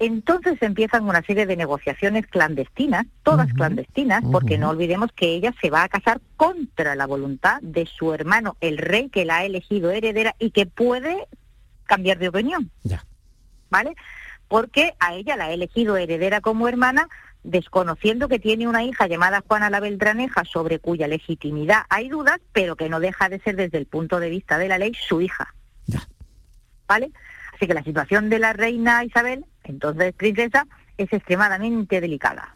Entonces 0.00 0.56
empiezan 0.60 1.08
una 1.08 1.22
serie 1.22 1.44
de 1.46 1.56
negociaciones 1.56 2.26
clandestinas, 2.28 3.06
todas 3.24 3.52
clandestinas, 3.52 4.22
porque 4.30 4.56
no 4.56 4.70
olvidemos 4.70 5.10
que 5.12 5.34
ella 5.34 5.52
se 5.60 5.70
va 5.70 5.82
a 5.82 5.88
casar 5.88 6.20
contra 6.36 6.94
la 6.94 7.06
voluntad 7.06 7.60
de 7.62 7.84
su 7.86 8.14
hermano, 8.14 8.56
el 8.60 8.78
rey 8.78 9.08
que 9.08 9.24
la 9.24 9.38
ha 9.38 9.44
elegido 9.44 9.90
heredera 9.90 10.36
y 10.38 10.52
que 10.52 10.66
puede 10.66 11.26
cambiar 11.84 12.18
de 12.18 12.28
opinión. 12.28 12.70
Ya. 12.84 13.04
¿Vale? 13.70 13.96
Porque 14.46 14.94
a 15.00 15.14
ella 15.14 15.36
la 15.36 15.46
ha 15.46 15.52
elegido 15.52 15.96
heredera 15.96 16.40
como 16.40 16.68
hermana, 16.68 17.08
desconociendo 17.42 18.28
que 18.28 18.38
tiene 18.38 18.68
una 18.68 18.84
hija 18.84 19.08
llamada 19.08 19.42
Juana 19.46 19.68
la 19.68 19.80
Beltraneja, 19.80 20.44
sobre 20.44 20.78
cuya 20.78 21.08
legitimidad 21.08 21.82
hay 21.88 22.08
dudas, 22.08 22.38
pero 22.52 22.76
que 22.76 22.88
no 22.88 23.00
deja 23.00 23.28
de 23.28 23.40
ser 23.40 23.56
desde 23.56 23.78
el 23.78 23.86
punto 23.86 24.20
de 24.20 24.30
vista 24.30 24.58
de 24.58 24.68
la 24.68 24.78
ley 24.78 24.92
su 24.94 25.20
hija. 25.20 25.54
Ya. 25.86 26.06
¿Vale? 26.86 27.10
Así 27.52 27.66
que 27.66 27.74
la 27.74 27.82
situación 27.82 28.30
de 28.30 28.38
la 28.38 28.52
reina 28.52 29.04
Isabel 29.04 29.44
entonces 29.68 30.12
princesa, 30.14 30.66
es 30.96 31.12
extremadamente 31.12 32.00
delicada. 32.00 32.52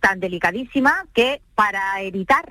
Tan 0.00 0.20
delicadísima 0.20 1.04
que 1.12 1.42
para 1.54 2.00
evitar 2.02 2.44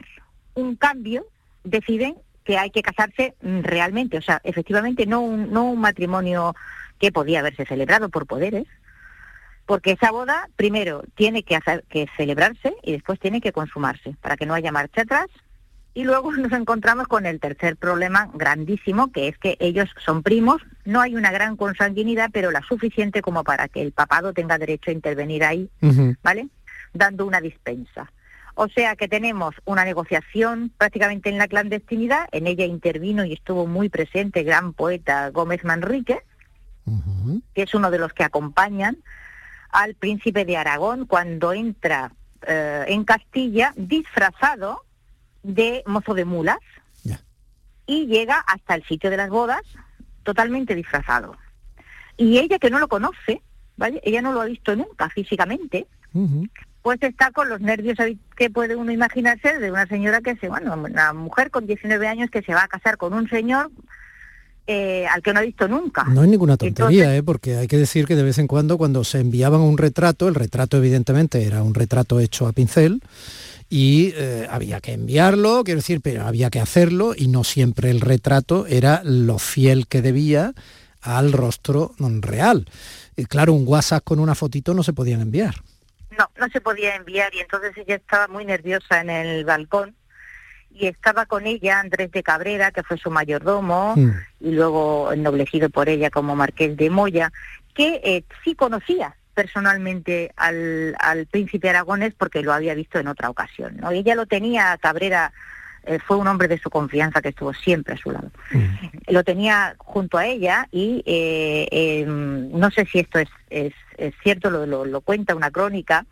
un 0.54 0.76
cambio 0.76 1.26
deciden 1.64 2.16
que 2.44 2.58
hay 2.58 2.70
que 2.70 2.82
casarse 2.82 3.36
realmente, 3.42 4.18
o 4.18 4.22
sea, 4.22 4.40
efectivamente 4.44 5.06
no 5.06 5.22
un, 5.22 5.52
no 5.52 5.66
un 5.66 5.80
matrimonio 5.80 6.56
que 7.00 7.12
podía 7.12 7.40
haberse 7.40 7.66
celebrado 7.66 8.10
por 8.10 8.26
poderes, 8.26 8.66
porque 9.66 9.92
esa 9.92 10.12
boda 10.12 10.48
primero 10.56 11.04
tiene 11.16 11.44
que, 11.44 11.56
hacer, 11.56 11.84
que 11.90 12.08
celebrarse 12.16 12.76
y 12.84 12.94
después 12.94 13.20
tiene 13.20 13.42
que 13.42 13.52
consumarse, 13.52 14.16
para 14.22 14.38
que 14.38 14.46
no 14.46 14.54
haya 14.54 14.72
marcha 14.72 15.02
atrás 15.02 15.28
y 15.98 16.04
luego 16.04 16.32
nos 16.38 16.52
encontramos 16.52 17.08
con 17.08 17.26
el 17.26 17.40
tercer 17.40 17.76
problema 17.76 18.30
grandísimo, 18.36 19.12
que 19.12 19.30
es 19.30 19.38
que 19.40 19.58
ellos 19.60 19.90
son 20.06 20.22
primos, 20.22 20.62
no 20.86 21.02
hay 21.02 21.16
una 21.16 21.32
gran 21.32 21.58
consanguinidad, 21.58 22.30
pero 22.32 22.52
la 22.52 22.62
suficiente 22.62 23.24
como 23.24 23.44
para 23.44 23.68
que 23.68 23.82
el 23.82 23.94
papado 23.94 24.32
tenga 24.32 24.60
derecho 24.60 24.92
a 24.92 24.94
intervenir 24.94 25.44
ahí, 25.44 25.72
¿vale? 26.22 26.50
Dando 26.94 27.26
una 27.26 27.42
dispensa. 27.42 28.12
O 28.54 28.68
sea 28.68 28.96
que 28.96 29.08
tenemos 29.08 29.56
una 29.66 29.86
negociación 29.86 30.72
prácticamente 30.78 31.30
en 31.30 31.40
la 31.40 31.48
clandestinidad, 31.48 32.28
en 32.32 32.46
ella 32.46 32.66
intervino 32.66 33.26
y 33.26 33.34
estuvo 33.34 33.66
muy 33.66 33.90
presente 33.90 34.42
el 34.42 34.46
gran 34.46 34.74
poeta 34.74 35.32
Gómez 35.32 35.64
Manrique, 35.64 36.22
que 37.56 37.64
es 37.64 37.74
uno 37.74 37.90
de 37.90 37.98
los 37.98 38.14
que 38.14 38.24
acompañan 38.24 38.98
al 39.72 39.96
príncipe 39.96 40.46
de 40.46 40.58
Aragón 40.58 41.08
cuando 41.08 41.54
entra 41.54 42.12
eh, 42.48 42.86
en 42.88 43.04
Castilla 43.04 43.74
disfrazado 43.76 44.84
de 45.48 45.82
mozo 45.86 46.14
de 46.14 46.26
mulas 46.26 46.58
y 47.90 48.06
llega 48.06 48.40
hasta 48.40 48.76
el 48.76 48.84
sitio 48.84 49.10
de 49.10 49.16
las 49.18 49.30
bodas 49.30 49.62
totalmente 50.24 50.76
disfrazado. 50.76 51.38
Y 52.18 52.38
ella 52.38 52.60
que 52.60 52.70
no 52.70 52.80
lo 52.80 52.90
conoce, 52.90 53.42
¿vale? 53.78 54.02
Ella 54.04 54.22
no 54.22 54.34
lo 54.34 54.42
ha 54.42 54.46
visto 54.46 54.76
nunca 54.76 55.10
físicamente, 55.10 55.88
pues 56.82 57.02
está 57.02 57.32
con 57.32 57.48
los 57.48 57.62
nervios 57.62 57.98
que 58.36 58.50
puede 58.50 58.76
uno 58.76 58.92
imaginarse 58.92 59.58
de 59.58 59.72
una 59.72 59.88
señora 59.88 60.20
que 60.20 60.36
se, 60.36 60.50
bueno, 60.50 60.74
una 60.76 61.14
mujer 61.14 61.50
con 61.50 61.66
19 61.66 62.08
años 62.08 62.30
que 62.30 62.42
se 62.42 62.54
va 62.54 62.64
a 62.64 62.68
casar 62.68 62.98
con 62.98 63.14
un 63.14 63.30
señor 63.30 63.72
eh, 64.66 65.06
al 65.08 65.22
que 65.22 65.32
no 65.32 65.40
ha 65.40 65.44
visto 65.44 65.70
nunca. 65.70 66.04
No 66.04 66.24
es 66.24 66.30
ninguna 66.30 66.58
tontería, 66.58 67.16
¿eh? 67.16 67.24
porque 67.24 67.56
hay 67.56 67.68
que 67.68 67.78
decir 67.78 68.06
que 68.06 68.18
de 68.18 68.24
vez 68.24 68.38
en 68.38 68.48
cuando 68.48 68.78
cuando 68.78 69.06
se 69.06 69.22
enviaban 69.22 69.62
un 69.62 69.78
retrato, 69.78 70.28
el 70.28 70.36
retrato 70.36 70.76
evidentemente 70.76 71.46
era 71.46 71.64
un 71.64 71.74
retrato 71.74 72.20
hecho 72.20 72.48
a 72.48 72.52
pincel, 72.52 73.02
y 73.70 74.14
eh, 74.16 74.48
había 74.50 74.80
que 74.80 74.94
enviarlo, 74.94 75.64
quiero 75.64 75.80
decir, 75.80 76.00
pero 76.02 76.26
había 76.26 76.50
que 76.50 76.60
hacerlo 76.60 77.14
y 77.16 77.28
no 77.28 77.44
siempre 77.44 77.90
el 77.90 78.02
retrato 78.02 78.66
era 78.68 79.02
lo 79.04 79.40
fiel 79.40 79.88
que 79.88 80.02
debía 80.02 80.54
al 81.02 81.34
rostro 81.34 81.94
real. 82.00 82.66
Y 83.16 83.26
claro, 83.26 83.54
un 83.54 83.68
WhatsApp 83.68 84.04
con 84.04 84.20
una 84.20 84.36
fotito 84.36 84.74
no 84.74 84.84
se 84.84 84.94
podían 84.94 85.22
enviar. 85.22 85.56
No, 86.18 86.30
no 86.40 86.48
se 86.50 86.62
podía 86.62 86.96
enviar 86.96 87.34
y 87.36 87.40
entonces 87.40 87.78
ella 87.78 87.96
estaba 87.96 88.28
muy 88.28 88.46
nerviosa 88.46 89.02
en 89.02 89.10
el 89.10 89.46
balcón 89.46 89.96
y 90.72 90.88
estaba 90.88 91.26
con 91.26 91.46
ella 91.46 91.80
Andrés 91.80 92.12
de 92.12 92.24
Cabrera, 92.24 92.72
que 92.72 92.84
fue 92.84 92.98
su 92.98 93.12
mayordomo 93.12 93.96
mm. 93.96 94.12
y 94.42 94.52
luego 94.52 95.12
ennoblecido 95.12 95.70
por 95.70 95.90
ella 95.90 96.10
como 96.10 96.36
marqués 96.36 96.78
de 96.78 96.90
Moya, 96.90 97.32
que 97.74 98.02
eh, 98.04 98.24
sí 98.44 98.56
conocía 98.56 99.16
personalmente 99.38 100.32
al, 100.36 100.96
al 100.98 101.28
príncipe 101.28 101.70
aragonés 101.70 102.16
porque 102.18 102.42
lo 102.42 102.54
había 102.54 102.74
visto 102.74 102.98
en 102.98 103.08
otra 103.08 103.30
ocasión. 103.30 103.78
¿no? 103.78 103.92
Ella 103.92 104.16
lo 104.16 104.26
tenía, 104.26 104.76
Cabrera 104.82 105.32
eh, 105.84 106.00
fue 106.00 106.18
un 106.18 106.28
hombre 106.28 106.48
de 106.48 106.58
su 106.58 106.72
confianza 106.72 107.22
que 107.22 107.30
estuvo 107.30 107.54
siempre 107.54 107.94
a 107.94 107.98
su 107.98 108.10
lado. 108.10 108.32
Mm. 108.52 109.12
Lo 109.14 109.24
tenía 109.24 109.76
junto 109.78 110.18
a 110.18 110.26
ella 110.26 110.68
y 110.72 111.04
eh, 111.06 111.68
em, 111.70 112.50
no 112.52 112.72
sé 112.72 112.88
si 112.92 112.98
esto 112.98 113.20
es, 113.20 113.30
es, 113.52 113.74
cierto, 114.24 114.50
lo, 114.50 114.66
lo, 114.66 115.02
cuenta 115.02 115.36
una 115.36 115.52
crónica, 115.52 116.08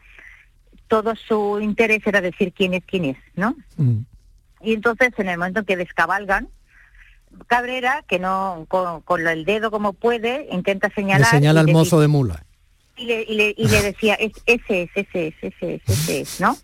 todo 0.87 1.15
su 1.15 1.59
interés 1.59 2.05
era 2.05 2.21
decir 2.21 2.53
quién 2.53 2.75
es 2.75 2.83
quién 2.85 3.05
es, 3.05 3.17
¿no? 3.35 3.55
Mm. 3.77 4.01
Y 4.61 4.73
entonces 4.73 5.13
en 5.17 5.29
el 5.29 5.39
momento 5.39 5.61
en 5.61 5.65
que 5.65 5.77
descabalgan, 5.77 6.47
Cabrera, 7.47 8.03
que 8.07 8.19
no 8.19 8.67
con, 8.67 9.01
con 9.01 9.27
el 9.27 9.45
dedo 9.45 9.71
como 9.71 9.93
puede, 9.93 10.47
intenta 10.51 10.91
señalar... 10.91 11.21
Le 11.21 11.39
señala 11.39 11.61
al 11.61 11.71
mozo 11.71 11.99
de 11.99 12.07
mula 12.07 12.44
y 12.97 13.05
le, 13.05 13.21
y 13.23 13.35
le, 13.35 13.53
y 13.57 13.67
le 13.67 13.81
decía, 13.81 14.15
es, 14.15 14.31
ese 14.45 14.83
es, 14.83 14.89
ese 14.95 15.27
es, 15.27 15.35
ese 15.41 15.75
es, 15.75 15.81
ese 15.87 16.21
es, 16.21 16.39
¿no? 16.39 16.57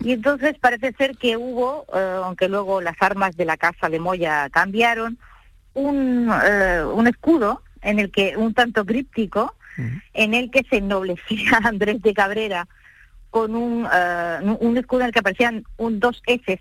Y 0.00 0.12
entonces 0.12 0.56
parece 0.58 0.92
ser 0.92 1.16
que 1.16 1.36
hubo, 1.36 1.86
eh, 1.94 2.20
aunque 2.22 2.48
luego 2.48 2.80
las 2.80 2.96
armas 3.00 3.36
de 3.36 3.44
la 3.44 3.56
casa 3.56 3.88
de 3.88 3.98
Moya 3.98 4.48
cambiaron, 4.50 5.18
un, 5.74 6.30
eh, 6.44 6.82
un 6.84 7.06
escudo 7.06 7.62
en 7.82 7.98
el 7.98 8.10
que, 8.10 8.36
un 8.36 8.54
tanto 8.54 8.84
críptico, 8.84 9.54
en 10.12 10.34
el 10.34 10.50
que 10.50 10.66
se 10.68 10.78
ennoblecía 10.78 11.60
Andrés 11.62 12.02
de 12.02 12.12
Cabrera 12.12 12.66
con 13.30 13.54
un, 13.54 13.84
uh, 13.84 14.56
un 14.58 14.76
escudo 14.76 15.02
en 15.02 15.06
el 15.06 15.12
que 15.12 15.20
aparecían 15.20 15.64
un 15.76 16.00
dos 16.00 16.20
S, 16.26 16.60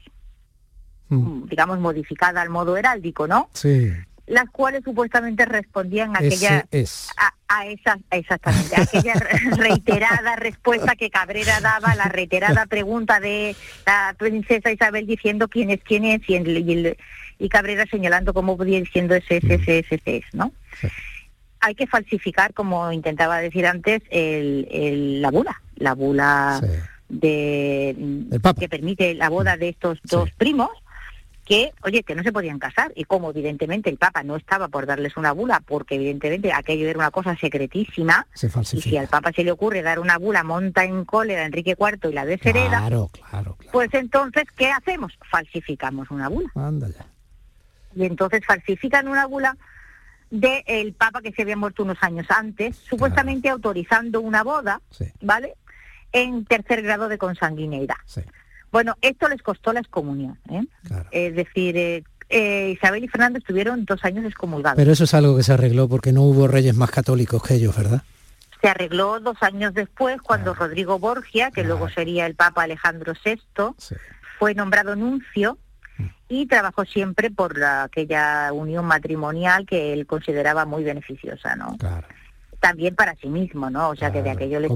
digamos, 1.09 1.79
modificada 1.79 2.41
al 2.41 2.49
modo 2.49 2.77
heráldico, 2.77 3.27
¿no? 3.27 3.49
Sí 3.53 3.91
las 4.27 4.49
cuales 4.49 4.83
supuestamente 4.83 5.45
respondían 5.45 6.15
a 6.15 6.19
aquella 6.19 6.65
es. 6.71 7.09
a, 7.17 7.33
a 7.47 7.65
esa 7.67 7.97
exactamente 8.11 8.75
a 8.75 8.81
aquella 8.83 9.13
reiterada 9.57 10.35
respuesta 10.35 10.95
que 10.95 11.09
Cabrera 11.09 11.59
daba 11.61 11.91
a 11.91 11.95
la 11.95 12.05
reiterada 12.09 12.65
pregunta 12.69 13.19
de 13.21 13.55
la 13.85 14.13
princesa 14.17 14.71
Isabel 14.71 15.07
diciendo 15.07 15.47
quién 15.47 15.69
es 15.71 15.79
quién 15.83 16.03
es 16.05 16.21
y, 16.29 16.35
el- 16.35 16.57
y 16.69 16.73
el- 16.73 16.97
y 17.39 17.49
Cabrera 17.49 17.85
señalando 17.89 18.33
cómo 18.33 18.57
podía 18.57 18.79
diciendo 18.79 19.15
ese 19.15 19.37
ese 19.37 19.53
ese 19.55 19.79
ese, 19.79 19.95
ese 19.95 20.17
es, 20.17 20.25
¿no? 20.33 20.51
Hay 21.59 21.73
que 21.73 21.87
falsificar, 21.87 22.53
como 22.53 22.91
intentaba 22.91 23.39
decir 23.39 23.65
antes, 23.65 24.01
el, 24.11 24.67
el- 24.71 25.21
la 25.21 25.31
bula, 25.31 25.61
la 25.77 25.93
bula 25.95 26.59
de 27.09 27.95
que 28.59 28.69
permite 28.69 29.13
la 29.15 29.29
boda 29.29 29.55
de 29.57 29.69
estos 29.69 29.99
dos 30.03 30.29
primos 30.31 30.69
que, 31.47 31.71
oye, 31.83 32.03
que 32.03 32.13
no 32.13 32.23
se 32.23 32.33
podían 32.33 32.59
casar 32.59 32.91
y 32.93 33.05
como 33.05 33.29
evidentemente 33.29 33.89
el 33.89 33.97
Papa 33.97 34.21
no 34.21 34.35
estaba 34.35 34.67
por 34.67 34.85
darles 34.85 35.15
una 35.15 35.31
bula, 35.31 35.61
porque 35.65 35.95
evidentemente 35.95 36.51
aquello 36.51 36.89
era 36.89 36.99
una 36.99 37.11
cosa 37.11 37.37
secretísima, 37.37 38.27
Se 38.33 38.47
y 38.73 38.81
si 38.81 38.97
al 38.97 39.07
Papa 39.07 39.31
se 39.31 39.45
le 39.45 39.51
ocurre 39.51 39.81
dar 39.81 39.99
una 39.99 40.17
bula, 40.17 40.43
monta 40.43 40.83
en 40.83 41.05
cólera 41.05 41.45
Enrique 41.45 41.77
IV 41.79 42.09
y 42.09 42.13
la 42.13 42.25
deshereda, 42.25 42.79
Claro, 42.79 43.09
claro, 43.29 43.57
pues 43.71 43.93
entonces, 43.93 44.43
¿qué 44.57 44.69
hacemos? 44.71 45.17
Falsificamos 45.31 46.11
una 46.11 46.27
bula. 46.27 46.49
Anda 46.55 46.89
ya. 46.89 47.05
Y 47.95 48.05
entonces 48.05 48.45
falsifican 48.45 49.07
una 49.07 49.25
bula 49.25 49.55
del 50.29 50.93
Papa 50.93 51.21
que 51.21 51.31
se 51.31 51.43
había 51.43 51.55
muerto 51.55 51.83
unos 51.83 51.97
años 52.01 52.27
antes, 52.29 52.75
supuestamente 52.75 53.47
autorizando 53.47 54.19
una 54.19 54.43
boda, 54.43 54.81
¿vale? 55.21 55.53
En 56.11 56.43
tercer 56.43 56.81
grado 56.81 57.07
de 57.07 57.17
consanguineidad. 57.17 57.95
Bueno, 58.71 58.95
esto 59.01 59.27
les 59.29 59.41
costó 59.41 59.73
la 59.73 59.79
excomunión, 59.79 60.37
¿eh? 60.49 60.61
Es 61.11 61.35
decir, 61.35 61.77
eh, 61.77 62.03
eh, 62.29 62.71
Isabel 62.77 63.03
y 63.03 63.07
Fernando 63.07 63.39
estuvieron 63.39 63.85
dos 63.85 64.03
años 64.03 64.25
excomulgados. 64.25 64.77
Pero 64.77 64.91
eso 64.91 65.05
es 65.05 65.13
algo 65.13 65.37
que 65.37 65.43
se 65.43 65.53
arregló 65.53 65.87
porque 65.87 66.11
no 66.11 66.23
hubo 66.23 66.47
reyes 66.47 66.75
más 66.75 66.91
católicos 66.91 67.41
que 67.43 67.55
ellos, 67.55 67.75
¿verdad? 67.75 68.01
Se 68.61 68.67
arregló 68.67 69.19
dos 69.19 69.37
años 69.41 69.73
después 69.73 70.21
cuando 70.21 70.53
Rodrigo 70.53 70.97
Borgia, 70.99 71.51
que 71.51 71.63
luego 71.63 71.89
sería 71.89 72.25
el 72.25 72.35
Papa 72.35 72.63
Alejandro 72.63 73.13
VI, 73.23 73.37
fue 74.39 74.53
nombrado 74.55 74.95
nuncio 74.95 75.57
y 76.27 76.45
trabajó 76.47 76.83
siempre 76.83 77.29
por 77.31 77.57
la- 77.57 77.83
aquella 77.83 78.51
unión 78.51 78.83
matrimonial 78.85 79.65
que 79.65 79.93
él 79.93 80.05
consideraba 80.05 80.65
muy 80.65 80.83
beneficiosa, 80.83 81.55
¿no? 81.55 81.77
También 82.59 82.95
para 82.95 83.15
sí 83.15 83.27
mismo, 83.29 83.69
¿no? 83.69 83.89
O 83.89 83.95
sea, 83.95 84.11
que 84.11 84.21
de 84.23 84.31
aquello 84.31 84.59
le, 84.59 84.67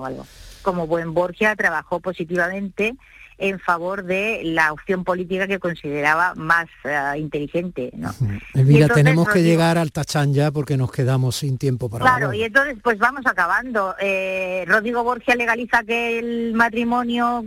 o 0.00 0.04
algo. 0.04 0.26
Como 0.62 0.86
buen 0.86 1.14
Borgia 1.14 1.54
trabajó 1.56 2.00
positivamente 2.00 2.94
en 3.38 3.58
favor 3.58 4.04
de 4.04 4.42
la 4.44 4.72
opción 4.72 5.04
política 5.04 5.48
que 5.48 5.58
consideraba 5.58 6.34
más 6.36 6.68
eh, 6.84 7.18
inteligente, 7.18 7.90
¿no? 7.94 8.14
Y 8.54 8.60
entonces, 8.60 8.94
tenemos 8.94 9.28
que 9.28 9.42
llegar 9.42 9.78
al 9.78 9.90
Tachán 9.90 10.32
ya 10.32 10.52
porque 10.52 10.76
nos 10.76 10.92
quedamos 10.92 11.36
sin 11.36 11.58
tiempo 11.58 11.90
para 11.90 12.04
la 12.04 12.16
Claro, 12.16 12.32
y 12.32 12.44
entonces 12.44 12.76
pues 12.82 12.98
vamos 12.98 13.26
acabando. 13.26 13.96
Eh, 14.00 14.64
Rodrigo 14.68 15.02
Borgia 15.02 15.34
legaliza 15.34 15.82
que 15.82 16.18
el 16.18 16.54
matrimonio 16.54 17.44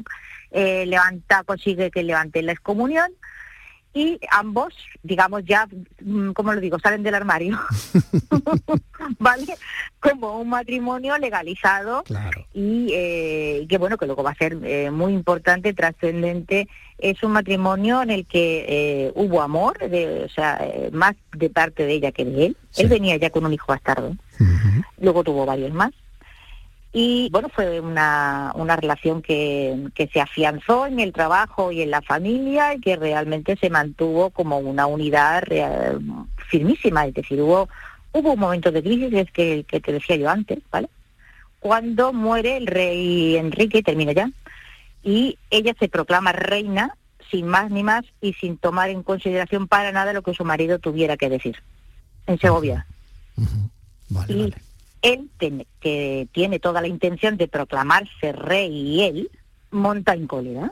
eh, 0.52 0.86
levanta, 0.86 1.44
consigue 1.44 1.92
que 1.92 2.04
levante 2.04 2.42
la 2.42 2.52
excomunión 2.52 3.12
y 3.96 4.20
ambos, 4.30 4.74
digamos 5.04 5.46
ya, 5.46 5.68
mm, 6.02 6.32
¿cómo 6.32 6.54
lo 6.54 6.60
digo? 6.60 6.78
Salen 6.80 7.02
del 7.02 7.16
armario, 7.16 7.58
¿vale? 9.20 9.58
Como 10.10 10.40
un 10.40 10.50
matrimonio 10.50 11.18
legalizado 11.18 12.04
y 12.54 12.90
eh, 12.94 13.66
que 13.68 13.78
bueno, 13.78 13.98
que 13.98 14.06
luego 14.06 14.24
va 14.24 14.32
a 14.32 14.36
ser 14.36 14.58
eh, 14.64 14.92
muy 14.92 15.14
importante, 15.14 15.74
trascendente. 15.74 16.68
Es 16.98 17.22
un 17.24 17.32
matrimonio 17.32 18.02
en 18.02 18.10
el 18.10 18.26
que 18.26 18.66
eh, 18.68 19.12
hubo 19.16 19.42
amor, 19.42 19.78
de, 19.80 20.24
o 20.24 20.30
sea, 20.30 20.60
eh, 20.62 20.90
más 20.94 21.16
de 21.34 21.50
parte 21.50 21.86
de 21.86 21.94
ella 21.94 22.12
que 22.12 22.24
de 22.26 22.46
él. 22.48 22.58
Él 22.78 22.88
venía 22.88 23.18
ya 23.18 23.30
con 23.30 23.46
un 23.46 23.54
hijo 23.54 23.66
bastardo, 23.68 24.16
luego 25.00 25.24
tuvo 25.24 25.46
varios 25.46 25.74
más. 25.74 25.92
Y 26.98 27.28
bueno, 27.30 27.50
fue 27.50 27.82
una, 27.82 28.54
una 28.56 28.78
relación 28.78 29.22
que, 29.22 29.90
que 29.94 30.08
se 30.08 30.22
afianzó 30.22 30.86
en 30.86 31.02
el 31.02 31.12
trabajo 31.12 31.74
y 31.74 31.82
en 31.82 31.92
la 31.92 32.02
familia 32.02 32.74
y 32.74 32.80
que 32.80 32.96
realmente 32.96 33.58
se 33.58 33.70
mantuvo 33.70 34.30
como 34.30 34.60
una 34.60 34.86
unidad 34.88 35.44
real- 35.44 36.00
firmísima. 36.50 37.06
Es 37.06 37.14
decir, 37.14 37.42
hubo, 37.42 37.68
hubo 38.18 38.34
un 38.34 38.40
momento 38.40 38.72
de 38.72 38.82
crisis, 38.82 39.14
es 39.14 39.30
que, 39.32 39.66
que 39.68 39.80
te 39.82 39.92
decía 39.92 40.16
yo 40.16 40.30
antes, 40.30 40.60
¿vale? 40.72 40.88
Cuando 41.60 42.14
muere 42.14 42.58
el 42.58 42.68
rey 42.68 43.36
Enrique, 43.36 43.84
termino 43.84 44.12
ya, 44.14 44.30
y 45.04 45.38
ella 45.50 45.74
se 45.80 45.90
proclama 45.90 46.32
reina 46.32 46.96
sin 47.30 47.46
más 47.48 47.70
ni 47.72 47.84
más 47.84 48.06
y 48.22 48.34
sin 48.34 48.58
tomar 48.58 48.90
en 48.90 49.04
consideración 49.04 49.68
para 49.68 49.92
nada 49.92 50.14
lo 50.14 50.22
que 50.22 50.34
su 50.34 50.46
marido 50.46 50.80
tuviera 50.80 51.18
que 51.18 51.30
decir 51.30 51.58
en 52.28 52.40
Segovia. 52.40 52.86
y 54.30 54.54
él, 55.02 55.30
ten- 55.38 55.66
que 55.82 56.28
tiene 56.32 56.60
toda 56.60 56.82
la 56.82 56.88
intención 56.88 57.36
de 57.38 57.48
proclamarse 57.48 58.32
rey 58.32 58.72
y 58.72 59.02
él, 59.04 59.30
monta 59.72 60.14
en 60.14 60.26
cólera, 60.28 60.72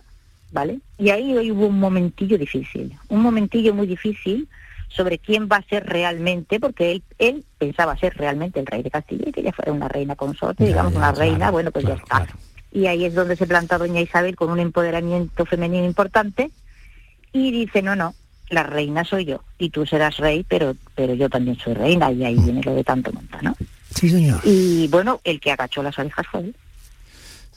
¿vale? 0.51 0.79
Y 0.97 1.09
ahí 1.09 1.51
hubo 1.51 1.67
un 1.67 1.79
momentillo 1.79 2.37
difícil, 2.37 2.93
un 3.09 3.21
momentillo 3.21 3.73
muy 3.73 3.87
difícil 3.87 4.47
sobre 4.95 5.17
quién 5.17 5.49
va 5.51 5.57
a 5.57 5.63
ser 5.63 5.85
realmente, 5.85 6.59
porque 6.59 6.91
él, 6.91 7.03
él 7.17 7.45
pensaba 7.57 7.97
ser 7.97 8.15
realmente 8.15 8.59
el 8.59 8.65
rey 8.65 8.83
de 8.83 8.91
Castilla 8.91 9.25
y 9.27 9.31
que 9.31 9.41
ella 9.41 9.51
fuera 9.51 9.71
una 9.71 9.87
reina 9.87 10.15
consorte, 10.15 10.65
digamos, 10.65 10.93
una 10.93 11.11
reina, 11.11 11.51
bueno, 11.51 11.71
pues 11.71 11.85
ya 11.85 11.95
está. 11.95 12.27
Y 12.71 12.87
ahí 12.87 13.05
es 13.05 13.13
donde 13.13 13.35
se 13.35 13.47
planta 13.47 13.77
doña 13.77 14.01
Isabel 14.01 14.35
con 14.35 14.49
un 14.49 14.59
empoderamiento 14.59 15.45
femenino 15.45 15.85
importante 15.85 16.51
y 17.31 17.51
dice, 17.51 17.81
no, 17.81 17.95
no, 17.95 18.15
la 18.49 18.63
reina 18.63 19.03
soy 19.03 19.25
yo 19.25 19.43
y 19.57 19.69
tú 19.69 19.85
serás 19.85 20.17
rey, 20.17 20.45
pero, 20.47 20.75
pero 20.95 21.13
yo 21.13 21.29
también 21.29 21.57
soy 21.57 21.73
reina 21.73 22.11
y 22.11 22.23
ahí 22.23 22.35
viene 22.35 22.61
lo 22.63 22.73
de 22.75 22.83
tanto 22.83 23.11
monta, 23.11 23.41
¿no? 23.41 23.55
Sí, 23.93 24.09
señor. 24.09 24.41
Y 24.43 24.87
bueno, 24.87 25.21
el 25.23 25.39
que 25.39 25.51
agachó 25.51 25.83
las 25.83 25.97
orejas 25.99 26.25
fue 26.31 26.41
él. 26.41 26.55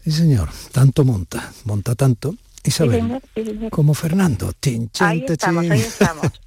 Sí, 0.04 0.12
señor. 0.12 0.50
Tanto 0.72 1.04
monta. 1.04 1.52
Monta 1.64 1.94
tanto. 1.94 2.34
Isabel. 2.62 3.00
señor, 3.00 3.22
sí, 3.34 3.44
señor. 3.44 3.70
Como 3.70 3.94
Fernando. 3.94 4.52
Chin, 4.60 4.90
chin, 4.90 5.06
Ahí 5.06 5.24
te, 5.24 5.32
estamos, 5.32 5.62
chin. 5.64 5.72
ahí 5.72 5.80
estamos. 5.80 6.30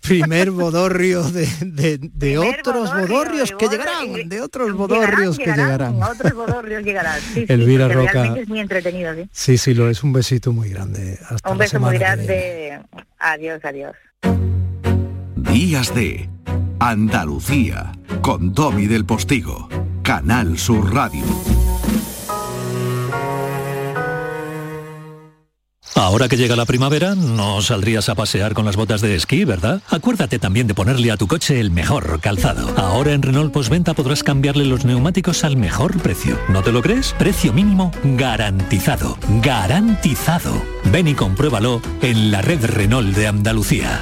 Primer 0.00 0.50
bodorrio 0.50 1.22
de, 1.24 1.46
de- 1.60 1.98
de 1.98 2.38
otros 2.38 2.92
bodorrios 2.94 3.52
que 3.58 3.68
llegarán, 3.68 4.28
de 4.28 4.40
otros 4.40 4.72
bodorrios 4.74 5.38
que 5.38 5.46
llegarán. 5.46 6.02
Otros 6.02 6.34
bodorrios 6.34 6.82
llegarán. 6.84 7.20
Sí, 7.20 7.40
sí, 7.46 7.46
Elvira 7.48 7.88
Roca. 7.88 8.34
Es 8.38 8.48
muy 8.48 8.60
entretenido, 8.60 9.14
¿sí? 9.14 9.28
Sí, 9.32 9.58
sí, 9.58 9.74
lo 9.74 9.88
es. 9.88 10.02
Un 10.02 10.12
besito 10.12 10.52
muy 10.52 10.68
grande. 10.68 11.18
Hasta 11.28 11.50
Un 11.50 11.58
la 11.58 11.64
beso 11.64 11.80
muy 11.80 11.98
grande. 11.98 12.80
Adiós, 13.18 13.60
adiós. 13.64 13.94
Días 15.36 15.94
de 15.94 16.28
Andalucía 16.78 17.92
con 18.20 18.52
Domi 18.54 18.86
del 18.86 19.04
Postigo, 19.04 19.68
Canal 20.02 20.58
Sur 20.58 20.94
Radio. 20.94 21.24
Ahora 26.02 26.28
que 26.28 26.36
llega 26.36 26.56
la 26.56 26.64
primavera, 26.64 27.14
no 27.14 27.62
saldrías 27.62 28.08
a 28.08 28.16
pasear 28.16 28.54
con 28.54 28.64
las 28.64 28.74
botas 28.74 29.00
de 29.02 29.14
esquí, 29.14 29.44
¿verdad? 29.44 29.80
Acuérdate 29.88 30.40
también 30.40 30.66
de 30.66 30.74
ponerle 30.74 31.12
a 31.12 31.16
tu 31.16 31.28
coche 31.28 31.60
el 31.60 31.70
mejor 31.70 32.18
calzado. 32.18 32.74
Ahora 32.76 33.12
en 33.12 33.22
Renault 33.22 33.52
Postventa 33.52 33.94
podrás 33.94 34.24
cambiarle 34.24 34.64
los 34.64 34.84
neumáticos 34.84 35.44
al 35.44 35.56
mejor 35.56 36.02
precio. 36.02 36.36
¿No 36.48 36.64
te 36.64 36.72
lo 36.72 36.82
crees? 36.82 37.14
Precio 37.20 37.52
mínimo 37.52 37.92
garantizado. 38.02 39.16
Garantizado. 39.44 40.60
Ven 40.86 41.06
y 41.06 41.14
compruébalo 41.14 41.80
en 42.02 42.32
la 42.32 42.42
red 42.42 42.64
Renault 42.64 43.14
de 43.14 43.28
Andalucía. 43.28 44.00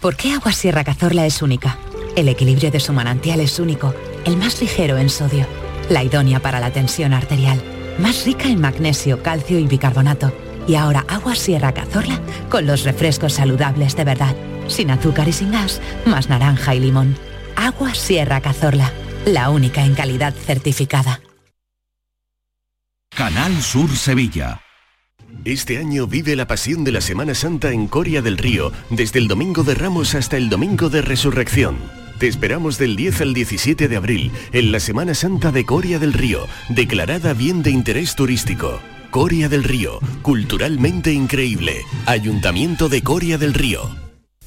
¿Por 0.00 0.16
qué 0.16 0.32
Agua 0.32 0.52
Sierra 0.52 0.82
Cazorla 0.82 1.26
es 1.26 1.42
única? 1.42 1.76
El 2.16 2.26
equilibrio 2.26 2.70
de 2.70 2.80
su 2.80 2.94
manantial 2.94 3.40
es 3.40 3.58
único, 3.58 3.94
el 4.24 4.38
más 4.38 4.58
ligero 4.62 4.96
en 4.96 5.10
sodio, 5.10 5.46
la 5.90 6.02
idónea 6.02 6.40
para 6.40 6.58
la 6.58 6.70
tensión 6.70 7.12
arterial, 7.12 7.60
más 7.98 8.24
rica 8.24 8.48
en 8.48 8.62
magnesio, 8.62 9.22
calcio 9.22 9.58
y 9.58 9.66
bicarbonato. 9.66 10.32
Y 10.66 10.74
ahora 10.74 11.04
Agua 11.08 11.34
Sierra 11.34 11.72
Cazorla 11.72 12.20
con 12.48 12.66
los 12.66 12.84
refrescos 12.84 13.34
saludables 13.34 13.96
de 13.96 14.04
verdad, 14.04 14.34
sin 14.68 14.90
azúcar 14.90 15.28
y 15.28 15.32
sin 15.32 15.52
gas, 15.52 15.80
más 16.06 16.28
naranja 16.28 16.74
y 16.74 16.80
limón. 16.80 17.16
Agua 17.56 17.94
Sierra 17.94 18.40
Cazorla, 18.40 18.92
la 19.26 19.50
única 19.50 19.84
en 19.84 19.94
calidad 19.94 20.34
certificada. 20.34 21.20
Canal 23.14 23.60
Sur 23.60 23.90
Sevilla. 23.96 24.62
Este 25.44 25.78
año 25.78 26.06
vive 26.06 26.36
la 26.36 26.46
pasión 26.46 26.84
de 26.84 26.92
la 26.92 27.00
Semana 27.00 27.34
Santa 27.34 27.72
en 27.72 27.86
Coria 27.86 28.22
del 28.22 28.38
Río, 28.38 28.72
desde 28.90 29.18
el 29.18 29.28
Domingo 29.28 29.62
de 29.62 29.74
Ramos 29.74 30.14
hasta 30.14 30.36
el 30.36 30.48
Domingo 30.48 30.90
de 30.90 31.02
Resurrección. 31.02 31.76
Te 32.18 32.28
esperamos 32.28 32.76
del 32.78 32.96
10 32.96 33.22
al 33.22 33.34
17 33.34 33.88
de 33.88 33.96
abril 33.96 34.30
en 34.52 34.72
la 34.72 34.80
Semana 34.80 35.14
Santa 35.14 35.52
de 35.52 35.64
Coria 35.64 35.98
del 35.98 36.12
Río, 36.12 36.46
declarada 36.68 37.32
bien 37.32 37.62
de 37.62 37.70
interés 37.70 38.14
turístico. 38.14 38.80
Coria 39.10 39.48
del 39.48 39.64
Río, 39.64 39.98
culturalmente 40.22 41.12
increíble. 41.12 41.82
Ayuntamiento 42.06 42.88
de 42.88 43.02
Coria 43.02 43.38
del 43.38 43.54
Río. 43.54 44.09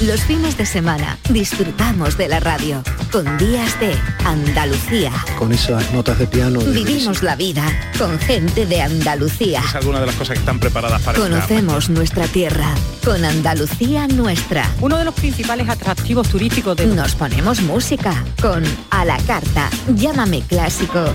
Los 0.00 0.22
fines 0.22 0.56
de 0.56 0.64
semana 0.64 1.18
disfrutamos 1.28 2.16
de 2.16 2.26
la 2.26 2.40
radio 2.40 2.82
con 3.12 3.36
días 3.36 3.78
de 3.80 3.94
Andalucía. 4.24 5.12
Con 5.38 5.52
esas 5.52 5.92
notas 5.92 6.18
de 6.18 6.26
piano. 6.26 6.60
de 6.60 6.72
Vivimos 6.72 7.22
la 7.22 7.36
vida 7.36 7.62
con 7.98 8.18
gente 8.18 8.64
de 8.64 8.80
Andalucía. 8.80 9.60
Es 9.62 9.74
alguna 9.74 10.00
de 10.00 10.06
las 10.06 10.14
cosas 10.14 10.34
que 10.34 10.40
están 10.40 10.58
preparadas 10.58 11.02
para 11.02 11.18
este 11.18 11.30
Conocemos 11.30 11.90
nuestra 11.90 12.26
tierra 12.28 12.74
con 13.04 13.22
Andalucía 13.22 14.08
nuestra. 14.08 14.66
Uno 14.80 14.96
de 14.96 15.04
los 15.04 15.12
principales 15.12 15.68
atractivos 15.68 16.30
turísticos 16.30 16.78
de... 16.78 16.86
Nos 16.86 17.14
ponemos 17.14 17.60
música 17.60 18.24
con 18.40 18.64
A 18.88 19.04
la 19.04 19.18
Carta, 19.18 19.68
Llámame 19.94 20.40
Clásico. 20.40 21.12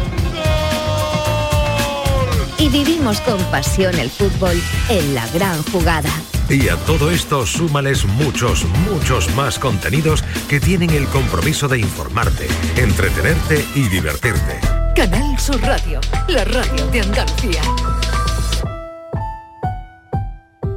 Y 2.59 2.69
vivimos 2.69 3.19
con 3.21 3.39
pasión 3.45 3.95
el 3.95 4.11
fútbol 4.11 4.61
en 4.89 5.15
la 5.15 5.27
gran 5.29 5.63
jugada. 5.63 6.11
Y 6.49 6.69
a 6.69 6.75
todo 6.77 7.09
esto 7.09 7.45
súmales 7.45 8.05
muchos, 8.05 8.65
muchos 8.89 9.33
más 9.35 9.57
contenidos 9.57 10.23
que 10.47 10.59
tienen 10.59 10.91
el 10.91 11.05
compromiso 11.07 11.67
de 11.67 11.79
informarte, 11.79 12.47
entretenerte 12.77 13.65
y 13.73 13.87
divertirte. 13.87 14.59
Canal 14.95 15.39
Sur 15.39 15.59
Radio, 15.61 15.99
la 16.27 16.45
radio 16.45 16.87
de 16.87 17.01
Andalucía. 17.01 17.61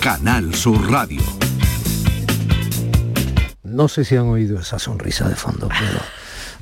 Canal 0.00 0.54
Sur 0.54 0.90
Radio. 0.90 1.20
No 3.62 3.86
sé 3.86 4.02
si 4.06 4.16
han 4.16 4.28
oído 4.28 4.58
esa 4.58 4.78
sonrisa 4.78 5.28
de 5.28 5.36
fondo, 5.36 5.68
pero 5.68 6.00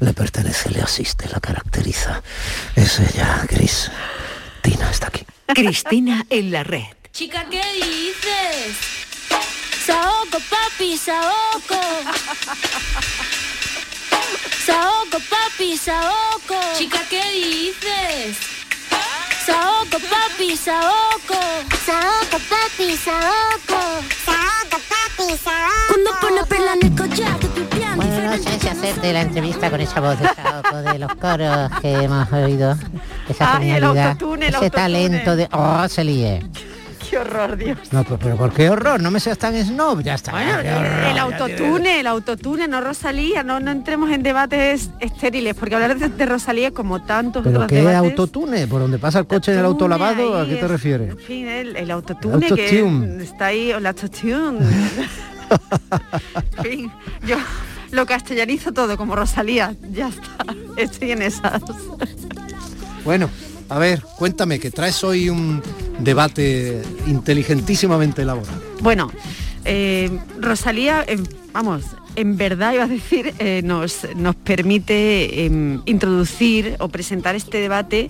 le 0.01 0.13
pertenece, 0.13 0.71
le 0.71 0.83
asiste, 0.83 1.29
la 1.29 1.39
caracteriza. 1.39 2.21
Es 2.75 2.99
ella, 2.99 3.47
Gris. 3.49 3.93
Tina 4.61 4.91
está 4.91 5.07
aquí. 5.07 5.25
Cristina 5.55 6.27
en 6.31 6.51
la 6.51 6.65
red. 6.65 6.83
Chica, 7.13 7.47
¿qué 7.49 7.63
dices? 7.75 8.77
Saoco, 9.87 10.39
papi, 10.51 10.99
saoco. 10.99 11.81
Saoco, 14.67 15.19
papi, 15.31 15.79
saoco. 15.79 16.61
Chica, 16.77 17.01
¿qué 17.09 17.23
dices? 17.31 18.58
Saoco, 19.49 19.99
papi, 20.13 20.57
saoco. 20.57 21.41
Saoco, 21.87 22.39
papi, 22.51 22.97
saoco. 22.97 23.81
Saoco, 24.27 24.79
papi, 24.93 25.39
saoco. 25.43 25.89
Cuando 25.89 26.11
pone 26.21 26.45
perla 26.47 26.73
en 26.75 26.87
el 26.87 26.95
collar. 26.95 27.39
Bueno, 27.97 28.31
no 28.31 28.43
sé 28.43 28.61
si 28.61 28.69
hacerte 28.69 29.13
la 29.15 29.23
entrevista 29.23 29.71
con 29.71 29.81
esa 29.81 30.01
voz 30.01 30.19
de 30.21 30.29
Saoco, 30.35 30.77
de 30.83 30.99
los 30.99 31.15
coros 31.15 31.71
que 31.81 31.93
hemos 31.95 32.31
oído, 32.31 32.77
esa 33.29 33.57
Ay, 33.57 33.71
el 33.71 33.75
genialidad, 33.77 34.09
autotune, 34.11 34.49
el 34.49 34.55
ese 34.55 34.65
autotune. 34.67 34.83
talento 34.83 35.37
de... 35.37 35.49
¡Oh, 35.53 35.89
se 35.89 36.05
líe! 36.05 36.43
Qué 37.09 37.19
horror, 37.19 37.57
Dios. 37.57 37.79
No, 37.93 38.05
pero, 38.05 38.19
pero 38.19 38.37
¿por 38.37 38.53
qué 38.53 38.69
horror? 38.69 39.01
No 39.01 39.11
me 39.11 39.19
seas 39.21 39.39
tan 39.39 39.55
snob, 39.65 40.03
ya 40.03 40.15
está. 40.15 40.33
Bueno, 40.33 40.53
horror, 40.59 41.05
el 41.11 41.19
autotune, 41.19 42.01
el 42.01 42.07
autotune, 42.07 42.69
no 42.69 42.81
Rosalía, 42.81 43.43
no, 43.43 43.61
no 43.61 43.71
entremos 43.71 44.11
en 44.11 44.23
debates 44.23 44.91
estériles, 45.01 45.55
porque 45.55 45.75
hablar 45.75 45.97
de, 45.99 46.09
de 46.09 46.27
Rosalía 46.27 46.71
como 46.73 47.03
tantos 47.03 47.43
¿Pero 47.45 47.57
otros 47.61 47.69
qué 47.69 47.77
debates... 47.77 48.11
autotune? 48.11 48.67
¿Por 48.67 48.81
donde 48.81 48.99
pasa 48.99 49.21
el 49.21 49.27
coche 49.27 49.53
en 49.53 49.59
el 49.61 49.65
auto 49.65 49.85
Autotune 49.87 49.99
lavado? 50.15 50.39
¿A 50.41 50.45
qué 50.47 50.57
te 50.57 50.65
es- 50.65 50.71
refieres? 50.71 51.11
En 51.11 51.19
fin, 51.19 51.47
el, 51.49 51.77
el 51.77 51.91
autotune, 51.91 52.47
El 52.47 52.53
autotune. 52.53 53.17
que 53.19 53.25
está 53.25 53.47
ahí, 53.47 53.73
o 53.73 53.81
la 53.81 53.89
autotune. 53.91 54.59
en 56.59 56.63
fin, 56.65 56.93
yo 57.27 57.37
lo 57.91 58.05
castellanizo 58.05 58.73
todo 58.73 58.97
como 58.99 59.17
Rosalía, 59.17 59.75
ya 59.91 60.09
está, 60.09 60.45
estoy 60.77 61.13
en 61.13 61.23
esas. 61.23 61.63
Bueno, 63.05 63.31
a 63.69 63.79
ver, 63.79 64.03
cuéntame, 64.17 64.59
que 64.59 64.71
traes 64.71 65.03
hoy 65.05 65.29
un 65.29 65.63
debate 65.99 66.83
inteligentísimamente 67.07 68.23
elaborado. 68.23 68.61
Bueno, 68.81 69.11
eh, 69.65 70.11
Rosalía, 70.41 71.05
eh, 71.07 71.19
vamos, 71.53 71.85
en 72.19 72.37
verdad 72.37 72.73
iba 72.73 72.85
a 72.85 72.89
decir, 72.89 73.33
eh, 73.39 73.63
nos, 73.65 74.07
nos 74.17 74.35
permite 74.35 75.45
eh, 75.47 75.79
introducir 75.87 76.77
o 76.81 76.89
presentar 76.89 77.37
este 77.37 77.59
debate, 77.59 78.09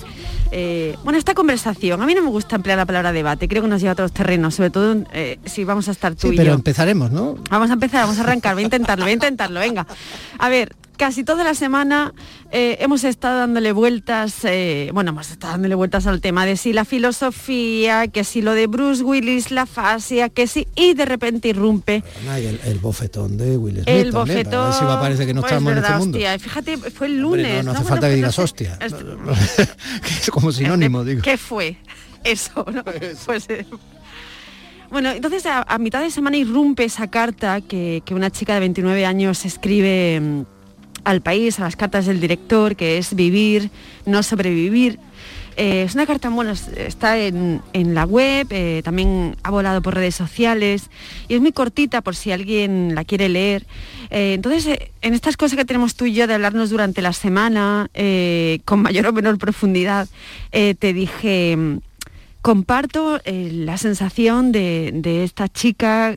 eh, 0.50 0.96
bueno, 1.04 1.18
esta 1.18 1.34
conversación. 1.34 2.00
A 2.02 2.06
mí 2.06 2.14
no 2.14 2.22
me 2.22 2.30
gusta 2.30 2.56
emplear 2.56 2.78
la 2.78 2.86
palabra 2.86 3.12
debate, 3.12 3.48
creo 3.48 3.62
que 3.62 3.68
nos 3.68 3.80
lleva 3.80 3.90
a 3.90 3.94
otros 3.94 4.12
terrenos, 4.12 4.54
sobre 4.54 4.70
todo 4.70 4.96
eh, 5.12 5.38
si 5.44 5.64
vamos 5.64 5.88
a 5.88 5.92
estar 5.92 6.14
tú 6.14 6.28
Sí, 6.28 6.34
y 6.34 6.36
pero 6.36 6.50
yo. 6.50 6.54
empezaremos, 6.54 7.10
¿no? 7.10 7.36
Vamos 7.50 7.70
a 7.70 7.74
empezar, 7.74 8.02
vamos 8.02 8.18
a 8.18 8.22
arrancar, 8.22 8.54
voy 8.54 8.62
a 8.62 8.66
intentarlo, 8.66 9.04
voy 9.04 9.12
a 9.12 9.14
intentarlo, 9.14 9.60
venga. 9.60 9.86
A 10.38 10.48
ver, 10.48 10.74
casi 10.96 11.22
toda 11.22 11.44
la 11.44 11.54
semana 11.54 12.12
eh, 12.50 12.76
hemos 12.80 13.04
estado 13.04 13.38
dándole 13.38 13.70
vueltas, 13.72 14.34
eh, 14.44 14.90
bueno, 14.92 15.10
hemos 15.10 15.30
estado 15.30 15.52
dándole 15.52 15.76
vueltas 15.76 16.06
al 16.08 16.20
tema 16.20 16.44
de 16.44 16.56
si 16.56 16.72
la 16.72 16.84
filosofía, 16.84 18.08
que 18.08 18.24
si 18.24 18.42
lo 18.42 18.52
de 18.54 18.66
Bruce 18.66 19.04
Willis, 19.04 19.52
la 19.52 19.66
fascia, 19.66 20.28
que 20.28 20.46
si, 20.48 20.66
y 20.74 20.94
de 20.94 21.04
repente 21.04 21.48
irrumpe 21.48 22.02
Ay, 22.28 22.46
el, 22.46 22.60
el 22.64 22.78
bofetón 22.80 23.36
de 23.36 23.56
Will 23.56 23.74
Smith 23.76 23.88
el 23.88 24.10
también, 24.10 24.12
para 24.12 24.24
ver 24.24 24.44
bofetón. 24.46 24.72
si 24.72 24.84
va 24.84 24.94
a 24.94 25.00
parecer 25.00 25.26
que 25.26 25.34
no 25.34 25.40
pues 25.42 25.52
estamos 25.52 25.72
en 25.72 25.78
este 25.78 25.92
mundo. 25.98 26.18
hostia, 26.18 26.38
fíjate, 26.40 26.76
fue 26.78 27.06
el 27.06 27.24
Hombre, 27.24 27.42
lunes. 27.42 27.64
no, 27.64 27.72
no 27.74 27.78
hace 27.78 27.88
falta 27.88 28.06
que 28.08 28.12
pues 28.12 28.16
digas 28.16 28.38
hostia. 28.40 28.78
es 28.80 28.92
como 30.40 30.52
sinónimo, 30.52 31.04
digo. 31.04 31.22
¿Qué 31.22 31.36
fue? 31.36 31.76
Eso, 32.24 32.64
¿no? 32.72 32.82
Pues, 33.26 33.48
eh, 33.48 33.66
bueno, 34.90 35.10
entonces 35.10 35.44
a, 35.46 35.62
a 35.62 35.78
mitad 35.78 36.00
de 36.00 36.10
semana 36.10 36.36
irrumpe 36.36 36.84
esa 36.84 37.08
carta 37.08 37.60
que, 37.60 38.02
que 38.04 38.14
una 38.14 38.30
chica 38.30 38.54
de 38.54 38.60
29 38.60 39.04
años 39.06 39.44
escribe 39.44 40.20
mm, 40.20 40.42
al 41.04 41.20
país, 41.20 41.58
a 41.60 41.64
las 41.64 41.76
cartas 41.76 42.06
del 42.06 42.20
director, 42.20 42.76
que 42.76 42.98
es 42.98 43.14
vivir, 43.14 43.70
no 44.06 44.22
sobrevivir. 44.22 44.98
Eh, 45.58 45.82
es 45.82 45.94
una 45.94 46.06
carta, 46.06 46.30
bueno, 46.30 46.52
es- 46.52 46.68
está 46.68 47.18
en, 47.18 47.60
la 47.72 48.04
web, 48.04 48.46
eh, 48.50 48.80
también 48.84 49.36
ha 49.42 49.50
volado 49.50 49.82
por 49.82 49.94
redes 49.94 50.14
sociales 50.14 50.88
y 51.28 51.34
es 51.34 51.40
muy 51.40 51.52
cortita 51.52 52.00
por 52.00 52.14
si 52.14 52.30
alguien 52.30 52.94
la 52.94 53.04
quiere 53.04 53.28
leer. 53.28 53.66
Eh, 54.10 54.34
entonces, 54.34 54.78
en 55.02 55.14
estas 55.14 55.36
cosas 55.36 55.58
que 55.58 55.64
tenemos 55.64 55.96
tú 55.96 56.06
y 56.06 56.14
yo 56.14 56.26
de 56.28 56.34
hablarnos 56.34 56.70
durante 56.70 57.02
la 57.02 57.12
semana, 57.12 57.90
con 58.64 58.82
mayor 58.82 59.06
o 59.06 59.12
menor 59.12 59.36
profundidad, 59.38 60.08
te 60.50 60.92
dije, 60.92 61.56
mm, 61.56 61.78
comparto 62.40 63.20
la 63.24 63.76
sensación 63.76 64.52
de, 64.52 65.24
esta 65.24 65.48
chica, 65.48 66.14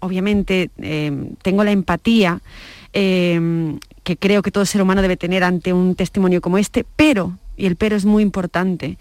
obviamente 0.00 0.70
eh, 0.78 1.12
tengo 1.42 1.64
la 1.64 1.70
empatía 1.70 2.40
eh, 2.92 3.78
que 4.02 4.16
creo 4.16 4.42
que 4.42 4.50
todo 4.50 4.66
ser 4.66 4.82
humano 4.82 5.02
debe 5.02 5.16
tener 5.16 5.44
ante 5.44 5.72
un 5.72 5.94
testimonio 5.94 6.40
como 6.40 6.58
este, 6.58 6.84
pero, 6.96 7.38
y 7.60 7.66
el 7.66 7.76
pero 7.76 7.96
es 7.96 8.04
muy 8.04 8.22
importante, 8.22 8.98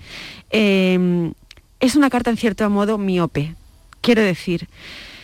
eh, 0.52 1.32
es 1.80 1.96
una 1.96 2.10
carta 2.10 2.30
en 2.30 2.38
cierto 2.38 2.70
modo 2.70 2.98
miope. 2.98 3.56
Quiero 4.02 4.22
decir, 4.22 4.68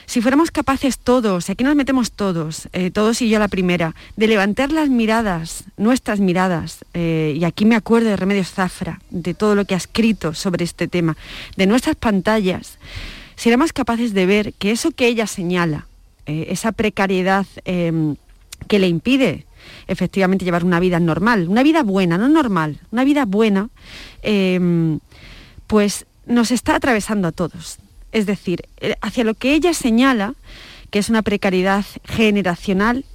si 0.05 0.21
fuéramos 0.21 0.51
capaces 0.51 0.99
todos, 0.99 1.49
aquí 1.49 1.63
nos 1.63 1.75
metemos 1.75 2.11
todos, 2.11 2.69
eh, 2.73 2.91
todos 2.91 3.21
y 3.21 3.29
yo 3.29 3.39
la 3.39 3.47
primera, 3.47 3.95
de 4.15 4.27
levantar 4.27 4.71
las 4.71 4.89
miradas, 4.89 5.65
nuestras 5.77 6.19
miradas, 6.19 6.85
eh, 6.93 7.35
y 7.37 7.43
aquí 7.43 7.65
me 7.65 7.75
acuerdo 7.75 8.09
de 8.09 8.15
Remedios 8.15 8.51
Zafra, 8.51 9.01
de 9.09 9.33
todo 9.33 9.55
lo 9.55 9.65
que 9.65 9.73
ha 9.73 9.77
escrito 9.77 10.33
sobre 10.33 10.63
este 10.63 10.87
tema, 10.87 11.17
de 11.57 11.65
nuestras 11.65 11.95
pantallas, 11.95 12.77
seremos 13.35 13.73
capaces 13.73 14.13
de 14.13 14.25
ver 14.25 14.53
que 14.53 14.71
eso 14.71 14.91
que 14.91 15.07
ella 15.07 15.27
señala, 15.27 15.87
eh, 16.27 16.47
esa 16.49 16.71
precariedad 16.71 17.47
em, 17.65 18.15
que 18.67 18.79
le 18.79 18.87
impide 18.87 19.45
efectivamente 19.87 20.45
llevar 20.45 20.63
una 20.63 20.79
vida 20.79 20.99
normal, 20.99 21.47
una 21.47 21.63
vida 21.63 21.83
buena, 21.83 22.17
no 22.17 22.27
normal, 22.29 22.79
una 22.91 23.03
vida 23.03 23.25
buena, 23.25 23.69
em, 24.21 24.99
pues 25.67 26.05
nos 26.25 26.51
está 26.51 26.75
atravesando 26.75 27.27
a 27.27 27.31
todos. 27.31 27.77
Es 28.11 28.25
decir, 28.25 28.63
eh, 28.77 28.95
hacia 29.01 29.23
lo 29.23 29.33
que 29.33 29.53
ella 29.53 29.73
señala, 29.73 30.35
que 30.89 30.99
es 30.99 31.09
una 31.09 31.21
precariedad 31.21 31.85
generacional, 32.05 33.05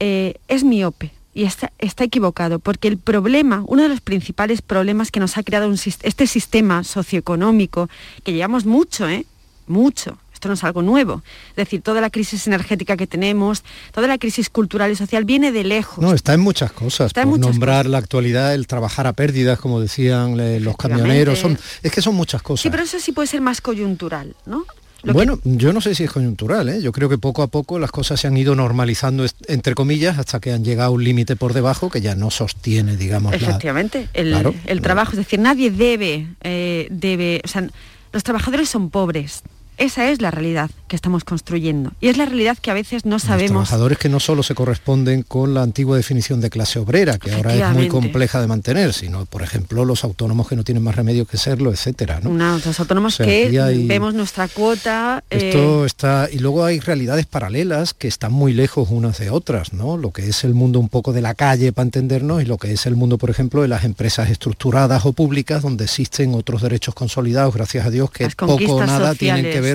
eh, 0.00 0.34
es 0.48 0.64
miope 0.64 1.12
y 1.34 1.44
está, 1.44 1.72
está, 1.78 2.04
equivocado, 2.04 2.58
porque 2.58 2.88
el 2.88 2.96
problema, 2.96 3.62
uno 3.66 3.82
de 3.82 3.88
los 3.90 4.00
principales 4.00 4.62
problemas 4.62 5.10
que 5.10 5.20
nos 5.20 5.36
ha 5.36 5.42
creado 5.42 5.70
este 5.72 6.26
sistema 6.26 6.82
socioeconómico, 6.82 7.90
que 8.24 8.32
llevamos 8.32 8.64
mucho, 8.64 9.06
¿eh? 9.08 9.26
mucho, 9.66 10.18
esto 10.36 10.48
no 10.48 10.54
es 10.54 10.64
algo 10.64 10.82
nuevo. 10.82 11.22
Es 11.50 11.56
decir, 11.56 11.82
toda 11.82 12.00
la 12.00 12.10
crisis 12.10 12.46
energética 12.46 12.96
que 12.96 13.06
tenemos, 13.06 13.64
toda 13.92 14.06
la 14.06 14.18
crisis 14.18 14.50
cultural 14.50 14.92
y 14.92 14.96
social 14.96 15.24
viene 15.24 15.50
de 15.50 15.64
lejos. 15.64 15.98
No, 15.98 16.12
está 16.12 16.34
en 16.34 16.40
muchas 16.40 16.72
cosas. 16.72 17.12
por 17.12 17.38
nombrar 17.38 17.86
la 17.86 17.98
actualidad, 17.98 18.54
el 18.54 18.66
trabajar 18.66 19.06
a 19.06 19.14
pérdidas, 19.14 19.58
como 19.58 19.80
decían 19.80 20.38
eh, 20.38 20.60
los 20.60 20.76
camioneros, 20.76 21.38
son, 21.38 21.58
es 21.82 21.90
que 21.90 22.02
son 22.02 22.14
muchas 22.14 22.42
cosas. 22.42 22.62
Sí, 22.62 22.70
pero 22.70 22.82
eso 22.82 23.00
sí 23.00 23.12
puede 23.12 23.28
ser 23.28 23.40
más 23.40 23.60
coyuntural, 23.60 24.36
¿no? 24.44 24.64
bueno, 25.12 25.38
yo 25.44 25.72
no 25.72 25.80
sé 25.80 25.94
si 25.94 26.04
es 26.04 26.10
coyuntural, 26.10 26.68
¿eh? 26.68 26.82
yo 26.82 26.90
creo 26.90 27.08
que 27.08 27.18
poco 27.18 27.42
a 27.42 27.46
poco 27.46 27.78
las 27.78 27.92
cosas 27.92 28.20
se 28.20 28.26
han 28.26 28.36
ido 28.36 28.54
normalizando, 28.54 29.24
entre 29.46 29.74
comillas, 29.74 30.18
hasta 30.18 30.40
que 30.40 30.52
han 30.52 30.64
llegado 30.64 30.88
a 30.88 30.92
un 30.92 31.04
límite 31.04 31.36
por 31.36 31.52
debajo 31.52 31.90
que 31.90 32.00
ya 32.00 32.14
no 32.14 32.30
sostiene, 32.30 32.96
digamos. 32.96 33.32
Efectivamente, 33.34 34.08
el, 34.14 34.80
trabajo, 34.82 35.12
es 35.12 35.18
decir, 35.18 35.38
nadie 35.38 35.70
debe, 35.70 36.26
eh, 36.42 36.88
debe, 36.90 37.40
o 37.44 37.48
sea, 37.48 37.68
los 38.12 38.24
trabajadores 38.24 38.68
son 38.68 38.90
pobres, 38.90 39.42
esa 39.78 40.10
es 40.10 40.22
la 40.22 40.30
realidad 40.30 40.70
que 40.88 40.96
estamos 40.96 41.24
construyendo 41.24 41.92
y 42.00 42.08
es 42.08 42.16
la 42.16 42.24
realidad 42.24 42.56
que 42.58 42.70
a 42.70 42.74
veces 42.74 43.04
no 43.04 43.18
sabemos. 43.18 43.50
Los 43.50 43.68
trabajadores 43.68 43.98
que 43.98 44.08
no 44.08 44.20
solo 44.20 44.42
se 44.42 44.54
corresponden 44.54 45.22
con 45.22 45.52
la 45.52 45.62
antigua 45.62 45.96
definición 45.96 46.40
de 46.40 46.50
clase 46.50 46.78
obrera, 46.78 47.18
que 47.18 47.32
ahora 47.32 47.54
es 47.54 47.74
muy 47.74 47.88
compleja 47.88 48.40
de 48.40 48.46
mantener, 48.46 48.92
sino, 48.92 49.26
por 49.26 49.42
ejemplo, 49.42 49.84
los 49.84 50.04
autónomos 50.04 50.48
que 50.48 50.56
no 50.56 50.64
tienen 50.64 50.82
más 50.82 50.94
remedio 50.94 51.26
que 51.26 51.36
serlo, 51.36 51.70
etcétera. 51.70 52.20
¿no? 52.22 52.30
los 52.58 52.80
autónomos 52.80 53.18
que 53.18 53.50
vemos 53.86 54.14
nuestra 54.14 54.48
cuota. 54.48 55.22
Esto 55.30 55.84
eh, 55.84 55.86
está 55.86 56.28
y 56.30 56.38
luego 56.38 56.64
hay 56.64 56.80
realidades 56.80 57.26
paralelas 57.26 57.94
que 57.94 58.08
están 58.08 58.32
muy 58.32 58.52
lejos 58.52 58.88
unas 58.90 59.18
de 59.18 59.30
otras, 59.30 59.72
¿no? 59.72 59.96
Lo 59.96 60.10
que 60.10 60.28
es 60.28 60.44
el 60.44 60.54
mundo 60.54 60.80
un 60.80 60.88
poco 60.88 61.12
de 61.12 61.20
la 61.20 61.34
calle 61.34 61.72
para 61.72 61.84
entendernos 61.84 62.42
y 62.42 62.46
lo 62.46 62.58
que 62.58 62.72
es 62.72 62.86
el 62.86 62.96
mundo, 62.96 63.18
por 63.18 63.30
ejemplo, 63.30 63.62
de 63.62 63.68
las 63.68 63.84
empresas 63.84 64.30
estructuradas 64.30 65.04
o 65.04 65.12
públicas 65.12 65.62
donde 65.62 65.84
existen 65.84 66.34
otros 66.34 66.62
derechos 66.62 66.94
consolidados, 66.94 67.54
gracias 67.54 67.86
a 67.86 67.90
Dios, 67.90 68.10
que 68.10 68.28
poco 68.30 68.54
o 68.54 68.86
nada 68.86 69.14
tienen 69.14 69.44
que 69.44 69.60
ver 69.60 69.65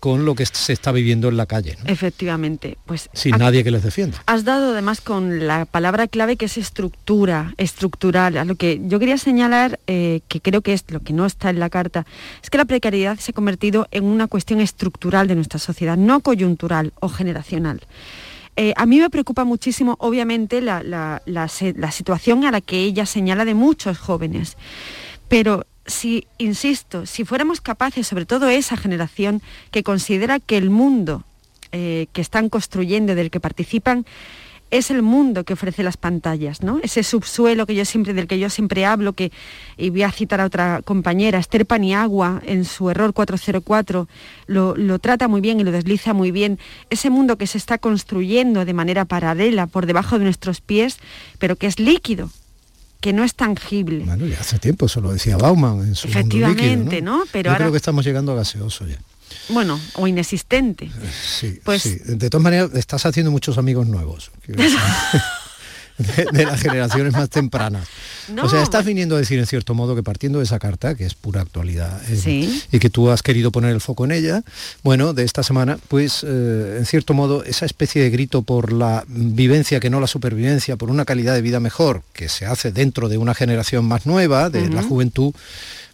con 0.00 0.24
lo 0.24 0.34
que 0.34 0.46
se 0.46 0.72
está 0.72 0.92
viviendo 0.92 1.28
en 1.28 1.36
la 1.36 1.46
calle. 1.46 1.76
Efectivamente. 1.84 2.78
Pues 2.86 3.10
Sin 3.12 3.36
nadie 3.36 3.62
que 3.62 3.70
les 3.70 3.82
defienda. 3.82 4.22
Has 4.26 4.44
dado 4.44 4.72
además 4.72 5.00
con 5.00 5.46
la 5.46 5.66
palabra 5.66 6.08
clave 6.08 6.36
que 6.36 6.46
es 6.46 6.56
estructura, 6.56 7.54
estructural. 7.58 8.38
A 8.38 8.44
lo 8.44 8.54
que 8.54 8.80
yo 8.82 8.98
quería 8.98 9.18
señalar, 9.18 9.78
eh, 9.86 10.20
que 10.28 10.40
creo 10.40 10.62
que 10.62 10.72
es 10.72 10.84
lo 10.88 11.00
que 11.00 11.12
no 11.12 11.26
está 11.26 11.50
en 11.50 11.60
la 11.60 11.68
carta, 11.68 12.06
es 12.42 12.48
que 12.48 12.58
la 12.58 12.64
precariedad 12.64 13.18
se 13.18 13.32
ha 13.32 13.34
convertido 13.34 13.86
en 13.90 14.04
una 14.04 14.26
cuestión 14.26 14.60
estructural 14.60 15.28
de 15.28 15.34
nuestra 15.34 15.58
sociedad, 15.58 15.96
no 15.96 16.20
coyuntural 16.20 16.92
o 17.00 17.08
generacional. 17.08 17.80
Eh, 18.56 18.72
a 18.76 18.86
mí 18.86 18.98
me 18.98 19.10
preocupa 19.10 19.44
muchísimo, 19.44 19.96
obviamente, 20.00 20.60
la, 20.60 20.82
la 21.24 21.90
situación 21.90 22.44
a 22.44 22.50
la 22.50 22.60
que 22.60 22.80
ella 22.80 23.06
señala 23.06 23.44
de 23.44 23.54
muchos 23.54 23.98
jóvenes. 23.98 24.56
Pero 25.28 25.64
si, 25.90 26.26
insisto, 26.38 27.06
si 27.06 27.24
fuéramos 27.24 27.60
capaces, 27.60 28.06
sobre 28.06 28.26
todo 28.26 28.48
esa 28.48 28.76
generación 28.76 29.42
que 29.70 29.82
considera 29.82 30.40
que 30.40 30.56
el 30.56 30.70
mundo 30.70 31.24
eh, 31.72 32.06
que 32.12 32.20
están 32.20 32.48
construyendo, 32.48 33.14
del 33.14 33.30
que 33.30 33.38
participan, 33.38 34.04
es 34.70 34.90
el 34.90 35.02
mundo 35.02 35.44
que 35.44 35.52
ofrece 35.52 35.82
las 35.82 35.96
pantallas, 35.96 36.62
¿no? 36.62 36.78
Ese 36.82 37.02
subsuelo 37.02 37.66
que 37.66 37.74
yo 37.74 37.84
siempre, 37.84 38.14
del 38.14 38.28
que 38.28 38.38
yo 38.38 38.48
siempre 38.50 38.86
hablo, 38.86 39.12
que, 39.12 39.32
y 39.76 39.90
voy 39.90 40.04
a 40.04 40.12
citar 40.12 40.40
a 40.40 40.46
otra 40.46 40.80
compañera, 40.82 41.38
Esther 41.38 41.66
Paniagua, 41.66 42.40
en 42.46 42.64
su 42.64 42.88
error 42.90 43.12
404, 43.12 44.08
lo, 44.46 44.76
lo 44.76 44.98
trata 44.98 45.28
muy 45.28 45.40
bien 45.40 45.60
y 45.60 45.64
lo 45.64 45.72
desliza 45.72 46.12
muy 46.12 46.30
bien. 46.30 46.58
Ese 46.88 47.10
mundo 47.10 47.36
que 47.36 47.46
se 47.46 47.58
está 47.58 47.78
construyendo 47.78 48.64
de 48.64 48.74
manera 48.74 49.04
paralela 49.04 49.66
por 49.66 49.86
debajo 49.86 50.18
de 50.18 50.24
nuestros 50.24 50.60
pies, 50.60 50.98
pero 51.38 51.56
que 51.56 51.66
es 51.66 51.80
líquido, 51.80 52.30
que 53.00 53.12
no 53.12 53.24
es 53.24 53.34
tangible. 53.34 54.04
Bueno, 54.04 54.26
ya 54.26 54.40
hace 54.40 54.58
tiempo, 54.58 54.86
eso 54.86 55.00
lo 55.00 55.12
decía 55.12 55.36
Bauman 55.36 55.80
en 55.80 55.94
su 55.94 56.08
Efectivamente, 56.08 57.00
¿no? 57.00 57.24
Pero 57.32 57.50
Yo 57.50 57.56
creo 57.56 57.70
que 57.70 57.78
estamos 57.78 58.04
llegando 58.04 58.32
a 58.32 58.36
gaseoso 58.36 58.86
ya. 58.86 58.98
Bueno, 59.48 59.80
o 59.94 60.06
inexistente. 60.06 60.90
Sí, 61.22 61.60
pues... 61.64 61.82
sí. 61.82 61.98
De 62.04 62.30
todas 62.30 62.42
maneras, 62.42 62.70
estás 62.74 63.06
haciendo 63.06 63.30
muchos 63.30 63.58
amigos 63.58 63.86
nuevos. 63.86 64.30
de, 66.32 66.44
las 66.44 66.60
generaciones 66.60 67.12
más 67.12 67.28
tempranas. 67.28 67.86
o 68.42 68.48
sea, 68.48 68.62
estás 68.62 68.84
viniendo 68.84 69.16
a 69.16 69.18
decir 69.18 69.38
en 69.38 69.46
cierto 69.46 69.74
modo 69.74 69.94
que 69.94 70.02
partiendo 70.02 70.38
de 70.38 70.44
esa 70.44 70.58
carta, 70.58 70.94
que 70.94 71.04
es 71.04 71.14
pura 71.14 71.40
actualidad, 71.42 72.00
eh, 72.08 72.60
y 72.72 72.78
que 72.78 72.90
tú 72.90 73.10
has 73.10 73.22
querido 73.22 73.50
poner 73.50 73.72
el 73.72 73.80
foco 73.80 74.04
en 74.04 74.12
ella, 74.12 74.42
bueno, 74.82 75.12
de 75.12 75.24
esta 75.24 75.42
semana, 75.42 75.78
pues 75.88 76.24
eh, 76.26 76.76
en 76.78 76.86
cierto 76.86 77.14
modo 77.14 77.44
esa 77.44 77.66
especie 77.66 78.02
de 78.02 78.10
grito 78.10 78.42
por 78.42 78.72
la 78.72 79.04
vivencia, 79.08 79.80
que 79.80 79.90
no 79.90 80.00
la 80.00 80.06
supervivencia, 80.06 80.76
por 80.76 80.90
una 80.90 81.04
calidad 81.04 81.34
de 81.34 81.42
vida 81.42 81.60
mejor, 81.60 82.02
que 82.12 82.28
se 82.28 82.46
hace 82.46 82.72
dentro 82.72 83.08
de 83.08 83.18
una 83.18 83.34
generación 83.34 83.84
más 83.84 84.06
nueva, 84.06 84.50
de 84.50 84.68
la 84.68 84.82
juventud, 84.82 85.32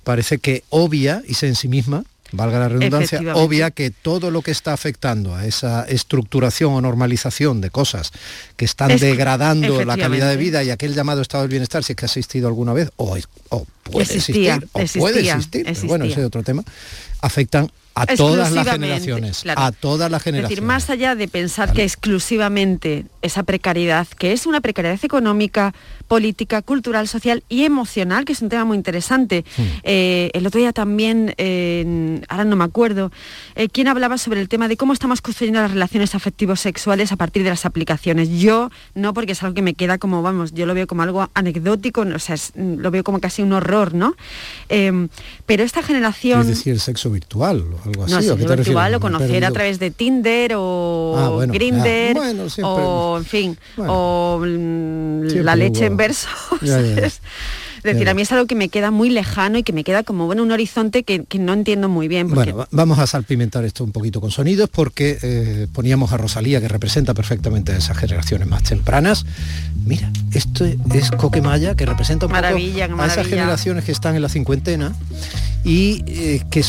parece 0.04 0.38
que 0.38 0.62
obvia 0.70 1.22
y 1.26 1.34
se 1.34 1.48
en 1.48 1.56
sí 1.56 1.68
misma 1.68 2.04
valga 2.32 2.58
la 2.58 2.68
redundancia, 2.68 3.20
obvia 3.34 3.70
que 3.70 3.90
todo 3.90 4.30
lo 4.30 4.42
que 4.42 4.50
está 4.50 4.72
afectando 4.72 5.34
a 5.34 5.46
esa 5.46 5.84
estructuración 5.84 6.72
o 6.72 6.80
normalización 6.80 7.60
de 7.60 7.70
cosas 7.70 8.12
que 8.56 8.64
están 8.64 8.96
degradando 8.98 9.84
la 9.84 9.96
calidad 9.96 10.30
de 10.30 10.36
vida 10.36 10.62
y 10.64 10.70
aquel 10.70 10.94
llamado 10.94 11.22
estado 11.22 11.44
del 11.44 11.50
bienestar, 11.50 11.84
si 11.84 11.92
es 11.92 11.96
que 11.96 12.04
ha 12.04 12.06
existido 12.06 12.48
alguna 12.48 12.72
vez, 12.72 12.90
o, 12.96 13.16
puede 13.84 14.14
existir, 14.14 14.68
o 14.72 14.80
puede 14.98 15.20
existir, 15.20 15.66
bueno, 15.84 16.04
ese 16.04 16.20
es 16.20 16.26
otro 16.26 16.42
tema, 16.42 16.64
afectan 17.20 17.70
a 17.96 18.06
todas 18.06 18.52
las 18.52 18.68
generaciones, 18.68 19.42
a 19.46 19.72
todas 19.72 20.10
las 20.10 20.22
generaciones. 20.22 20.52
Es 20.52 20.56
decir, 20.56 20.62
más 20.62 20.90
allá 20.90 21.14
de 21.14 21.28
pensar 21.28 21.72
que 21.72 21.82
exclusivamente 21.82 23.06
esa 23.22 23.42
precariedad, 23.42 24.06
que 24.06 24.32
es 24.32 24.46
una 24.46 24.60
precariedad 24.60 24.98
económica, 25.02 25.74
política, 26.06 26.60
cultural, 26.60 27.08
social 27.08 27.42
y 27.48 27.64
emocional, 27.64 28.26
que 28.26 28.34
es 28.34 28.42
un 28.42 28.50
tema 28.50 28.66
muy 28.66 28.76
interesante. 28.76 29.44
Hmm. 29.56 29.62
Eh, 29.82 30.30
el 30.34 30.46
otro 30.46 30.60
día 30.60 30.74
también, 30.74 31.34
ahora 32.28 32.44
no 32.44 32.54
me 32.54 32.64
acuerdo, 32.64 33.10
eh, 33.54 33.68
quién 33.70 33.88
hablaba 33.88 34.18
sobre 34.18 34.42
el 34.42 34.48
tema 34.48 34.68
de 34.68 34.76
cómo 34.76 34.92
estamos 34.92 35.22
construyendo 35.22 35.62
las 35.62 35.70
relaciones 35.70 36.14
afectivos 36.14 36.60
sexuales 36.60 37.12
a 37.12 37.16
partir 37.16 37.44
de 37.44 37.50
las 37.50 37.64
aplicaciones. 37.64 38.28
Yo 38.28 38.70
no, 38.94 39.14
porque 39.14 39.32
es 39.32 39.42
algo 39.42 39.54
que 39.54 39.62
me 39.62 39.72
queda 39.72 39.96
como, 39.96 40.20
vamos, 40.20 40.52
yo 40.52 40.66
lo 40.66 40.74
veo 40.74 40.86
como 40.86 41.02
algo 41.02 41.30
anecdótico, 41.32 42.02
o 42.02 42.18
sea, 42.18 42.36
lo 42.56 42.90
veo 42.90 43.02
como 43.02 43.20
casi 43.20 43.40
un 43.40 43.54
horror, 43.54 43.94
¿no? 43.94 44.14
Eh, 44.68 45.08
pero 45.46 45.64
esta 45.64 45.82
generación... 45.82 46.42
Es 46.42 46.48
decir, 46.48 46.74
el 46.74 46.80
sexo 46.80 47.10
virtual 47.10 47.64
algo 47.86 48.04
así. 48.04 48.12
No, 48.14 48.22
sexo 48.22 48.36
virtual 48.36 48.94
o 48.94 49.00
conocer 49.00 49.44
a 49.44 49.50
través 49.50 49.78
de 49.78 49.90
Tinder 49.90 50.54
o 50.56 51.14
ah, 51.16 51.46
Grinder 51.46 52.16
o, 52.62 53.18
en 53.18 53.24
fin, 53.24 53.58
o 53.78 54.40
mm, 54.40 55.42
la 55.42 55.56
leche 55.56 55.88
versos. 55.90 56.30
Es 57.86 57.94
decir, 57.94 58.08
a 58.08 58.14
mí 58.14 58.22
es 58.22 58.32
algo 58.32 58.46
que 58.46 58.54
me 58.54 58.68
queda 58.68 58.90
muy 58.90 59.10
lejano 59.10 59.58
y 59.58 59.62
que 59.62 59.72
me 59.72 59.84
queda 59.84 60.02
como 60.02 60.26
bueno 60.26 60.42
un 60.42 60.50
horizonte 60.50 61.02
que, 61.04 61.24
no 61.38 61.52
entiendo 61.52 61.88
muy 61.88 62.08
bien. 62.08 62.28
Bueno, 62.28 62.66
vamos 62.70 62.98
a 62.98 63.06
salpimentar 63.06 63.64
esto 63.64 63.84
un 63.84 63.92
poquito 63.92 64.20
con 64.20 64.30
sonidos 64.30 64.68
porque 64.70 65.18
eh, 65.22 65.66
poníamos 65.72 66.12
a 66.12 66.16
Rosalía, 66.16 66.60
que 66.60 66.68
representa 66.68 67.14
perfectamente 67.14 67.72
a 67.72 67.76
esas 67.76 67.96
generaciones 67.96 68.48
más 68.48 68.62
tempranas. 68.62 69.24
Mira, 69.84 70.10
esto 70.32 70.64
es 70.64 71.10
Coquemaya, 71.12 71.74
que 71.74 71.86
representa 71.86 72.26
un 72.26 72.32
poco 72.32 72.44
a 72.44 73.06
esas 73.06 73.26
generaciones 73.26 73.84
que 73.84 73.92
están 73.92 74.16
en 74.16 74.22
la 74.22 74.28
cincuentena 74.28 74.92
y 75.66 76.04
eh, 76.06 76.42
que, 76.48 76.62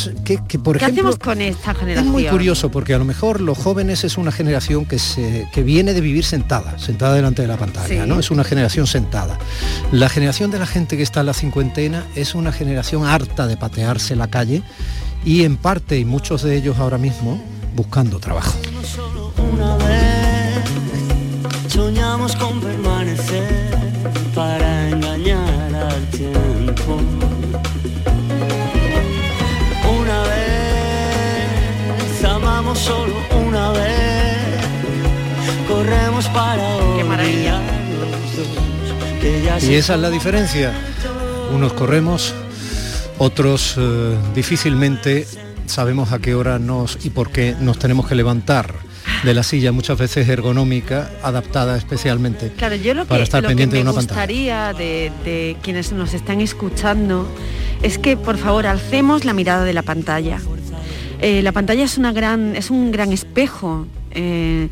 que, 0.48 0.58
por 0.58 0.80
¿Qué 0.80 0.86
ejemplo... 0.86 1.10
hacemos 1.10 1.20
con 1.20 1.40
esta 1.40 1.76
generación? 1.76 2.08
Es 2.08 2.12
muy 2.12 2.26
curioso 2.26 2.72
porque 2.72 2.96
a 2.96 2.98
lo 2.98 3.06
mejor 3.06 3.42
los 3.42 3.56
jóvenes 3.56 4.04
es 4.04 4.18
una 4.18 4.32
generación 4.32 4.86
que, 4.86 4.98
se, 4.98 5.48
que 5.54 5.62
viene 5.62 5.94
de 5.94 6.02
vivir 6.02 6.26
sentada, 6.26 6.80
sentada 6.80 7.14
delante 7.14 7.44
de 7.44 7.48
la 7.48 7.58
pantalla, 7.58 8.08
¿no? 8.08 8.20
Es 8.20 8.32
una 8.32 8.44
generación 8.44 8.88
sentada. 8.88 9.38
La 9.92 10.10
generación 10.10 10.50
de 10.50 10.58
la 10.58 10.66
gente 10.66 10.98
que 10.98 11.04
está 11.08 11.22
en 11.22 11.28
la 11.28 11.34
cincuentena 11.34 12.06
es 12.16 12.36
una 12.36 12.52
generación 12.52 13.06
harta 13.06 13.48
de 13.48 13.56
patearse 13.56 14.18
la 14.18 14.28
calle 14.28 14.62
y 15.24 15.46
en 15.46 15.56
parte, 15.56 15.98
y 15.98 16.04
muchos 16.04 16.44
de 16.44 16.58
ellos 16.58 16.80
ahora 16.80 16.98
mismo, 16.98 17.42
buscando 17.76 18.20
trabajo. 18.20 18.58
soñamos 21.70 22.36
con 22.36 22.60
permanecer 22.60 23.70
para 24.36 24.90
engañar 24.90 25.76
al 25.76 26.06
tiempo. 26.10 27.00
Una 30.02 30.24
vez, 30.24 32.26
amamos 32.26 32.80
solo 32.80 33.14
una 33.48 33.72
vez, 33.72 34.62
corremos 35.70 36.28
para 36.30 36.98
Qué 36.98 37.04
maravilla. 37.06 37.67
Y 39.62 39.76
esa 39.76 39.96
es 39.96 40.00
la 40.00 40.10
diferencia 40.10 40.74
unos 41.54 41.74
corremos, 41.74 42.34
otros 43.18 43.76
eh, 43.78 44.16
difícilmente 44.36 45.28
sabemos 45.66 46.12
a 46.12 46.20
qué 46.20 46.36
hora 46.36 46.60
nos 46.60 47.06
y 47.06 47.10
por 47.10 47.32
qué 47.32 47.56
nos 47.60 47.80
tenemos 47.80 48.08
que 48.08 48.16
levantar 48.16 48.76
de 49.24 49.34
la 49.34 49.44
silla, 49.44 49.72
muchas 49.72 49.98
veces 49.98 50.28
ergonómica, 50.28 51.10
adaptada 51.24 51.78
especialmente 51.78 52.52
Claro, 52.58 52.76
yo 52.76 52.94
lo 52.94 53.04
que, 53.04 53.10
para 53.10 53.24
estar 53.24 53.42
lo 53.42 53.48
pendiente 53.48 53.76
que 53.76 53.80
de 53.80 53.84
me 53.86 53.90
una 53.90 53.98
pantalla. 53.98 54.22
gustaría 54.22 54.74
de, 54.74 55.12
de 55.24 55.58
quienes 55.62 55.92
nos 55.92 56.14
están 56.14 56.42
escuchando 56.42 57.28
es 57.82 57.98
que 57.98 58.18
por 58.18 58.38
favor 58.38 58.68
alcemos 58.68 59.26
la 59.26 59.34
mirada 59.34 59.64
de 59.64 59.74
la 59.74 59.82
pantalla. 59.84 60.40
Eh, 61.20 61.42
la 61.42 61.52
pantalla 61.52 61.84
es, 61.84 61.98
una 61.98 62.12
gran, 62.12 62.56
es 62.56 62.70
un 62.70 62.92
gran 62.92 63.12
espejo, 63.12 63.88
eh, 64.12 64.70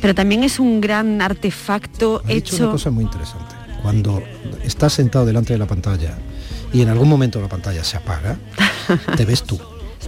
pero 0.00 0.14
también 0.14 0.44
es 0.44 0.60
un 0.60 0.80
gran 0.80 1.20
artefacto 1.20 2.22
Ha 2.24 2.28
dicho 2.28 2.56
una 2.56 2.64
hecho... 2.66 2.72
cosa 2.72 2.90
muy 2.90 3.04
interesante. 3.04 3.59
Cuando 3.82 4.22
estás 4.62 4.92
sentado 4.92 5.26
delante 5.26 5.52
de 5.52 5.58
la 5.58 5.66
pantalla 5.66 6.16
y 6.72 6.82
en 6.82 6.88
algún 6.88 7.08
momento 7.08 7.40
la 7.40 7.48
pantalla 7.48 7.82
se 7.84 7.96
apaga, 7.96 8.36
te 9.16 9.24
ves 9.24 9.42
tú. 9.42 9.58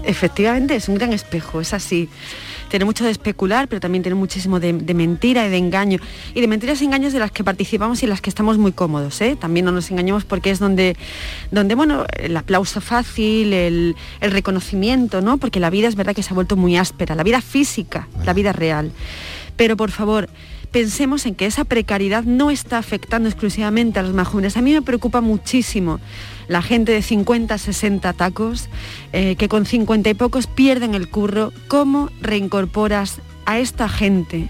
Efectivamente, 0.04 0.74
es 0.74 0.88
un 0.88 0.96
gran 0.96 1.12
espejo, 1.12 1.60
es 1.60 1.74
así. 1.74 2.08
Tiene 2.68 2.86
mucho 2.86 3.04
de 3.04 3.10
especular, 3.10 3.68
pero 3.68 3.80
también 3.80 4.02
tiene 4.02 4.14
muchísimo 4.14 4.58
de, 4.58 4.72
de 4.72 4.94
mentira 4.94 5.46
y 5.46 5.50
de 5.50 5.58
engaño. 5.58 5.98
Y 6.34 6.40
de 6.40 6.48
mentiras 6.48 6.80
y 6.80 6.86
engaños 6.86 7.12
de 7.12 7.18
las 7.18 7.30
que 7.30 7.44
participamos 7.44 8.02
y 8.02 8.06
en 8.06 8.10
las 8.10 8.22
que 8.22 8.30
estamos 8.30 8.56
muy 8.56 8.72
cómodos. 8.72 9.20
¿eh? 9.20 9.36
También 9.38 9.66
no 9.66 9.72
nos 9.72 9.90
engañemos 9.90 10.24
porque 10.24 10.50
es 10.50 10.58
donde, 10.58 10.96
donde 11.50 11.74
bueno, 11.74 12.06
el 12.18 12.36
aplauso 12.36 12.80
fácil, 12.80 13.52
el, 13.52 13.94
el 14.20 14.30
reconocimiento, 14.30 15.20
¿no? 15.20 15.36
Porque 15.36 15.60
la 15.60 15.68
vida 15.68 15.88
es 15.88 15.94
verdad 15.94 16.14
que 16.14 16.22
se 16.22 16.30
ha 16.30 16.34
vuelto 16.34 16.56
muy 16.56 16.76
áspera, 16.76 17.14
la 17.14 17.22
vida 17.22 17.42
física, 17.42 18.08
la 18.24 18.32
vida 18.32 18.52
real. 18.52 18.90
Pero 19.56 19.76
por 19.76 19.90
favor, 19.90 20.30
pensemos 20.72 21.26
en 21.26 21.34
que 21.34 21.46
esa 21.46 21.64
precariedad 21.64 22.24
no 22.24 22.50
está 22.50 22.78
afectando 22.78 23.28
exclusivamente 23.28 24.00
a 24.00 24.02
los 24.02 24.14
más 24.14 24.26
jóvenes. 24.26 24.56
A 24.56 24.62
mí 24.62 24.72
me 24.72 24.82
preocupa 24.82 25.20
muchísimo 25.20 26.00
la 26.48 26.62
gente 26.62 26.92
de 26.92 27.02
50, 27.02 27.56
60 27.56 28.12
tacos, 28.14 28.68
eh, 29.12 29.36
que 29.36 29.48
con 29.48 29.66
50 29.66 30.10
y 30.10 30.14
pocos 30.14 30.46
pierden 30.46 30.94
el 30.94 31.08
curro. 31.08 31.52
¿Cómo 31.68 32.10
reincorporas 32.20 33.20
a 33.46 33.58
esta 33.58 33.88
gente? 33.88 34.48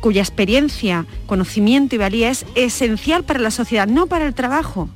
cuya 0.00 0.20
experiencia, 0.20 1.06
conocimiento 1.24 1.94
y 1.94 1.98
valía 1.98 2.28
es 2.28 2.44
esencial 2.56 3.24
para 3.24 3.40
la 3.40 3.50
sociedad, 3.50 3.86
no 3.86 4.06
para 4.06 4.26
el 4.26 4.34
trabajo. 4.34 4.90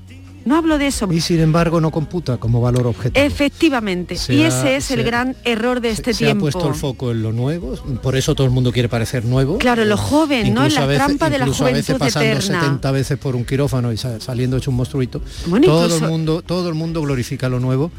No 0.48 0.56
hablo 0.56 0.78
de 0.78 0.86
eso. 0.86 1.06
Y 1.12 1.20
sin 1.20 1.40
embargo 1.40 1.80
no 1.80 1.90
computa 1.90 2.38
como 2.38 2.60
valor 2.60 2.86
objetivo. 2.86 3.24
Efectivamente. 3.24 4.16
Se 4.16 4.34
y 4.34 4.42
ha- 4.42 4.48
ese 4.48 4.76
es 4.76 4.90
el 4.90 5.00
se- 5.00 5.04
gran 5.04 5.36
error 5.44 5.80
de 5.80 5.90
este 5.90 6.14
se 6.14 6.24
tiempo. 6.24 6.48
ha 6.48 6.50
puesto 6.50 6.68
el 6.68 6.74
foco 6.74 7.10
en 7.10 7.22
lo 7.22 7.32
nuevo, 7.32 7.74
por 8.02 8.16
eso 8.16 8.34
todo 8.34 8.46
el 8.46 8.52
mundo 8.52 8.72
quiere 8.72 8.88
parecer 8.88 9.24
nuevo. 9.24 9.58
Claro, 9.58 9.84
lo 9.84 9.96
joven, 9.96 10.54
¿no? 10.54 10.64
En 10.64 10.74
la 10.74 10.86
veces- 10.86 11.04
trampa 11.04 11.28
de 11.30 11.38
la 11.38 11.44
incluso 11.44 11.64
a 11.64 11.70
veces 11.70 11.86
juventud 11.86 12.06
pasando 12.06 12.28
eterna. 12.38 12.60
70 12.62 12.90
veces 12.92 13.18
por 13.18 13.36
un 13.36 13.44
quirófano 13.44 13.92
y 13.92 13.96
sa- 13.98 14.18
saliendo 14.20 14.56
hecho 14.56 14.70
un 14.70 14.78
monstruito. 14.78 15.20
Bueno, 15.46 15.66
todo 15.66 15.84
incluso- 15.84 16.04
el 16.06 16.10
mundo, 16.10 16.42
todo 16.42 16.68
el 16.70 16.74
mundo 16.74 17.02
glorifica 17.02 17.48
lo 17.50 17.60
nuevo. 17.60 17.90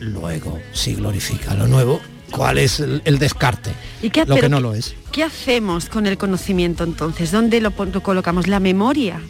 Luego, 0.00 0.58
si 0.72 0.94
glorifica 0.94 1.54
lo 1.54 1.66
nuevo, 1.68 2.00
¿cuál 2.30 2.58
es 2.58 2.80
el, 2.80 3.00
el 3.04 3.18
descarte? 3.18 3.70
¿Y 4.02 4.10
qué- 4.10 4.26
lo 4.26 4.36
que 4.36 4.48
no 4.48 4.60
lo 4.60 4.74
es. 4.74 4.94
¿Qué 5.12 5.22
hacemos 5.22 5.88
con 5.88 6.06
el 6.06 6.18
conocimiento 6.18 6.82
entonces? 6.84 7.30
¿Dónde 7.30 7.60
lo, 7.60 7.72
lo 7.92 8.02
colocamos? 8.02 8.48
La 8.48 8.58
memoria. 8.60 9.20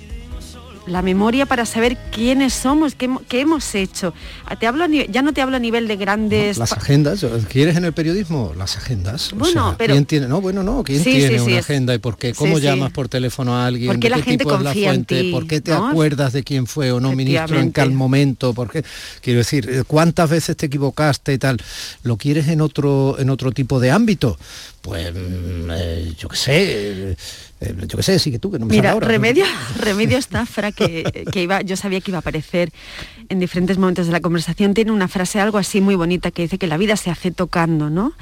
La 0.86 1.00
memoria 1.00 1.46
para 1.46 1.64
saber 1.64 1.96
quiénes 2.12 2.52
somos, 2.52 2.94
qué, 2.94 3.08
qué 3.28 3.40
hemos 3.40 3.74
hecho. 3.74 4.12
Ah, 4.44 4.56
Te 4.56 4.66
hablo 4.66 4.84
ya 4.86 5.22
no 5.22 5.32
te 5.32 5.40
hablo 5.40 5.56
a 5.56 5.58
nivel 5.58 5.88
de 5.88 5.96
grandes... 5.96 6.58
Las 6.58 6.72
agendas, 6.72 7.24
¿quieres 7.48 7.76
en 7.76 7.86
el 7.86 7.94
periodismo? 7.94 8.52
Las 8.54 8.76
agendas. 8.76 9.32
O 9.32 9.36
Bueno, 9.36 9.68
sea, 9.70 9.78
pero- 9.78 9.94
¿quién 9.94 10.04
tiene? 10.04 10.28
No, 10.28 10.42
bueno, 10.42 10.62
no, 10.62 10.84
¿quién 10.84 11.02
Sí, 11.02 11.12
tiene 11.12 11.38
sí, 11.38 11.44
una 11.44 11.58
es- 11.58 11.64
agenda 11.64 11.94
y 11.94 11.98
por 11.98 12.18
qué? 12.18 12.34
¿Cómo 12.34 12.58
llamas 12.58 12.92
por 12.92 13.08
teléfono 13.08 13.56
a 13.56 13.66
alguien? 13.66 13.88
¿Por 13.92 13.98
qué 13.98 14.08
¿De 14.08 14.10
la 14.10 14.16
qué 14.16 14.22
gente 14.24 14.44
tipo 14.44 14.56
es 14.56 14.62
la 14.62 14.70
confía 14.72 14.88
en 14.90 14.94
fuente? 14.96 15.20
ti, 15.22 15.32
¿Por 15.32 15.46
qué 15.46 15.60
te 15.62 15.70
no? 15.70 15.88
acuerdas 15.88 16.32
de 16.34 16.44
quién 16.44 16.66
fue 16.66 16.92
o 16.92 17.00
no 17.00 17.12
ministro 17.12 17.58
en 17.58 17.72
tal 17.72 17.92
momento? 17.92 18.52
¿Por 18.52 18.70
qué? 18.70 18.84
Quiero 19.22 19.38
decir, 19.38 19.66
eh, 19.70 19.84
¿cuántas 19.86 20.28
veces 20.28 20.54
te 20.54 20.66
equivocaste 20.66 21.32
y 21.32 21.38
tal? 21.38 21.56
¿Lo 22.02 22.18
quieres 22.18 22.46
en 22.48 22.60
otro 22.60 23.16
en 23.18 23.30
otro 23.30 23.52
tipo 23.52 23.80
de 23.80 23.90
ámbito? 23.90 24.36
Pues 24.82 25.14
mm, 25.14 25.70
eh, 25.72 26.12
yo 26.18 26.28
qué 26.28 26.36
sé, 26.36 26.56
eh, 27.12 27.16
eh, 27.64 27.74
yo 27.86 27.96
qué 27.96 28.02
sé, 28.02 28.18
sí 28.18 28.30
que 28.30 28.38
tú 28.38 28.50
que 28.50 28.58
no 28.58 28.66
me 28.66 28.74
Mira, 28.74 28.92
ahora. 28.92 29.08
remedio, 29.08 29.44
remedio 29.78 30.18
esta 30.18 30.46
fra 30.46 30.72
que, 30.72 31.26
que 31.32 31.42
iba, 31.42 31.62
yo 31.62 31.76
sabía 31.76 32.00
que 32.00 32.10
iba 32.10 32.18
a 32.18 32.20
aparecer 32.20 32.70
en 33.28 33.40
diferentes 33.40 33.78
momentos 33.78 34.06
de 34.06 34.12
la 34.12 34.20
conversación. 34.20 34.74
Tiene 34.74 34.92
una 34.92 35.08
frase 35.08 35.40
algo 35.40 35.58
así 35.58 35.80
muy 35.80 35.94
bonita 35.94 36.30
que 36.30 36.42
dice 36.42 36.58
que 36.58 36.66
la 36.66 36.76
vida 36.76 36.96
se 36.96 37.10
hace 37.10 37.30
tocando, 37.30 37.90
¿no? 37.90 38.12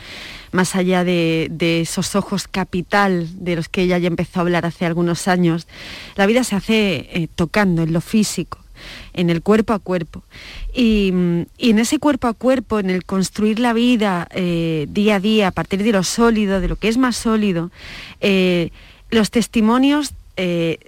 Más 0.53 0.76
allá 0.76 1.03
de, 1.05 1.49
de 1.51 1.80
esos 1.80 2.14
ojos 2.14 2.47
capital 2.47 3.28
de 3.45 3.57
los 3.57 3.68
que 3.68 3.82
ella 3.82 3.99
ya 3.99 4.09
empezó 4.09 4.40
a 4.40 4.43
hablar 4.43 4.66
hace 4.66 4.84
algunos 4.86 5.28
años, 5.28 5.66
la 6.14 6.26
vida 6.26 6.45
se 6.45 6.57
hace 6.57 7.09
eh, 7.12 7.28
tocando 7.34 7.82
en 7.82 7.93
lo 7.93 8.01
físico 8.01 8.62
en 9.12 9.30
el 9.30 9.43
cuerpo 9.43 9.72
a 9.72 9.78
cuerpo. 9.78 10.22
Y, 10.74 11.12
y 11.59 11.70
en 11.70 11.78
ese 11.78 11.99
cuerpo 11.99 12.28
a 12.28 12.34
cuerpo, 12.34 12.78
en 12.78 12.90
el 12.90 13.05
construir 13.05 13.59
la 13.59 13.72
vida 13.72 14.28
eh, 14.32 14.86
día 14.88 15.16
a 15.16 15.20
día, 15.20 15.49
a 15.49 15.51
partir 15.53 15.82
de 15.82 15.93
lo 15.93 16.03
sólido, 16.03 16.61
de 16.61 16.68
lo 16.68 16.76
que 16.76 16.88
es 16.88 16.97
más 16.97 17.16
sólido, 17.16 17.70
eh, 18.20 18.70
los 19.12 19.30
testimonios 19.30 20.14
eh, 20.36 20.78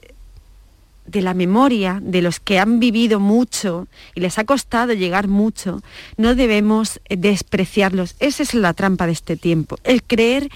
de 1.07 1.21
la 1.21 1.35
memoria 1.35 2.01
de 2.03 2.23
los 2.23 2.41
que 2.41 2.59
han 2.59 2.81
vivido 2.81 3.21
mucho 3.21 3.87
y 4.15 4.21
les 4.21 4.39
ha 4.39 4.45
costado 4.45 4.95
llegar 4.95 5.29
mucho, 5.29 5.83
no 6.17 6.35
debemos 6.35 7.01
eh, 7.05 7.17
despreciarlos. 7.17 8.17
Esa 8.19 8.43
es 8.43 8.55
la 8.55 8.73
trampa 8.73 9.07
de 9.07 9.13
este 9.13 9.37
tiempo, 9.37 9.79
el 9.85 10.03
creer 10.03 10.49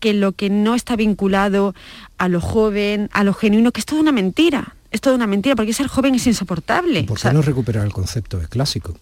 que 0.00 0.14
lo 0.14 0.32
que 0.32 0.48
no 0.48 0.74
está 0.74 0.96
vinculado 0.96 1.74
a 2.16 2.28
lo 2.28 2.40
joven, 2.40 3.10
a 3.12 3.22
lo 3.22 3.34
genuino, 3.34 3.70
que 3.70 3.80
es 3.80 3.86
toda 3.86 4.00
una 4.00 4.12
mentira. 4.12 4.74
Es 4.90 5.00
toda 5.00 5.14
una 5.14 5.26
mentira, 5.28 5.54
porque 5.54 5.72
ser 5.72 5.86
joven 5.86 6.16
es 6.16 6.26
insoportable. 6.26 7.04
¿Por 7.04 7.16
O 7.16 7.20
sea, 7.20 7.30
qué 7.30 7.36
no 7.36 7.42
recuperar 7.42 7.84
el 7.86 7.92
concepto 7.92 8.38
de 8.38 8.48
clásico? 8.48 8.96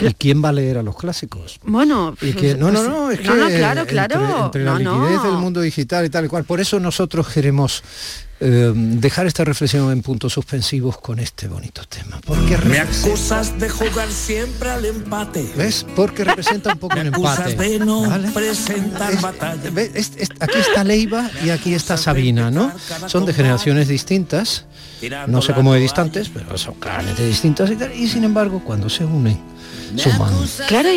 ¿Y 0.00 0.12
quién 0.14 0.42
va 0.44 0.48
a 0.48 0.52
leer 0.52 0.78
a 0.78 0.82
los 0.82 0.96
clásicos? 0.96 1.60
Bueno, 1.62 2.16
Y 2.20 2.32
que, 2.32 2.56
no, 2.56 2.70
no, 2.72 2.80
pues, 2.80 2.88
no, 2.88 3.10
es 3.12 3.20
que 3.20 3.26
no, 3.28 3.36
no, 3.36 3.46
claro, 3.48 3.80
entre- 3.82 3.92
claro. 3.94 4.44
entre, 4.46 4.64
no, 4.64 4.72
la 4.72 4.78
liquidez 4.80 5.16
no. 5.22 5.30
del 5.30 5.38
mundo 5.38 5.60
digital 5.60 6.04
y 6.04 6.10
tal 6.10 6.24
y 6.24 6.28
cual. 6.28 6.42
Por 6.44 6.60
eso 6.60 6.80
nosotros 6.80 7.28
queremos 7.28 7.82
eh, 8.40 8.72
dejar 8.74 9.26
esta 9.26 9.44
reflexión 9.44 9.92
en 9.92 10.00
puntos 10.02 10.32
suspensivos 10.32 10.98
con 10.98 11.18
este 11.18 11.46
bonito 11.46 11.82
tema. 11.84 12.20
Porque 12.24 12.56
Me 12.58 12.78
acusas 12.78 13.58
de 13.58 13.68
jugar 13.68 14.10
siempre 14.10 14.70
al 14.70 14.84
empate. 14.86 15.52
¿Ves? 15.56 15.84
Porque 15.94 16.24
representa 16.24 16.72
un 16.72 16.78
poco 16.78 16.98
un 16.98 17.06
empate. 17.08 17.54
de 17.54 17.78
no 17.80 18.08
¿vale? 18.08 18.30
presentar 18.30 19.12
Es- 19.12 19.20
batalla. 19.20 19.70
ve, 19.70 19.90
es- 19.94 20.12
es- 20.16 20.30
aquí 20.40 20.58
está 20.58 20.84
Leiva 20.84 21.30
y 21.44 21.50
aquí 21.50 21.74
está 21.74 21.96
Sabina, 21.96 22.50
¿no? 22.50 22.72
Son 23.06 23.26
de 23.26 23.34
generaciones 23.34 23.88
distintas, 23.88 24.64
no 25.28 25.42
sé 25.42 25.52
cómo 25.54 25.74
de 25.74 25.80
distantes, 25.80 26.30
pero 26.32 26.56
son 26.56 26.74
claramente 26.74 27.26
distintas 27.26 27.70
y 27.70 27.76
tal, 27.76 27.92
y 27.94 28.08
sin 28.08 28.24
embargo 28.24 28.62
cuando 28.64 28.88
se 28.88 29.04
unen, 29.04 29.38
Claro, 30.68 30.88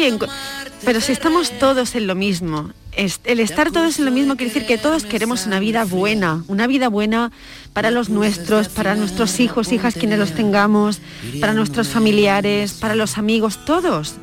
pero 0.86 1.02
si 1.02 1.12
estamos 1.12 1.52
todos 1.60 1.96
en 1.96 2.08
lo 2.08 2.16
mismo, 2.16 2.72
el 2.96 3.40
estar 3.40 3.72
todos 3.72 3.98
en 4.00 4.06
lo 4.06 4.12
mismo 4.12 4.36
quiere 4.36 4.54
decir 4.54 4.68
que 4.68 4.78
todos 4.78 5.06
queremos 5.06 5.46
una 5.46 5.60
vida 5.60 5.84
buena, 5.86 6.44
una 6.48 6.68
vida 6.68 6.90
buena 6.90 7.32
para 7.74 7.90
los 7.90 8.10
nuestros, 8.10 8.68
para 8.70 8.96
nuestros 8.96 9.40
hijos, 9.40 9.72
hijas, 9.72 9.96
quienes 9.96 10.20
los 10.20 10.34
tengamos, 10.34 11.00
para 11.40 11.54
nuestros 11.54 11.88
familiares, 11.88 12.74
para 12.74 12.96
los 12.96 13.18
amigos, 13.18 13.66
todos. 13.66 14.16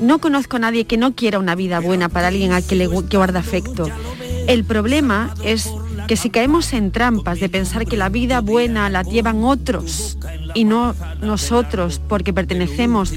No 0.00 0.18
conozco 0.18 0.56
a 0.56 0.60
nadie 0.60 0.86
que 0.86 0.96
no 0.96 1.14
quiera 1.14 1.38
una 1.38 1.54
vida 1.54 1.80
buena 1.80 2.08
para 2.08 2.28
alguien 2.28 2.52
a 2.52 2.62
que 2.62 2.74
le 2.74 2.86
guarda 2.86 3.40
afecto. 3.40 3.88
El 4.48 4.64
problema 4.64 5.34
es 5.44 5.70
que 6.06 6.16
si 6.16 6.30
caemos 6.30 6.72
en 6.72 6.92
trampas 6.92 7.40
de 7.40 7.48
pensar 7.48 7.86
que 7.86 7.96
la 7.96 8.08
vida 8.08 8.40
buena 8.40 8.88
la 8.90 9.02
llevan 9.02 9.42
otros 9.44 10.16
y 10.54 10.64
no 10.64 10.94
nosotros 11.20 12.00
porque 12.08 12.32
pertenecemos 12.32 13.12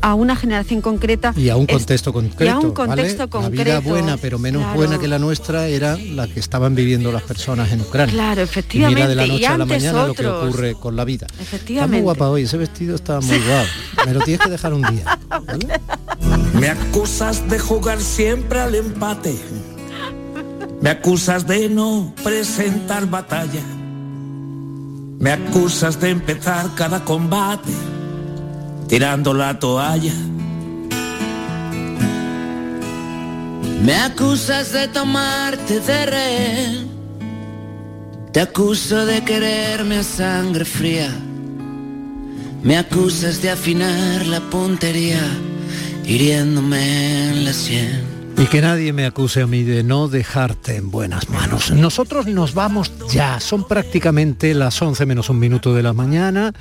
a 0.00 0.14
una 0.14 0.36
generación 0.36 0.80
concreta 0.80 1.32
Y 1.36 1.48
a 1.48 1.56
un 1.56 1.66
es- 1.68 1.74
contexto 1.76 2.12
concreto. 2.12 2.44
y 2.44 2.48
a 2.48 2.56
un 2.58 2.72
¿vale? 2.74 2.74
contexto 2.74 3.24
La 3.24 3.28
concreto. 3.28 3.64
vida 3.64 3.80
buena, 3.80 4.16
pero 4.16 4.38
menos 4.38 4.62
Claro. 4.62 4.76
buena 4.76 4.98
que 4.98 5.08
la 5.08 5.18
nuestra, 5.18 5.66
era 5.66 5.96
la 5.96 6.26
que 6.28 6.38
estaban 6.40 6.74
viviendo 6.74 7.10
las 7.12 7.22
personas 7.22 7.72
en 7.72 7.80
Ucrania. 7.80 8.12
Claro, 8.14 8.40
Y 8.40 8.44
efectivamente, 8.44 8.94
mira 9.02 9.08
de 9.08 9.14
la 9.16 9.26
y 9.26 9.30
noche 9.30 9.46
a 9.46 9.58
la 9.58 9.64
mañana 9.64 10.06
lo 10.06 10.14
que 10.14 10.26
otros. 10.26 10.48
ocurre 10.48 10.74
con 10.74 10.94
la 10.96 11.04
vida. 11.04 11.26
Está 11.26 11.36
muy 11.38 11.44
Efectivamente. 11.46 12.00
guapa 12.02 12.28
hoy, 12.30 12.42
ese 12.42 12.56
vestido 12.56 12.94
está 12.94 13.20
muy 13.20 13.38
guapo. 13.48 13.68
Me 14.06 14.14
lo 14.14 14.20
tienes 14.20 14.40
que 14.44 14.50
dejar 14.50 14.72
un 14.72 14.82
día. 14.82 15.18
Me 16.54 16.68
acusas 16.68 17.48
de 17.48 17.58
jugar 17.58 18.00
siempre 18.00 18.60
al 18.60 18.74
empate. 18.74 19.36
Me 20.80 20.90
acusas 20.90 21.46
de 21.46 21.68
no 21.68 22.14
presentar 22.22 23.06
batalla. 23.06 23.62
Me 25.18 25.32
acusas 25.32 26.00
de 26.00 26.10
empezar 26.10 26.74
cada 26.76 27.04
combate 27.04 27.72
tirando 28.86 29.34
la 29.34 29.58
toalla. 29.58 30.14
Me 33.82 33.94
acusas 33.94 34.72
de 34.72 34.88
tomarte 34.88 35.80
de 35.80 36.06
rehén. 36.06 36.88
Te 38.32 38.40
acuso 38.40 39.04
de 39.04 39.24
quererme 39.24 39.98
a 39.98 40.02
sangre 40.02 40.64
fría. 40.64 41.10
Me 42.62 42.76
acusas 42.76 43.40
de 43.42 43.50
afinar 43.50 44.26
la 44.26 44.40
puntería, 44.40 45.22
hiriéndome 46.04 47.30
en 47.30 47.44
la 47.44 47.52
sien. 47.52 48.17
Y 48.40 48.46
que 48.46 48.60
nadie 48.60 48.92
me 48.92 49.04
acuse 49.04 49.42
a 49.42 49.48
mí 49.48 49.64
de 49.64 49.82
no 49.82 50.06
dejarte 50.06 50.76
en 50.76 50.92
buenas 50.92 51.28
manos. 51.28 51.72
Nosotros 51.72 52.26
nos 52.26 52.54
vamos 52.54 52.92
ya, 53.10 53.40
son 53.40 53.66
prácticamente 53.66 54.54
las 54.54 54.80
11 54.80 55.06
menos 55.06 55.28
un 55.28 55.40
minuto 55.40 55.74
de 55.74 55.82
la 55.82 55.92
mañana 55.92 56.52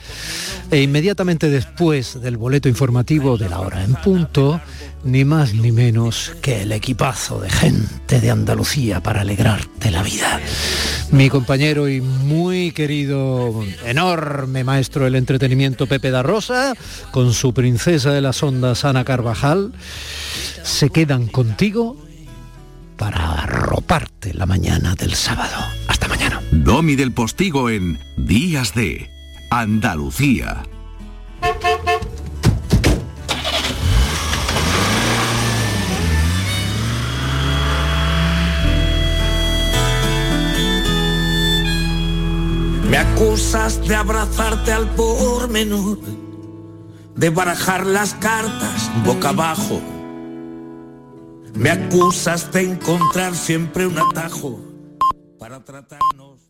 e 0.72 0.82
inmediatamente 0.82 1.52
después 1.52 2.20
del 2.20 2.36
boleto 2.36 2.68
informativo 2.68 3.38
de 3.38 3.50
la 3.50 3.60
hora 3.60 3.84
en 3.84 3.94
punto, 3.94 4.60
ni 5.04 5.26
más 5.26 5.54
ni 5.54 5.72
menos 5.72 6.34
que 6.42 6.64
el 6.64 6.72
equipazo 6.72 7.40
de 7.40 7.50
gente 7.50 8.20
de 8.20 8.32
Andalucía 8.32 9.02
para 9.02 9.22
alegrarte 9.22 9.92
la 9.92 10.04
vida. 10.04 10.40
Mi 11.12 11.30
compañero 11.30 11.88
y 11.88 12.02
muy 12.02 12.72
querido, 12.72 13.64
enorme 13.86 14.64
maestro 14.64 15.06
del 15.06 15.16
entretenimiento 15.16 15.88
Pepe 15.88 16.12
da 16.12 16.22
Rosa, 16.22 16.74
con 17.12 17.34
su 17.34 17.54
princesa 17.54 18.12
de 18.12 18.22
las 18.22 18.44
ondas 18.44 18.84
Ana 18.84 19.06
Carvajal, 19.06 19.72
se 20.64 20.90
quedan 20.90 21.28
contigo 21.28 21.96
para 22.98 23.44
arroparte 23.44 24.34
la 24.34 24.46
mañana 24.46 24.96
del 24.96 25.16
sábado. 25.16 25.58
Hasta 25.88 26.08
mañana. 26.08 26.42
Domi 26.52 26.96
del 26.96 27.14
Postigo 27.14 27.70
en 27.70 28.00
Días 28.18 28.74
de 28.74 29.10
Andalucía. 29.50 30.64
Me 42.90 42.98
acusas 42.98 43.86
de 43.86 43.96
abrazarte 43.96 44.72
al 44.72 44.90
pormenor, 44.96 46.00
de 47.16 47.30
barajar 47.30 47.86
las 47.86 48.14
cartas 48.14 48.90
boca 49.06 49.30
abajo. 49.30 49.82
Me 51.54 51.70
acusas 51.70 52.52
de 52.54 52.62
encontrar 52.62 53.36
siempre 53.36 53.88
un 53.88 53.98
atajo 53.98 54.60
para 55.38 55.64
tratarnos. 55.64 56.47